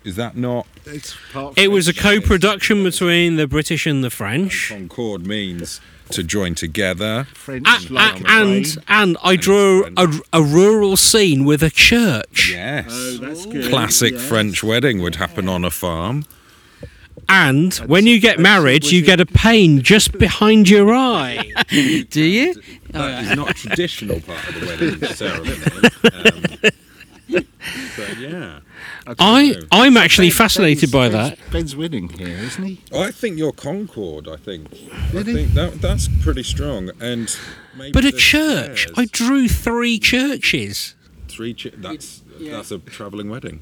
Is 0.04 0.16
that 0.16 0.36
not 0.36 0.66
It's 0.86 1.14
part 1.32 1.58
It 1.58 1.68
was 1.70 1.86
a 1.88 1.94
co-production 1.94 2.82
between 2.82 3.36
the 3.36 3.46
British 3.46 3.86
and 3.86 4.02
the 4.02 4.10
French. 4.10 4.68
Concord 4.70 5.26
means 5.26 5.80
to 6.10 6.22
join 6.24 6.54
together? 6.54 7.26
French, 7.34 7.66
A- 7.68 7.94
a- 7.94 7.96
a 7.98 8.24
and 8.26 8.64
train. 8.64 8.84
and 8.88 9.16
I 9.22 9.36
drew 9.36 9.84
a, 9.96 10.08
a 10.32 10.42
rural 10.42 10.96
scene 10.96 11.44
with 11.44 11.62
a 11.62 11.70
church, 11.70 12.50
Yes. 12.50 12.86
Oh, 12.90 13.18
that's 13.20 13.46
good. 13.46 13.68
Classic 13.70 14.12
Yes. 14.14 14.26
French 14.28 14.64
wedding 14.64 15.02
would 15.02 15.16
happen 15.16 15.48
on 15.48 15.64
a 15.64 15.70
farm. 15.70 16.24
And 17.30 17.74
when 17.86 18.06
you 18.06 18.18
get 18.20 18.36
that's- 18.38 18.42
married, 18.42 18.84
you 18.86 19.02
get 19.02 19.20
a 19.20 19.26
pain 19.26 19.80
just 19.82 20.12
behind 20.18 20.68
your 20.68 20.92
eye. 20.94 21.44
Do 22.10 22.22
you? 22.22 22.54
That 22.90 23.24
is 23.24 23.36
not 23.36 23.50
a 23.50 23.54
traditional 23.54 24.20
part 24.20 24.48
of 24.48 24.60
the 24.60 24.66
wedding 24.66 25.04
ceremony. 25.14 26.70
Um, 27.32 27.42
but 27.96 28.18
yeah. 28.18 28.60
I 29.18 29.54
I'm 29.70 29.96
actually 29.96 30.28
Ben- 30.30 30.36
fascinated 30.36 30.90
Ben's- 30.90 30.92
by 30.92 31.16
Ben's- 31.16 31.38
that. 31.38 31.50
Ben's 31.52 31.76
winning 31.76 32.08
here, 32.08 32.28
isn't 32.28 32.64
he? 32.64 32.80
I 32.94 33.10
think 33.10 33.38
you're 33.38 33.52
Concord, 33.52 34.28
I 34.28 34.36
think. 34.36 34.68
I 34.92 35.22
think 35.22 35.52
that 35.54 35.80
that's 35.80 36.08
pretty 36.22 36.42
strong. 36.42 36.90
And 37.00 37.34
maybe 37.76 37.92
But 37.92 38.04
a 38.04 38.10
the 38.10 38.18
church, 38.18 38.88
I 38.96 39.04
drew 39.06 39.48
three 39.48 39.98
churches. 39.98 40.94
three 41.28 41.54
ch- 41.54 41.72
that's 41.76 42.22
Yeah. 42.38 42.56
that's 42.56 42.70
a 42.72 42.78
travelling 42.78 43.30
wedding. 43.30 43.60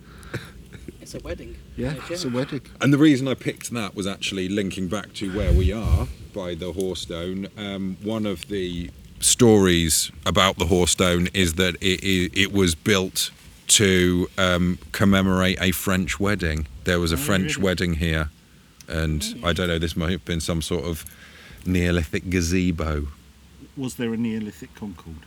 It's 1.01 1.15
a 1.15 1.19
wedding. 1.21 1.57
Yeah, 1.79 1.95
it's 2.11 2.25
a 2.25 2.29
wedding. 2.29 2.63
And 2.81 2.93
the 2.93 2.99
reason 2.99 3.29
I 3.29 3.35
picked 3.35 3.71
that 3.71 3.95
was 3.95 4.05
actually 4.05 4.49
linking 4.49 4.89
back 4.89 5.13
to 5.15 5.33
where 5.37 5.53
we 5.53 5.73
are 5.73 6.09
by 6.35 6.57
the 6.57 6.73
Hoar 6.73 6.97
Stone. 6.97 7.47
Um, 7.57 7.97
one 8.03 8.27
of 8.27 8.49
the 8.49 8.91
stories 9.21 10.11
about 10.27 10.59
the 10.59 10.67
Hoar 10.67 10.89
Stone 10.89 11.29
is 11.35 11.55
that 11.55 11.77
it, 11.77 12.03
it, 12.03 12.37
it 12.37 12.53
was 12.53 12.75
built 12.75 13.31
to 13.69 14.29
um, 14.37 14.81
commemorate 14.91 15.57
a 15.61 15.71
French 15.71 16.19
wedding. 16.19 16.67
There 16.83 16.99
was 16.99 17.13
a 17.13 17.17
French 17.17 17.59
wedding 17.59 17.95
here, 17.95 18.31
and 18.89 19.25
I 19.45 19.53
don't 19.53 19.69
know. 19.69 19.79
This 19.79 19.97
might 19.97 20.11
have 20.11 20.25
been 20.25 20.41
some 20.41 20.63
sort 20.63 20.85
of 20.85 21.05
Neolithic 21.65 22.29
gazebo. 22.29 23.07
Was 23.77 23.95
there 23.95 24.13
a 24.13 24.17
Neolithic 24.17 24.75
Concord? 24.75 25.27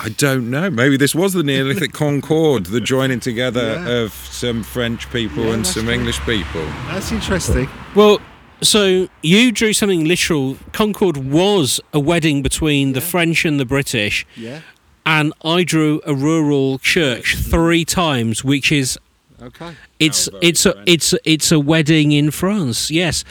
I 0.00 0.08
don't 0.08 0.50
know. 0.50 0.68
Maybe 0.70 0.96
this 0.96 1.14
was 1.14 1.32
the 1.32 1.42
Neolithic 1.42 1.92
Concord, 2.02 2.66
the 2.66 2.80
joining 2.80 3.20
together 3.20 3.74
Yeah. 3.74 3.88
of 4.04 4.12
some 4.12 4.62
French 4.62 5.10
people 5.12 5.44
Yeah, 5.44 5.54
and 5.54 5.66
some 5.66 5.86
right. 5.86 5.94
English 5.94 6.18
people. 6.20 6.64
That's 6.88 7.12
interesting. 7.12 7.68
Well, 7.94 8.20
so 8.62 9.08
you 9.22 9.52
drew 9.52 9.72
something 9.72 10.04
literal. 10.04 10.56
Concord 10.72 11.16
was 11.18 11.80
a 11.92 12.00
wedding 12.00 12.42
between 12.42 12.92
the 12.94 13.00
French 13.00 13.44
and 13.44 13.60
the 13.60 13.64
British, 13.64 14.26
Yeah. 14.36 14.60
and 15.06 15.32
I 15.44 15.62
drew 15.64 16.00
a 16.06 16.14
rural 16.14 16.78
church 16.78 17.36
three 17.36 17.84
times, 17.84 18.42
which 18.44 18.72
is 18.72 18.98
Okay. 19.40 19.72
it's 19.98 20.28
How 20.32 20.38
it's 20.40 20.66
a 20.66 20.72
French. 20.72 20.88
it's 20.88 21.12
a- 21.12 21.18
it's 21.24 21.52
a 21.52 21.60
wedding 21.60 22.12
in 22.12 22.30
France. 22.30 22.90
Yes. 22.90 23.24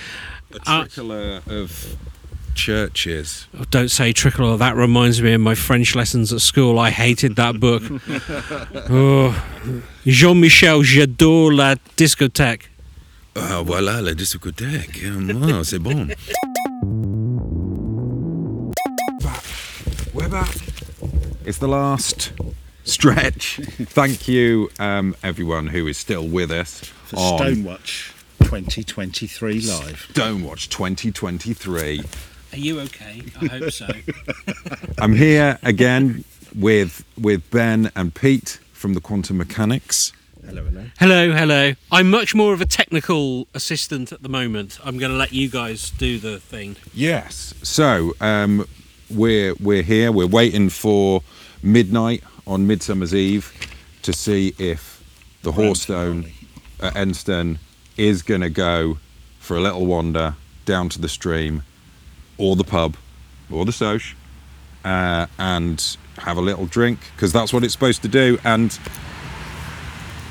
A 0.54 0.70
Uh, 0.70 0.80
tricolor 0.84 1.42
of 1.48 1.96
churches. 2.56 3.48
Oh, 3.58 3.64
Don't 3.70 3.90
say 3.90 4.14
tricolor. 4.14 4.58
That 4.58 4.76
reminds 4.76 5.22
me 5.22 5.34
of 5.34 5.42
my 5.42 5.56
French 5.56 5.96
lessons 5.96 6.32
at 6.34 6.42
school. 6.42 6.80
I 6.80 6.90
hated 6.90 7.36
that 7.36 7.60
book. 7.60 7.84
oh, 8.90 9.36
Jean-Michel, 10.06 10.84
j'adore 10.84 11.52
la 11.54 11.76
discothèque. 11.98 12.70
Ah, 13.36 13.64
voilà, 13.66 14.02
la 14.02 14.14
discothèque. 14.14 15.02
Wow, 15.04 15.64
c'est 15.64 15.80
bon. 15.80 16.10
We're 20.14 20.28
back. 20.28 20.56
It's 21.46 21.58
the 21.58 21.68
last 21.68 22.34
stretch. 22.84 23.60
Thank 23.66 24.28
you, 24.28 24.70
um, 24.80 25.16
everyone 25.24 25.68
who 25.68 25.88
is 25.88 25.98
still 25.98 26.28
with 26.28 26.52
us 26.52 26.82
For 27.06 27.16
on 27.18 27.40
Stonewatch 27.40 28.14
2023 28.44 29.62
live. 29.62 30.08
Stonewatch 30.14 30.70
2023. 30.70 32.02
Are 32.52 32.58
you 32.58 32.80
okay? 32.82 33.22
I 33.42 33.46
hope 33.46 33.72
so. 33.72 33.88
I'm 34.98 35.14
here 35.14 35.58
again 35.64 36.26
with 36.56 37.06
with 37.20 37.50
Ben 37.50 37.92
and 37.96 38.14
Pete 38.14 38.60
from 38.74 38.94
the 38.94 39.02
Quantum 39.02 39.38
Mechanics. 39.38 40.12
Hello, 40.46 40.66
hello. 40.66 40.86
hello, 41.00 41.32
hello. 41.32 41.74
I'm 41.92 42.10
much 42.10 42.36
more 42.36 42.54
of 42.54 42.62
a 42.62 42.66
technical 42.66 43.48
assistant 43.54 44.12
at 44.12 44.24
the 44.24 44.28
moment. 44.28 44.80
I'm 44.84 44.98
going 44.98 45.12
to 45.12 45.18
let 45.18 45.32
you 45.32 45.50
guys 45.50 45.92
do 45.92 46.18
the 46.18 46.40
thing. 46.40 46.76
Yes. 46.94 47.54
So 47.64 48.14
um, 48.20 48.68
we're 49.10 49.54
we're 49.62 49.84
here. 49.84 50.12
We're 50.12 50.28
waiting 50.28 50.70
for 50.70 51.22
midnight 51.64 52.24
on 52.46 52.68
Midsummer's 52.68 53.16
Eve 53.16 53.54
to 54.02 54.12
see 54.12 54.54
if 54.58 55.04
the 55.44 55.54
Hoar 55.54 55.76
Stone 55.76 56.32
at 56.82 56.96
Enstone 56.96 57.60
is 57.98 58.22
going 58.24 58.42
to 58.42 58.50
go 58.50 58.98
for 59.40 59.56
a 59.56 59.62
little 59.62 59.86
wander 59.86 60.36
down 60.66 60.90
to 60.90 61.00
the 61.00 61.10
stream, 61.10 61.64
or 62.42 62.56
the 62.56 62.64
pub, 62.64 62.98
or 63.52 63.66
the 63.66 63.72
soch, 63.72 64.16
uh, 64.84 65.28
and 65.38 65.98
have 66.18 66.38
a 66.38 66.42
little 66.42 66.66
drink 66.66 67.00
because 67.16 67.32
that's 67.32 67.54
what 67.54 67.64
it's 67.64 67.74
supposed 67.74 68.02
to 68.02 68.08
do. 68.08 68.40
And 68.44 68.74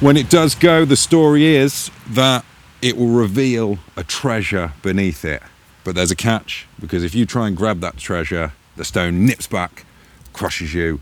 when 0.01 0.17
it 0.17 0.29
does 0.29 0.55
go, 0.57 0.85
the 0.85 0.97
story 0.97 1.45
is 1.47 1.91
that 2.09 2.45
it 2.83 2.97
will 2.97 3.15
reveal 3.27 3.79
a 3.97 4.03
treasure 4.03 4.73
beneath 4.83 5.25
it. 5.25 5.43
But 5.85 5.95
there's 5.95 6.11
a 6.11 6.17
catch 6.17 6.67
because 6.81 7.05
if 7.05 7.15
you 7.15 7.25
try 7.27 7.47
and 7.47 7.57
grab 7.57 7.81
that 7.81 7.97
treasure, 7.97 8.53
the 8.77 8.85
stone 8.85 9.25
nips 9.25 9.47
back, 9.47 9.85
crushes 10.33 10.75
you 10.75 11.01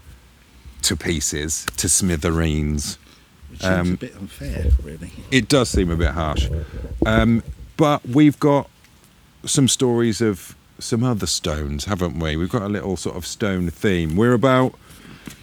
to 0.83 0.95
pieces, 0.97 1.65
to 1.79 1.89
smithereens. 1.89 2.99
Which 3.51 3.61
seems 3.63 3.73
Um, 3.73 3.95
a 3.95 3.97
bit 3.97 4.15
unfair, 4.17 4.71
really. 4.83 5.11
It 5.31 5.49
does 5.49 5.71
seem 5.71 5.91
a 5.91 5.97
bit 5.97 6.11
harsh. 6.11 6.49
Um, 7.07 7.43
but 7.77 8.07
we've 8.07 8.39
got 8.39 8.69
some 9.47 9.69
stories 9.69 10.21
of 10.21 10.55
some 10.79 11.03
other 11.03 11.27
stones, 11.27 11.87
haven't 11.87 12.19
we? 12.19 12.37
We've 12.37 12.51
got 12.51 12.63
a 12.63 12.69
little 12.69 12.97
sort 12.97 13.17
of 13.17 13.27
stone 13.27 13.71
theme. 13.71 14.17
We're 14.17 14.35
about 14.35 14.75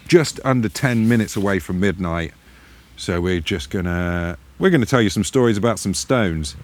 just 0.08 0.40
under 0.44 0.68
10 0.68 1.08
minutes 1.08 1.36
away 1.36 1.58
from 1.58 1.80
midnight. 1.80 2.32
So 2.96 3.20
we're 3.20 3.40
just 3.40 3.70
gonna 3.70 4.38
we're 4.58 4.70
gonna 4.70 4.86
tell 4.86 5.02
you 5.02 5.10
some 5.10 5.24
stories 5.24 5.58
about 5.58 5.78
some 5.78 5.92
stones. 5.92 6.56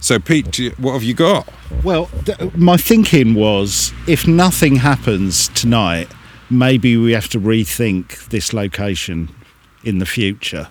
So 0.00 0.18
Pete, 0.18 0.74
what 0.78 0.92
have 0.92 1.04
you 1.04 1.14
got? 1.14 1.48
Well, 1.84 2.06
th- 2.24 2.54
my 2.54 2.76
thinking 2.76 3.34
was 3.34 3.92
if 4.08 4.26
nothing 4.26 4.76
happens 4.76 5.48
tonight, 5.48 6.08
maybe 6.50 6.96
we 6.96 7.12
have 7.12 7.28
to 7.28 7.40
rethink 7.40 8.28
this 8.28 8.52
location 8.52 9.34
in 9.84 9.98
the 9.98 10.06
future. 10.06 10.68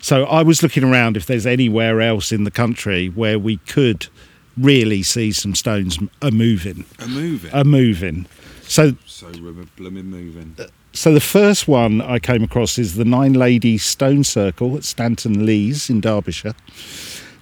So 0.00 0.24
I 0.24 0.42
was 0.42 0.62
looking 0.62 0.84
around 0.84 1.16
if 1.16 1.26
there's 1.26 1.46
anywhere 1.46 2.00
else 2.00 2.32
in 2.32 2.44
the 2.44 2.50
country 2.50 3.08
where 3.08 3.38
we 3.38 3.58
could 3.58 4.08
really 4.56 5.02
see 5.02 5.32
some 5.32 5.54
stones 5.54 5.98
a 6.22 6.30
moving, 6.30 6.84
A 6.98 7.06
moving. 7.08 7.50
a 7.52 7.64
moving. 7.64 8.26
So 8.62 8.96
so 9.06 9.30
blooming 9.76 10.06
moving. 10.06 10.56
Uh, 10.58 10.66
so 10.92 11.12
the 11.12 11.20
first 11.20 11.66
one 11.68 12.00
I 12.00 12.18
came 12.18 12.42
across 12.44 12.78
is 12.78 12.94
the 12.94 13.04
Nine 13.04 13.32
Ladies 13.34 13.84
Stone 13.84 14.24
Circle 14.24 14.76
at 14.76 14.84
Stanton 14.84 15.44
Lees 15.44 15.90
in 15.90 16.00
Derbyshire. 16.00 16.54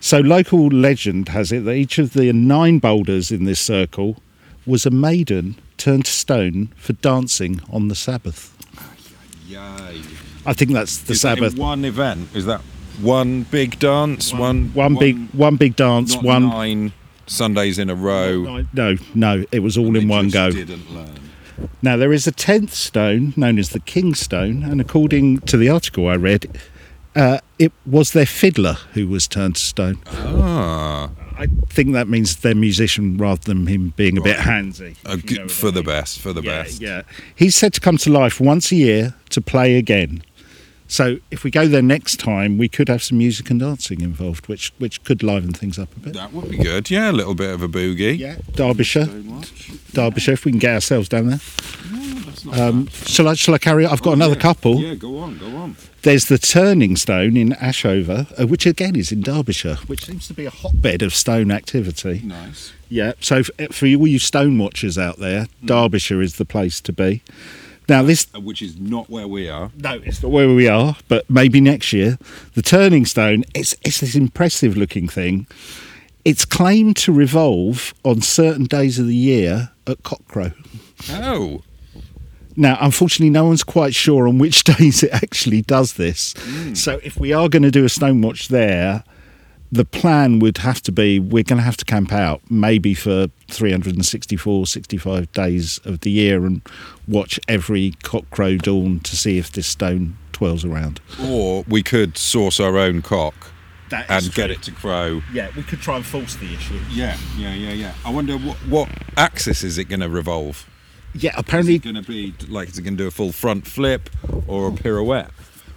So 0.00 0.18
local 0.20 0.68
legend 0.68 1.28
has 1.28 1.52
it 1.52 1.64
that 1.64 1.74
each 1.74 1.98
of 1.98 2.14
the 2.14 2.32
nine 2.32 2.78
boulders 2.78 3.30
in 3.30 3.44
this 3.44 3.60
circle 3.60 4.16
was 4.66 4.84
a 4.86 4.90
maiden 4.90 5.56
turned 5.76 6.06
to 6.06 6.10
stone 6.10 6.72
for 6.76 6.92
dancing 6.94 7.60
on 7.70 7.88
the 7.88 7.94
Sabbath. 7.94 8.48
I 10.44 10.52
think 10.54 10.72
that's 10.72 10.98
the 10.98 11.12
Is 11.12 11.22
that 11.22 11.36
Sabbath. 11.38 11.56
one 11.56 11.84
event. 11.84 12.28
Is 12.34 12.46
that 12.46 12.62
one 13.00 13.42
big 13.44 13.78
dance? 13.78 14.32
One 14.32 14.72
One 14.74 14.96
big, 14.96 15.16
one 15.32 15.56
big 15.56 15.76
dance. 15.76 16.16
One. 16.16 16.48
nine 16.48 16.92
Sundays 17.32 17.78
in 17.78 17.90
a 17.90 17.94
row. 17.94 18.64
No, 18.72 18.96
no, 19.14 19.44
it 19.50 19.60
was 19.60 19.76
all 19.78 19.92
They 19.92 20.00
in 20.00 20.08
one 20.08 20.28
go. 20.28 20.50
Didn't 20.50 20.92
learn. 20.94 21.18
Now 21.80 21.96
there 21.96 22.12
is 22.12 22.26
a 22.26 22.32
tenth 22.32 22.74
stone 22.74 23.34
known 23.36 23.58
as 23.58 23.70
the 23.70 23.80
King 23.80 24.14
Stone, 24.14 24.62
and 24.62 24.80
according 24.80 25.40
to 25.40 25.56
the 25.56 25.68
article 25.68 26.08
I 26.08 26.16
read, 26.16 26.58
uh, 27.14 27.38
it 27.58 27.72
was 27.86 28.12
their 28.12 28.26
fiddler 28.26 28.74
who 28.94 29.06
was 29.06 29.28
turned 29.28 29.56
to 29.56 29.62
stone. 29.62 30.00
Ah, 30.06 31.10
I 31.36 31.46
think 31.68 31.92
that 31.92 32.08
means 32.08 32.36
their 32.36 32.54
musician 32.54 33.16
rather 33.16 33.42
than 33.42 33.66
him 33.66 33.92
being 33.96 34.16
a 34.18 34.22
bit 34.22 34.38
handsy. 34.38 34.96
you 35.30 35.38
know 35.38 35.48
for 35.48 35.68
I 35.68 35.72
the 35.72 35.82
best. 35.82 36.20
For 36.20 36.32
the 36.32 36.42
yeah, 36.42 36.62
best. 36.62 36.80
Yeah, 36.80 37.02
he's 37.34 37.54
said 37.54 37.74
to 37.74 37.80
come 37.80 37.96
to 37.98 38.10
life 38.10 38.40
once 38.40 38.72
a 38.72 38.76
year 38.76 39.14
to 39.30 39.40
play 39.40 39.76
again. 39.76 40.22
So 40.92 41.16
if 41.30 41.42
we 41.42 41.50
go 41.50 41.66
there 41.66 41.80
next 41.80 42.20
time, 42.20 42.58
we 42.58 42.68
could 42.68 42.88
have 42.90 43.02
some 43.02 43.16
music 43.16 43.48
and 43.48 43.58
dancing 43.60 44.02
involved, 44.02 44.46
which 44.46 44.72
which 44.78 45.02
could 45.04 45.22
liven 45.22 45.54
things 45.54 45.78
up 45.78 45.96
a 45.96 46.00
bit. 46.00 46.12
That 46.12 46.34
would 46.34 46.50
be 46.50 46.58
good. 46.58 46.90
Yeah, 46.90 47.10
a 47.10 47.12
little 47.12 47.34
bit 47.34 47.48
of 47.50 47.62
a 47.62 47.68
boogie. 47.68 48.18
Yeah, 48.18 48.36
Derbyshire, 48.52 49.06
Derbyshire. 49.94 50.34
If 50.34 50.44
we 50.44 50.52
can 50.52 50.58
get 50.58 50.74
ourselves 50.74 51.08
down 51.08 51.28
there. 51.28 51.40
Um, 52.52 52.88
shall 52.88 53.28
I? 53.28 53.34
Shall 53.34 53.54
I 53.54 53.58
carry 53.58 53.86
on? 53.86 53.92
I've 53.92 54.02
got 54.02 54.12
another 54.12 54.36
couple. 54.36 54.76
Oh, 54.76 54.80
Yeah, 54.80 54.94
go 54.94 55.16
on, 55.18 55.38
go 55.38 55.46
on. 55.56 55.76
There's 56.02 56.26
the 56.26 56.36
Turning 56.38 56.96
Stone 56.96 57.36
in 57.38 57.50
Ashover, 57.52 58.26
uh, 58.38 58.46
which 58.46 58.66
again 58.66 58.94
is 58.94 59.12
in 59.12 59.22
Derbyshire, 59.22 59.76
which 59.86 60.04
seems 60.04 60.26
to 60.26 60.34
be 60.34 60.44
a 60.44 60.50
hotbed 60.50 61.00
of 61.00 61.14
stone 61.14 61.50
activity. 61.50 62.20
Nice. 62.24 62.72
Yeah. 62.90 63.12
So 63.20 63.36
f- 63.58 63.72
for 63.72 63.86
you, 63.86 63.98
all 63.98 64.06
you 64.08 64.18
stone 64.18 64.58
watchers 64.58 64.98
out 64.98 65.18
there, 65.20 65.46
Derbyshire 65.64 66.20
is 66.20 66.36
the 66.36 66.44
place 66.44 66.80
to 66.82 66.92
be. 66.92 67.22
Now 67.92 68.02
this 68.02 68.26
Uh, 68.34 68.40
which 68.40 68.62
is 68.62 68.72
not 68.78 69.10
where 69.10 69.28
we 69.28 69.50
are. 69.50 69.70
no, 69.86 69.92
it's 70.06 70.22
not 70.22 70.30
where 70.32 70.48
we 70.48 70.66
are, 70.66 70.96
but 71.08 71.28
maybe 71.28 71.60
next 71.60 71.92
year. 71.92 72.18
The 72.54 72.62
turning 72.62 73.04
stone, 73.06 73.44
it's 73.54 73.74
it's 73.84 74.00
this 74.00 74.14
impressive 74.14 74.76
looking 74.78 75.08
thing. 75.08 75.46
It's 76.24 76.44
claimed 76.46 76.96
to 77.04 77.12
revolve 77.12 77.92
on 78.02 78.22
certain 78.22 78.64
days 78.64 78.98
of 78.98 79.06
the 79.06 79.16
year 79.32 79.70
at 79.86 79.98
cockcrow. 80.04 80.52
Oh, 81.10 81.62
Now, 82.56 82.78
unfortunately, 82.80 83.30
no 83.30 83.44
one's 83.44 83.64
quite 83.64 83.94
sure 83.94 84.26
on 84.28 84.38
which 84.38 84.64
days 84.74 85.02
it 85.02 85.10
actually 85.12 85.62
does 85.62 85.94
this. 85.94 86.34
So, 86.74 87.00
if 87.02 87.18
we 87.18 87.32
are 87.32 87.48
going 87.48 87.62
to 87.64 87.70
do 87.70 87.84
a 87.84 87.88
stone 87.88 88.22
watch 88.22 88.48
there, 88.48 89.04
the 89.74 89.84
plan 89.86 90.38
would 90.38 90.58
have 90.58 90.82
to 90.82 90.92
be 90.92 91.18
we're 91.18 91.42
going 91.42 91.56
to 91.56 91.62
have 91.64 91.78
to 91.78 91.84
camp 91.86 92.12
out 92.12 92.42
maybe 92.50 92.92
for 92.92 93.28
364, 93.48 94.66
65 94.66 95.32
days 95.32 95.80
of 95.84 96.00
the 96.00 96.10
year 96.10 96.44
and 96.44 96.60
watch 97.08 97.40
every 97.48 97.92
cockcrow 98.04 98.60
dawn 98.60 99.00
to 99.00 99.16
see 99.16 99.38
if 99.38 99.50
this 99.52 99.66
stone 99.66 100.16
twirls 100.32 100.64
around. 100.64 101.00
or 101.22 101.64
we 101.66 101.82
could 101.82 102.18
source 102.18 102.60
our 102.60 102.76
own 102.76 103.00
cock 103.00 103.34
That 103.88 104.10
and 104.10 104.32
get 104.34 104.50
it 104.50 104.62
to 104.64 104.72
crow. 104.72 105.22
Yeah, 105.32 105.48
we 105.56 105.62
could 105.62 105.80
try 105.80 105.96
and 105.96 106.04
force 106.04 106.36
the 106.36 106.52
issue. 106.52 106.78
Yeah, 106.90 107.16
yeah, 107.38 107.54
yeah, 107.54 107.72
yeah. 107.72 107.94
I 108.04 108.10
wonder 108.10 108.36
what, 108.36 108.56
what 108.68 108.88
axis 109.16 109.62
is 109.64 109.78
it 109.78 109.84
going 109.84 110.00
to 110.00 110.08
revolve? 110.08 110.68
Yeah, 111.14 111.32
Is 111.32 111.38
apparently 111.40 111.74
it 111.76 111.82
going 111.82 111.96
to 111.96 112.02
be 112.02 112.34
like 112.48 112.68
is 112.68 112.78
it 112.78 112.82
going 112.82 112.96
to 112.96 113.02
do 113.04 113.08
a 113.08 113.10
full 113.10 113.32
front 113.32 113.66
flip 113.66 114.10
or 114.46 114.68
a 114.68 114.72
pirouette? 114.72 115.30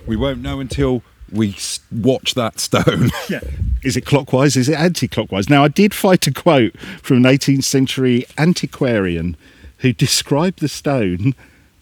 We 0.05 0.15
won't 0.15 0.41
know 0.41 0.59
until 0.59 1.01
we 1.31 1.55
watch 1.91 2.35
that 2.35 2.59
stone. 2.59 3.09
Yeah. 3.29 3.39
Is 3.85 3.95
it 3.95 4.05
clockwise? 4.05 4.57
Is 4.57 4.67
it 4.67 4.79
anti 4.79 5.07
clockwise? 5.07 5.47
Now, 5.47 5.63
I 5.63 5.67
did 5.67 5.93
find 5.93 6.25
a 6.27 6.31
quote 6.31 6.77
from 7.03 7.17
an 7.17 7.23
18th 7.23 7.63
century 7.63 8.25
antiquarian 8.37 9.37
who 9.79 9.93
described 9.93 10.59
the 10.59 10.67
stone 10.67 11.35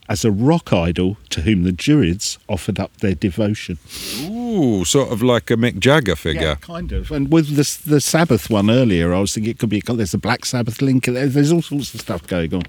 as 0.09 0.25
a 0.25 0.31
rock 0.31 0.73
idol 0.73 1.15
to 1.29 1.41
whom 1.41 1.63
the 1.63 1.71
Druids 1.71 2.37
offered 2.49 2.77
up 2.77 2.97
their 2.97 3.15
devotion. 3.15 3.77
Ooh, 4.23 4.83
sort 4.83 5.13
of 5.13 5.23
like 5.23 5.49
a 5.49 5.55
Mick 5.55 5.79
Jagger 5.79 6.17
figure. 6.17 6.41
Yeah, 6.41 6.55
kind 6.55 6.91
of. 6.91 7.09
And 7.09 7.31
with 7.31 7.55
the, 7.55 7.89
the 7.89 8.01
Sabbath 8.01 8.49
one 8.49 8.69
earlier, 8.69 9.13
I 9.13 9.19
was 9.19 9.33
thinking 9.33 9.51
it 9.51 9.59
could 9.59 9.69
be, 9.69 9.81
there's 9.81 10.13
a 10.13 10.17
Black 10.17 10.43
Sabbath 10.43 10.81
link, 10.81 11.05
there's 11.05 11.51
all 11.53 11.61
sorts 11.61 11.93
of 11.93 12.01
stuff 12.01 12.27
going 12.27 12.53
on. 12.53 12.63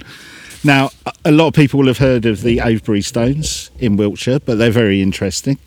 Now, 0.66 0.90
a- 1.26 1.30
lot 1.30 1.48
of 1.48 1.54
people 1.54 1.78
will 1.80 1.88
have 1.88 1.98
heard 1.98 2.24
of 2.24 2.40
the 2.40 2.58
Avebury 2.58 3.02
stones 3.02 3.70
in 3.78 3.96
Wiltshire, 3.96 4.38
but 4.40 4.56
they're 4.56 4.70
very 4.70 5.02
interesting. 5.02 5.58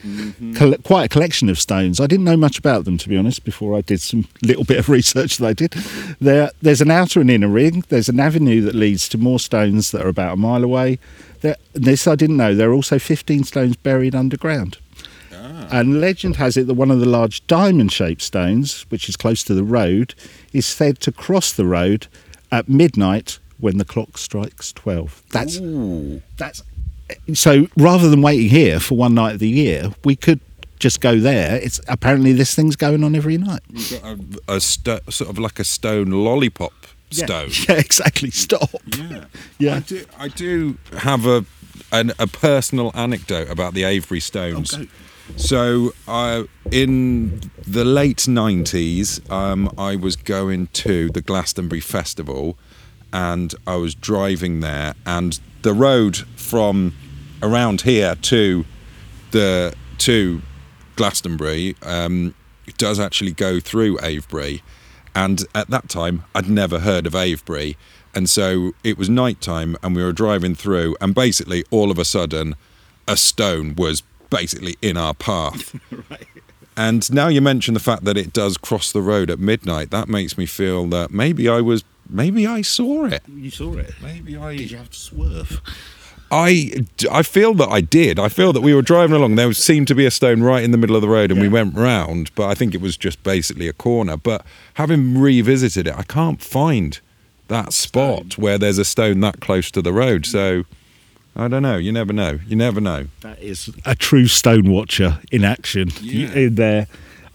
Coll- 0.56 0.76
quite 0.84 1.06
a 1.06 1.08
collection 1.08 1.50
of 1.50 1.60
stones. 1.60 2.00
I 2.00 2.08
didn't 2.08 2.26
know 2.26 2.36
much 2.38 2.58
about 2.58 2.86
them, 2.86 2.98
to 2.98 3.08
be 3.10 3.16
honest, 3.16 3.44
before 3.44 3.78
I 3.78 3.82
did 3.82 4.02
some 4.02 4.28
little 4.42 4.64
bit 4.64 4.80
of 4.80 4.90
research 4.90 5.38
that 5.38 5.46
I 5.48 5.54
did. 5.54 5.74
There, 6.20 6.50
there's 6.64 6.82
an 6.82 6.90
outer 6.90 7.22
and 7.22 7.30
inner 7.30 7.48
ring. 7.48 7.84
There's 7.90 8.10
an 8.10 8.20
avenue 8.20 8.62
that 8.62 8.74
leads 8.74 9.08
to 9.10 9.20
more 9.20 9.40
stones 9.40 9.92
that 9.92 10.02
are 10.04 10.10
about 10.10 10.34
a 10.34 10.38
mile 10.38 10.64
away. 10.64 10.98
There, 11.42 11.58
this 11.74 12.08
I 12.08 12.16
didn't 12.16 12.38
know. 12.38 12.56
There 12.56 12.72
are 12.72 12.74
also 12.74 12.98
15 12.98 13.44
stones 13.44 13.76
buried 13.76 14.16
underground. 14.16 14.78
Ah. 15.32 15.68
And 15.72 16.02
legend 16.02 16.38
has 16.38 16.58
it 16.58 16.66
that 16.66 16.74
one 16.74 16.90
of 16.90 17.00
the 17.00 17.06
large 17.08 17.46
diamond 17.46 17.92
shaped 17.92 18.24
stones, 18.24 18.88
which 18.90 19.08
is 19.10 19.16
close 19.16 19.44
to 19.44 19.54
the 19.54 19.64
road, 19.64 20.16
is 20.54 20.66
said 20.66 21.00
to 21.02 21.12
cross 21.12 21.54
the 21.54 21.66
road 21.68 22.08
at 22.52 22.68
midnight 22.68 23.38
when 23.60 23.78
the 23.78 23.86
clock 23.86 24.18
strikes 24.18 24.72
12. 24.74 25.24
That's 25.32 25.58
Ooh. 25.58 26.22
that's 26.38 26.64
so 27.34 27.68
rather 27.78 28.10
than 28.10 28.22
waiting 28.22 28.50
here 28.50 28.80
for 28.80 28.98
one 28.98 29.14
night 29.16 29.34
of 29.34 29.40
the 29.40 29.50
year, 29.50 29.94
we 30.04 30.16
could 30.16 30.40
just 30.80 31.02
go 31.02 31.20
there. 31.20 31.56
It's 31.58 31.80
apparently 31.88 32.34
this 32.34 32.54
thing's 32.54 32.76
going 32.76 33.04
on 33.04 33.16
every 33.16 33.38
night. 33.38 33.62
We've 33.72 34.02
got 34.02 34.20
a, 34.48 34.56
a 34.56 34.62
sto- 34.62 35.00
sort 35.10 35.30
of 35.30 35.40
like 35.40 35.60
a 35.60 35.64
stone 35.64 36.12
lollipop 36.12 36.74
stone. 37.12 37.50
Yeah, 37.70 37.76
exactly. 37.76 38.32
Stop. 38.32 38.70
Yeah. 38.98 39.26
Yeah. 39.60 39.76
I 39.76 39.80
do, 39.80 40.06
I 40.20 40.28
do 40.28 40.78
have 40.98 41.26
a 41.26 41.46
an, 41.92 42.12
a 42.20 42.28
personal 42.28 42.92
anecdote 42.94 43.50
about 43.50 43.74
the 43.74 43.84
Avebury 43.86 44.20
stones. 44.20 44.76
Go. 44.76 44.86
So, 45.36 45.94
uh, 46.08 46.44
in 46.72 47.42
the 47.66 47.84
late 47.84 48.18
90s, 48.20 49.30
um, 49.32 49.74
I 49.78 49.96
was 49.96 50.16
going 50.16 50.68
to 50.68 51.10
the 51.10 51.22
Glastonbury 51.22 51.82
Festival 51.82 52.58
and 53.14 53.54
I 53.66 53.76
was 53.76 53.96
driving 53.96 54.60
there, 54.60 54.96
and 55.06 55.40
the 55.62 55.74
road 55.74 56.18
from 56.36 56.94
around 57.42 57.82
here 57.82 58.16
to 58.16 58.66
the 59.32 59.74
to 60.00 60.42
Glastonbury 60.96 61.76
um, 61.84 62.34
does 62.78 63.00
actually 63.00 63.32
go 63.32 63.60
through 63.60 64.00
Avebury. 64.00 64.64
And 65.16 65.44
at 65.56 65.70
that 65.70 65.90
time, 65.90 66.24
I'd 66.36 66.50
never 66.50 66.80
heard 66.80 67.08
of 67.08 67.16
Avebury. 67.16 67.76
And 68.14 68.30
so 68.30 68.74
it 68.84 68.98
was 68.98 69.10
night 69.10 69.42
time, 69.42 69.76
and 69.82 69.96
we 69.96 70.04
were 70.04 70.12
driving 70.12 70.56
through, 70.56 70.96
and 71.02 71.14
basically, 71.14 71.64
all 71.72 71.92
of 71.92 72.00
a 72.00 72.06
sudden, 72.06 72.56
a 73.08 73.18
stone 73.18 73.76
was 73.76 74.04
basically 74.30 74.76
in 74.82 74.98
our 74.98 75.14
path. 75.14 75.80
And 76.78 77.12
now 77.12 77.28
you 77.28 77.42
mention 77.42 77.74
the 77.74 77.80
fact 77.80 78.04
that 78.04 78.18
it 78.18 78.32
does 78.32 78.56
cross 78.56 78.92
the 78.92 79.02
road 79.02 79.32
at 79.32 79.40
midnight. 79.40 79.90
That 79.90 80.08
makes 80.08 80.38
me 80.38 80.46
feel 80.46 80.86
that 80.90 81.10
maybe 81.10 81.50
I 81.50 81.60
was, 81.60 81.84
maybe 82.10 82.46
I 82.48 82.62
saw 82.62 83.06
it. 83.06 83.24
You 83.28 83.50
saw 83.52 83.74
it. 83.78 83.94
Maybe 84.02 84.36
I, 84.38 84.56
Did 84.58 84.72
you 84.72 84.78
have 84.78 84.90
to 84.90 85.00
swerve? 85.00 85.62
I, 86.30 86.84
I 87.10 87.24
feel 87.24 87.54
that 87.54 87.70
I 87.70 87.80
did. 87.80 88.20
I 88.20 88.28
feel 88.28 88.52
that 88.52 88.60
we 88.62 88.74
were 88.74 88.82
driving 88.82 89.16
along. 89.16 89.36
There 89.36 89.54
seemed 89.54 89.88
to 89.88 89.96
be 89.96 90.06
a 90.06 90.12
stone 90.12 90.42
right 90.44 90.62
in 90.64 90.72
the 90.72 90.78
middle 90.78 90.96
of 90.98 91.02
the 91.02 91.08
road, 91.08 91.32
and 91.32 91.40
we 91.40 91.48
went 91.48 91.74
round. 91.76 92.32
But 92.36 92.48
I 92.50 92.54
think 92.54 92.76
it 92.76 92.82
was 92.82 92.98
just 92.98 93.24
basically 93.24 93.68
a 93.70 93.74
corner. 93.74 94.18
But 94.18 94.46
having 94.74 95.18
revisited 95.20 95.88
it, 95.88 95.96
I 95.96 96.04
can't 96.04 96.42
find 96.42 97.00
that 97.48 97.72
spot 97.72 98.38
where 98.38 98.58
there's 98.58 98.78
a 98.78 98.84
stone 98.84 99.22
that 99.22 99.40
close 99.40 99.72
to 99.72 99.82
the 99.82 99.94
road. 99.94 100.26
So 100.26 100.66
I 101.34 101.48
don't 101.48 101.64
know. 101.64 101.78
You 101.78 101.94
never 101.94 102.12
know. 102.12 102.40
You 102.46 102.58
never 102.58 102.82
know. 102.82 103.08
That 103.22 103.40
is 103.42 103.70
a 103.86 103.96
true 103.96 104.28
stone 104.28 104.70
watcher 104.70 105.20
in 105.32 105.46
action 105.46 105.92
Yeah. 106.02 106.34
in 106.34 106.56
there. 106.56 106.88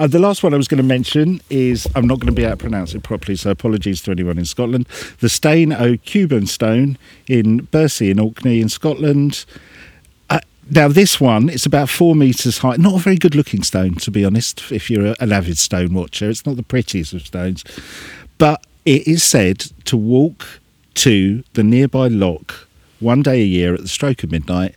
Uh, 0.02 0.08
the 0.08 0.18
last 0.18 0.42
one 0.42 0.52
I 0.52 0.56
was 0.56 0.66
going 0.66 0.82
to 0.82 0.82
mention 0.82 1.40
is 1.48 1.86
I'm 1.94 2.08
not 2.08 2.18
going 2.18 2.26
to 2.26 2.32
be 2.32 2.42
able 2.42 2.56
to 2.56 2.56
pronounce 2.56 2.92
it 2.92 3.04
properly, 3.04 3.36
so 3.36 3.52
apologies 3.52 4.02
to 4.02 4.10
anyone 4.10 4.36
in 4.36 4.44
Scotland. 4.44 4.88
The 5.20 5.28
Stane 5.28 5.72
o' 5.72 5.96
Quoybune 5.96 6.48
stone 6.48 6.98
in 7.28 7.68
Birsay 7.68 8.10
in 8.10 8.18
Orkney 8.18 8.60
in 8.60 8.68
Scotland. 8.68 9.44
Uh, 10.28 10.40
now 10.68 10.88
this 10.88 11.20
one 11.20 11.48
it's 11.48 11.66
about 11.66 11.88
four 11.88 12.16
meters 12.16 12.58
high. 12.58 12.74
Not 12.78 12.96
a 12.96 12.98
very 12.98 13.14
good 13.14 13.36
looking 13.36 13.62
stone, 13.62 13.94
to 13.94 14.10
be 14.10 14.24
honest. 14.24 14.72
If 14.72 14.90
you're 14.90 15.06
a, 15.06 15.16
an 15.20 15.30
avid 15.30 15.56
stone 15.56 15.94
watcher, 15.94 16.28
it's 16.28 16.44
not 16.44 16.56
the 16.56 16.64
prettiest 16.64 17.12
of 17.12 17.24
stones, 17.24 17.62
but 18.38 18.66
it 18.84 19.06
is 19.06 19.22
said 19.22 19.60
to 19.84 19.96
walk 19.96 20.58
to 20.94 21.44
the 21.52 21.62
nearby 21.62 22.08
loch 22.08 22.66
one 22.98 23.22
day 23.22 23.40
a 23.40 23.46
year 23.46 23.72
at 23.72 23.82
the 23.82 23.86
stroke 23.86 24.24
of 24.24 24.32
midnight 24.32 24.74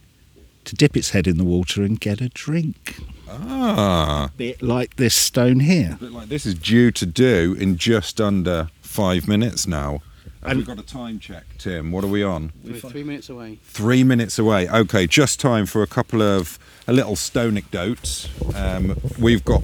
to 0.66 0.76
dip 0.76 0.96
its 0.96 1.10
head 1.10 1.26
in 1.26 1.40
the 1.40 1.44
water 1.44 1.82
and 1.82 2.00
get 2.00 2.22
a 2.22 2.30
drink. 2.30 2.98
Ah, 3.42 4.30
Bit 4.38 4.62
like 4.62 4.96
this 4.96 5.16
stone 5.16 5.60
here. 5.62 5.98
bit 6.00 6.12
like 6.12 6.30
this 6.30 6.46
is 6.46 6.56
due 6.56 6.92
to 6.92 7.06
do 7.06 7.56
in 7.60 7.78
just 7.78 8.20
under 8.22 8.70
five 8.82 9.28
minutes 9.28 9.68
now. 9.68 10.02
Have 10.42 10.52
And- 10.52 10.58
we've 10.60 10.68
got 10.68 10.80
a 10.80 10.84
time 10.84 11.20
check, 11.20 11.44
Tim? 11.58 11.92
What 11.92 12.04
are 12.04 12.08
we 12.08 12.22
on? 12.24 12.52
We're 12.64 12.80
three 12.80 13.04
minutes 13.04 13.30
away. 13.30 13.58
Three 13.64 14.04
minutes 14.04 14.38
away. 14.38 14.70
Okay, 14.70 15.08
just 15.08 15.40
time 15.40 15.66
for 15.66 15.82
a 15.82 15.88
couple 15.88 16.22
of 16.22 16.60
a 16.88 16.94
little 16.94 17.16
stone 17.16 17.54
anecdotes. 17.54 18.28
Um, 18.56 18.96
we've 19.20 19.44
got 19.44 19.64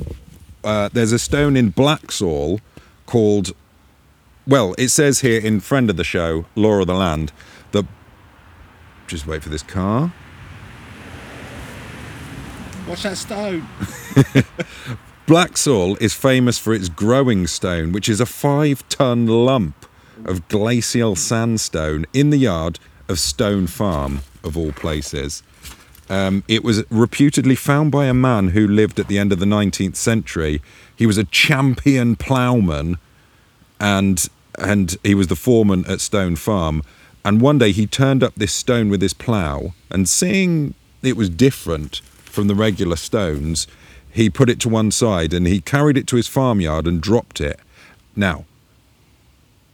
uh, 0.63 0.89
there's 0.91 1.11
a 1.11 1.19
stone 1.19 1.55
in 1.55 1.69
Blaxhall 1.71 2.59
called. 3.05 3.51
Well, 4.47 4.73
it 4.79 4.89
says 4.89 5.21
here 5.21 5.39
in 5.39 5.59
friend 5.59 5.89
of 5.89 5.97
the 5.97 6.03
show, 6.03 6.45
Lore 6.55 6.79
of 6.81 6.87
the 6.87 6.95
Land, 6.95 7.31
that. 7.73 7.85
Just 9.07 9.27
wait 9.27 9.43
for 9.43 9.49
this 9.49 9.61
car. 9.63 10.13
Watch 12.91 13.03
that 13.03 13.15
stone. 13.15 13.65
Blaxhall 15.25 15.95
is 16.01 16.13
famous 16.13 16.57
for 16.57 16.73
its 16.73 16.89
growing 16.89 17.47
stone, 17.47 17.93
which 17.93 18.09
is 18.09 18.19
a 18.19 18.25
five 18.25 18.83
ton 18.89 19.25
lump 19.27 19.85
of 20.25 20.45
glacial 20.49 21.15
sandstone 21.15 22.05
in 22.11 22.31
the 22.31 22.37
yard 22.37 22.79
of 23.07 23.17
Stone 23.17 23.67
Farm, 23.67 24.23
of 24.43 24.57
all 24.57 24.73
places. 24.73 25.41
Um, 26.09 26.43
it 26.49 26.65
was 26.65 26.83
reputedly 26.91 27.55
found 27.55 27.93
by 27.93 28.07
a 28.07 28.13
man 28.13 28.49
who 28.49 28.67
lived 28.67 28.99
at 28.99 29.07
the 29.07 29.17
end 29.17 29.31
of 29.31 29.39
the 29.39 29.45
19th 29.45 29.95
century. 29.95 30.61
He 30.93 31.05
was 31.05 31.17
a 31.17 31.23
champion 31.23 32.17
ploughman 32.17 32.97
and 33.79 34.27
and 34.59 34.97
he 35.01 35.15
was 35.15 35.27
the 35.27 35.37
foreman 35.37 35.85
at 35.87 36.01
Stone 36.01 36.35
Farm. 36.35 36.83
And 37.23 37.39
one 37.39 37.57
day 37.57 37.71
he 37.71 37.87
turned 37.87 38.21
up 38.21 38.35
this 38.35 38.51
stone 38.51 38.89
with 38.89 39.01
his 39.01 39.13
plough, 39.13 39.75
and 39.89 40.09
seeing 40.09 40.73
it 41.01 41.15
was 41.15 41.29
different 41.29 42.01
from 42.31 42.47
the 42.47 42.55
regular 42.55 42.95
stones, 42.95 43.67
he 44.11 44.29
put 44.29 44.49
it 44.49 44.59
to 44.61 44.69
one 44.69 44.91
side 44.91 45.33
and 45.33 45.47
he 45.47 45.61
carried 45.61 45.97
it 45.97 46.07
to 46.07 46.15
his 46.15 46.27
farmyard 46.27 46.87
and 46.87 47.01
dropped 47.01 47.39
it. 47.39 47.59
Now, 48.15 48.45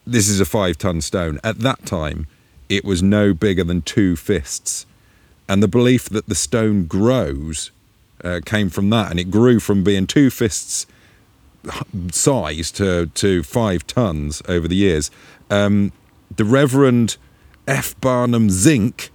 this 0.05 0.29
is 0.29 0.39
a 0.39 0.45
five 0.45 0.77
ton 0.77 1.01
stone. 1.01 1.39
At 1.43 1.59
that 1.59 1.85
time, 1.85 2.27
it 2.69 2.85
was 2.85 3.01
no 3.01 3.33
bigger 3.33 3.63
than 3.63 3.81
two 3.81 4.15
fists. 4.15 4.85
And 5.49 5.63
the 5.63 5.67
belief 5.67 6.09
that 6.09 6.27
the 6.27 6.35
stone 6.35 6.85
grows 6.85 7.71
uh, 8.23 8.41
came 8.45 8.69
from 8.69 8.89
that, 8.89 9.11
and 9.11 9.19
it 9.19 9.31
grew 9.31 9.59
from 9.59 9.83
being 9.83 10.07
two 10.07 10.29
fists 10.29 10.87
size 12.11 12.71
to, 12.71 13.07
to 13.07 13.43
five 13.43 13.85
tons 13.87 14.41
over 14.47 14.67
the 14.67 14.75
years. 14.75 15.11
Um, 15.49 15.91
the 16.35 16.45
Reverend 16.45 17.17
F. 17.67 17.99
Barham 17.99 18.49
Zincke. 18.49 19.09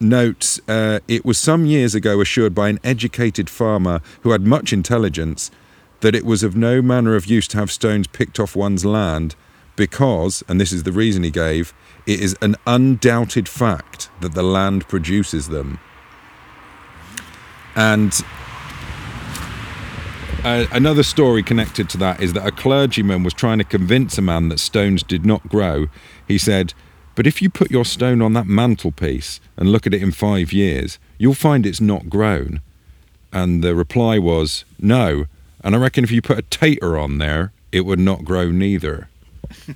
Notes 0.00 0.60
uh, 0.66 1.00
it 1.06 1.24
was 1.24 1.38
some 1.38 1.66
years 1.66 1.94
ago 1.94 2.20
assured 2.20 2.54
by 2.54 2.68
an 2.68 2.80
educated 2.82 3.50
farmer 3.50 4.00
who 4.22 4.30
had 4.30 4.46
much 4.46 4.72
intelligence 4.72 5.50
that 6.00 6.14
it 6.14 6.24
was 6.24 6.42
of 6.42 6.56
no 6.56 6.80
manner 6.80 7.14
of 7.14 7.26
use 7.26 7.46
to 7.48 7.58
have 7.58 7.70
stones 7.70 8.06
picked 8.06 8.40
off 8.40 8.56
one's 8.56 8.84
land 8.84 9.36
because, 9.76 10.42
and 10.48 10.60
this 10.60 10.72
is 10.72 10.82
the 10.82 10.92
reason 10.92 11.22
he 11.22 11.30
gave, 11.30 11.72
it 12.06 12.20
is 12.20 12.36
an 12.42 12.56
undoubted 12.66 13.48
fact 13.48 14.10
that 14.20 14.34
the 14.34 14.42
land 14.42 14.88
produces 14.88 15.48
them. 15.48 15.78
And 17.76 18.12
uh, 20.44 20.66
another 20.72 21.02
story 21.02 21.42
connected 21.42 21.88
to 21.90 21.98
that 21.98 22.22
is 22.22 22.32
that 22.32 22.46
a 22.46 22.50
clergyman 22.50 23.22
was 23.22 23.34
trying 23.34 23.58
to 23.58 23.64
convince 23.64 24.16
a 24.18 24.22
man 24.22 24.48
that 24.48 24.58
stones 24.58 25.02
did 25.02 25.24
not 25.24 25.48
grow. 25.48 25.86
He 26.26 26.38
said, 26.38 26.72
But 27.20 27.26
if 27.26 27.42
you 27.42 27.50
put 27.50 27.70
your 27.70 27.84
stone 27.84 28.22
on 28.22 28.32
that 28.32 28.46
mantelpiece 28.46 29.42
and 29.58 29.70
look 29.70 29.86
at 29.86 29.92
it 29.92 30.02
in 30.02 30.10
five 30.10 30.54
years, 30.54 30.98
you'll 31.18 31.34
find 31.34 31.66
it's 31.66 31.78
not 31.78 32.08
grown. 32.08 32.62
And 33.30 33.62
the 33.62 33.74
reply 33.74 34.18
was, 34.18 34.64
No. 34.78 35.26
And 35.62 35.74
I 35.74 35.78
reckon 35.78 36.02
if 36.02 36.10
you 36.10 36.22
put 36.22 36.38
a 36.38 36.42
tater 36.48 36.96
on 36.96 37.18
there, 37.18 37.52
it 37.72 37.82
would 37.82 37.98
not 37.98 38.24
grow 38.24 38.50
neither. 38.50 39.10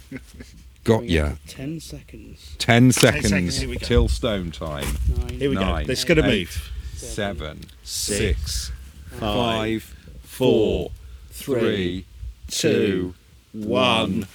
Got 0.85 1.05
ya. 1.05 1.33
Ten 1.47 1.81
seconds. 1.81 2.57
Ten 2.57 2.91
seconds, 2.93 3.29
seconds, 3.29 3.59
here 3.59 3.69
we 3.69 3.77
go. 3.77 3.87
till 3.87 4.09
stone 4.09 4.51
time. 4.51 4.87
Nine. 5.15 5.39
Here 5.39 5.51
we 5.51 5.57
Nine, 5.57 5.85
go. 5.85 5.93
It's 5.93 6.05
going 6.05 6.23
to 6.23 6.27
eight, 6.27 6.47
move. 6.49 6.73
Seven, 6.95 7.67
Six, 7.83 8.41
six, 8.41 8.73
five, 9.11 9.21
five, 9.21 9.95
four, 10.23 10.93
three, 11.31 12.07
two, 12.49 13.13
two, 13.53 13.65
one. 13.69 14.27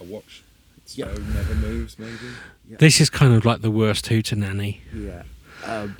A 0.00 0.04
watch. 0.04 0.42
Stone 0.86 1.32
never 1.34 1.54
moves, 1.54 1.98
maybe. 1.98 2.16
This 2.78 3.00
is 3.00 3.10
kind 3.10 3.32
of 3.34 3.44
like 3.44 3.60
the 3.60 3.70
worst 3.70 4.06
hootenanny. 4.06 4.78
Yeah. 4.94 5.22
Um, 5.64 5.96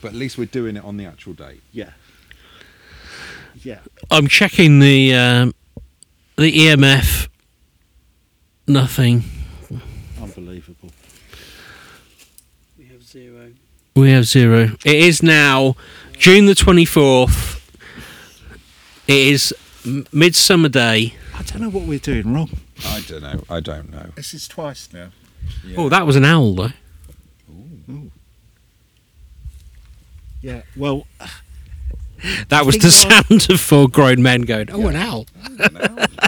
But 0.00 0.08
at 0.08 0.14
least 0.14 0.38
we're 0.38 0.44
doing 0.46 0.76
it 0.76 0.84
on 0.84 0.96
the 0.96 1.04
actual 1.06 1.32
date. 1.32 1.62
yeah. 1.72 1.90
Yeah. 3.62 3.80
I'm 4.10 4.28
checking 4.28 4.78
the 4.78 5.14
um, 5.14 5.54
the 6.36 6.50
EMF. 6.52 7.28
Nothing. 8.66 9.24
Unbelievable. 10.22 10.90
We 12.78 12.86
have 12.86 13.02
zero. 13.02 13.52
We 13.96 14.10
have 14.12 14.24
zero. 14.26 14.76
It 14.84 14.94
is 14.94 15.22
now 15.22 15.74
June 16.16 16.46
the 16.46 16.52
24th. 16.54 17.60
It 19.08 19.16
is 19.32 19.52
m- 19.84 20.06
Midsummer 20.12 20.68
Day. 20.68 21.14
I 21.40 21.42
don't 21.42 21.62
know 21.62 21.70
what 21.70 21.84
we're 21.84 21.98
doing 21.98 22.34
wrong. 22.34 22.50
I 22.84 23.00
don't 23.08 23.22
know. 23.22 23.42
I 23.48 23.60
don't 23.60 23.90
know. 23.90 24.10
This 24.14 24.34
is 24.34 24.46
twice 24.46 24.88
now. 24.92 25.08
Yeah. 25.66 25.76
Oh, 25.78 25.88
that 25.88 26.06
was 26.06 26.14
an 26.14 26.24
owl, 26.26 26.54
though. 26.54 26.72
Yeah. 30.42 30.62
Well, 30.76 31.06
That 32.48 32.66
was 32.66 32.76
the 32.76 32.88
I'll- 32.88 33.24
sound 33.24 33.50
of 33.50 33.58
four 33.60 33.88
grown 33.88 34.22
men 34.22 34.42
going, 34.42 34.70
oh, 34.70 34.88
an 34.88 34.96
owl. 34.96 35.26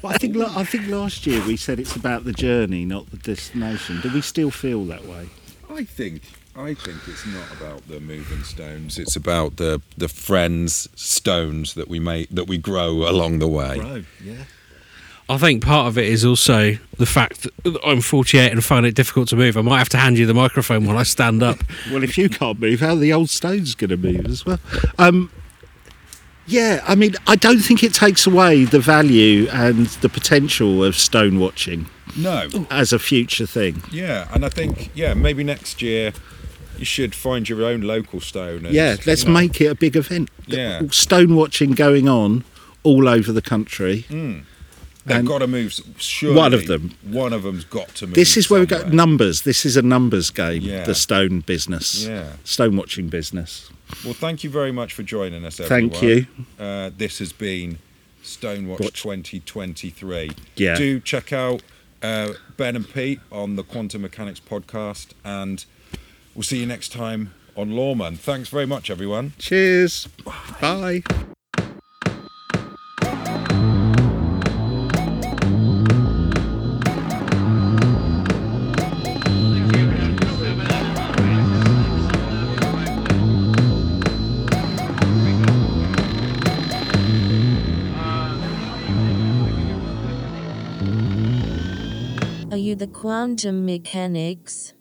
I 0.04 0.16
think 0.18 0.34
la- 0.34 0.58
I 0.58 0.64
think 0.64 0.88
last 0.88 1.26
year 1.26 1.44
we 1.46 1.56
said 1.58 1.78
it's 1.78 1.94
about 1.94 2.24
the 2.24 2.32
journey, 2.32 2.84
not 2.86 3.10
the 3.10 3.18
destination. 3.18 4.00
Do 4.00 4.10
we 4.12 4.22
still 4.22 4.50
feel 4.50 4.84
that 4.86 5.04
way? 5.06 5.28
I 5.70 5.84
think 5.84 6.22
I 6.56 6.72
think 6.74 6.96
it's 7.06 7.26
not 7.26 7.50
about 7.52 7.86
the 7.88 8.00
moving 8.00 8.42
stones. 8.42 8.98
It's 8.98 9.16
about 9.16 9.56
the 9.58 9.80
the 9.98 10.08
friends 10.08 10.88
stones 10.96 11.74
that 11.74 11.88
we 11.88 11.98
make 12.00 12.30
that 12.30 12.48
we 12.48 12.56
grow 12.58 13.08
along 13.08 13.38
the 13.38 13.48
way. 13.48 13.78
Right. 13.78 14.04
Yeah. 14.24 14.44
I 15.32 15.38
think 15.38 15.64
part 15.64 15.86
of 15.86 15.96
it 15.98 16.04
is 16.06 16.24
also 16.24 16.76
the 16.98 17.06
fact 17.06 17.46
that 17.64 17.80
I'm 17.84 18.00
48 18.00 18.52
and 18.52 18.62
find 18.62 18.84
it 18.84 18.94
difficult 18.94 19.28
to 19.28 19.36
move. 19.36 19.56
I 19.56 19.62
might 19.62 19.78
have 19.78 19.88
to 19.90 19.96
hand 19.96 20.18
you 20.18 20.26
the 20.26 20.34
microphone 20.34 20.84
while 20.86 20.98
I 20.98 21.04
stand 21.04 21.42
up. 21.42 21.58
Well, 21.90 22.04
if 22.04 22.16
you 22.18 22.28
can't 22.28 22.60
move, 22.60 22.80
how 22.80 22.90
are 22.90 22.96
the 22.96 23.12
old 23.12 23.30
stones 23.30 23.74
going 23.74 23.90
to 23.90 23.96
move 23.96 24.26
as 24.26 24.44
well? 24.46 24.58
Um, 24.98 25.30
yeah, 26.46 26.82
I 26.86 26.94
mean, 26.94 27.14
I 27.26 27.36
don't 27.36 27.60
think 27.60 27.82
it 27.82 27.94
takes 27.94 28.26
away 28.26 28.64
the 28.64 28.78
value 28.80 29.48
and 29.50 29.86
the 29.86 30.08
potential 30.08 30.82
of 30.84 30.96
stone 30.96 31.38
watching 31.38 31.86
No. 32.16 32.48
as 32.70 32.92
a 32.92 32.98
future 32.98 33.46
thing. 33.46 33.82
Yeah, 33.90 34.28
and 34.32 34.44
I 34.44 34.48
think 34.48 34.90
yeah 34.94 35.14
maybe 35.14 35.44
next 35.44 35.80
year 35.82 36.12
you 36.78 36.84
should 36.84 37.14
find 37.14 37.48
your 37.48 37.64
own 37.64 37.82
local 37.82 38.20
stone. 38.20 38.66
And, 38.66 38.74
Yeah, 38.74 38.96
let's 39.06 39.22
you 39.22 39.28
know, 39.28 39.34
make 39.40 39.60
it 39.60 39.66
a 39.66 39.74
big 39.74 39.94
event. 39.96 40.30
Yeah. 40.46 40.82
Stone 40.90 41.36
watching 41.36 41.72
going 41.72 42.08
on 42.08 42.44
all 42.82 43.08
over 43.08 43.30
the 43.32 43.42
country. 43.42 44.04
They've 45.05 45.24
got 45.24 45.38
to 45.38 45.46
move. 45.46 45.72
Surely, 45.98 46.36
One 46.36 46.55
of 46.55 46.66
them. 46.66 46.94
One 47.03 47.32
of 47.32 47.42
them's 47.42 47.64
got 47.64 47.88
to 47.96 48.07
move. 48.07 48.14
This 48.14 48.36
is 48.36 48.48
where 48.48 48.61
we 48.61 48.66
got 48.66 48.92
numbers. 48.92 49.42
This 49.42 49.64
is 49.66 49.76
a 49.76 49.82
numbers 49.82 50.30
game, 50.30 50.62
Yeah. 50.62 50.84
the 50.84 50.94
stone 50.94 51.40
business. 51.40 52.05
Yeah. 52.07 52.34
Stone 52.44 52.76
watching 52.76 53.09
business. 53.09 53.70
Well, 54.05 54.14
thank 54.14 54.44
you 54.44 54.50
very 54.50 54.72
much 54.72 54.92
for 54.94 55.03
joining 55.03 55.44
us. 55.44 55.59
Everyone. 55.61 55.90
Thank 55.90 56.03
you. 56.03 56.26
Uh, 56.59 56.90
this 56.96 57.18
has 57.18 57.32
been 57.32 57.78
Stonewatch 58.22 58.80
Watch. 58.80 59.03
2023. 59.03 60.30
Yeah. 60.57 60.76
Do 60.76 61.00
check 61.00 61.32
out 61.32 61.62
uh, 62.03 62.34
Ben 62.57 62.76
and 62.76 62.88
Pete 62.92 63.20
on 63.30 63.57
the 63.57 63.62
Quantum 63.64 64.03
Mechanics 64.03 64.40
podcast, 64.40 65.09
and 65.24 65.64
we'll 66.34 66.42
see 66.44 66.59
you 66.61 66.66
next 66.66 66.92
time 66.92 67.34
on 67.57 67.70
Loremen. 67.72 68.16
Thanks 68.16 68.48
very 68.48 68.66
much, 68.66 68.90
everyone. 68.90 69.32
Cheers. 69.38 70.09
Bye. 70.61 71.03
Are 71.11 71.32
the 92.74 92.86
quantum 92.86 93.64
mechanics? 93.66 94.72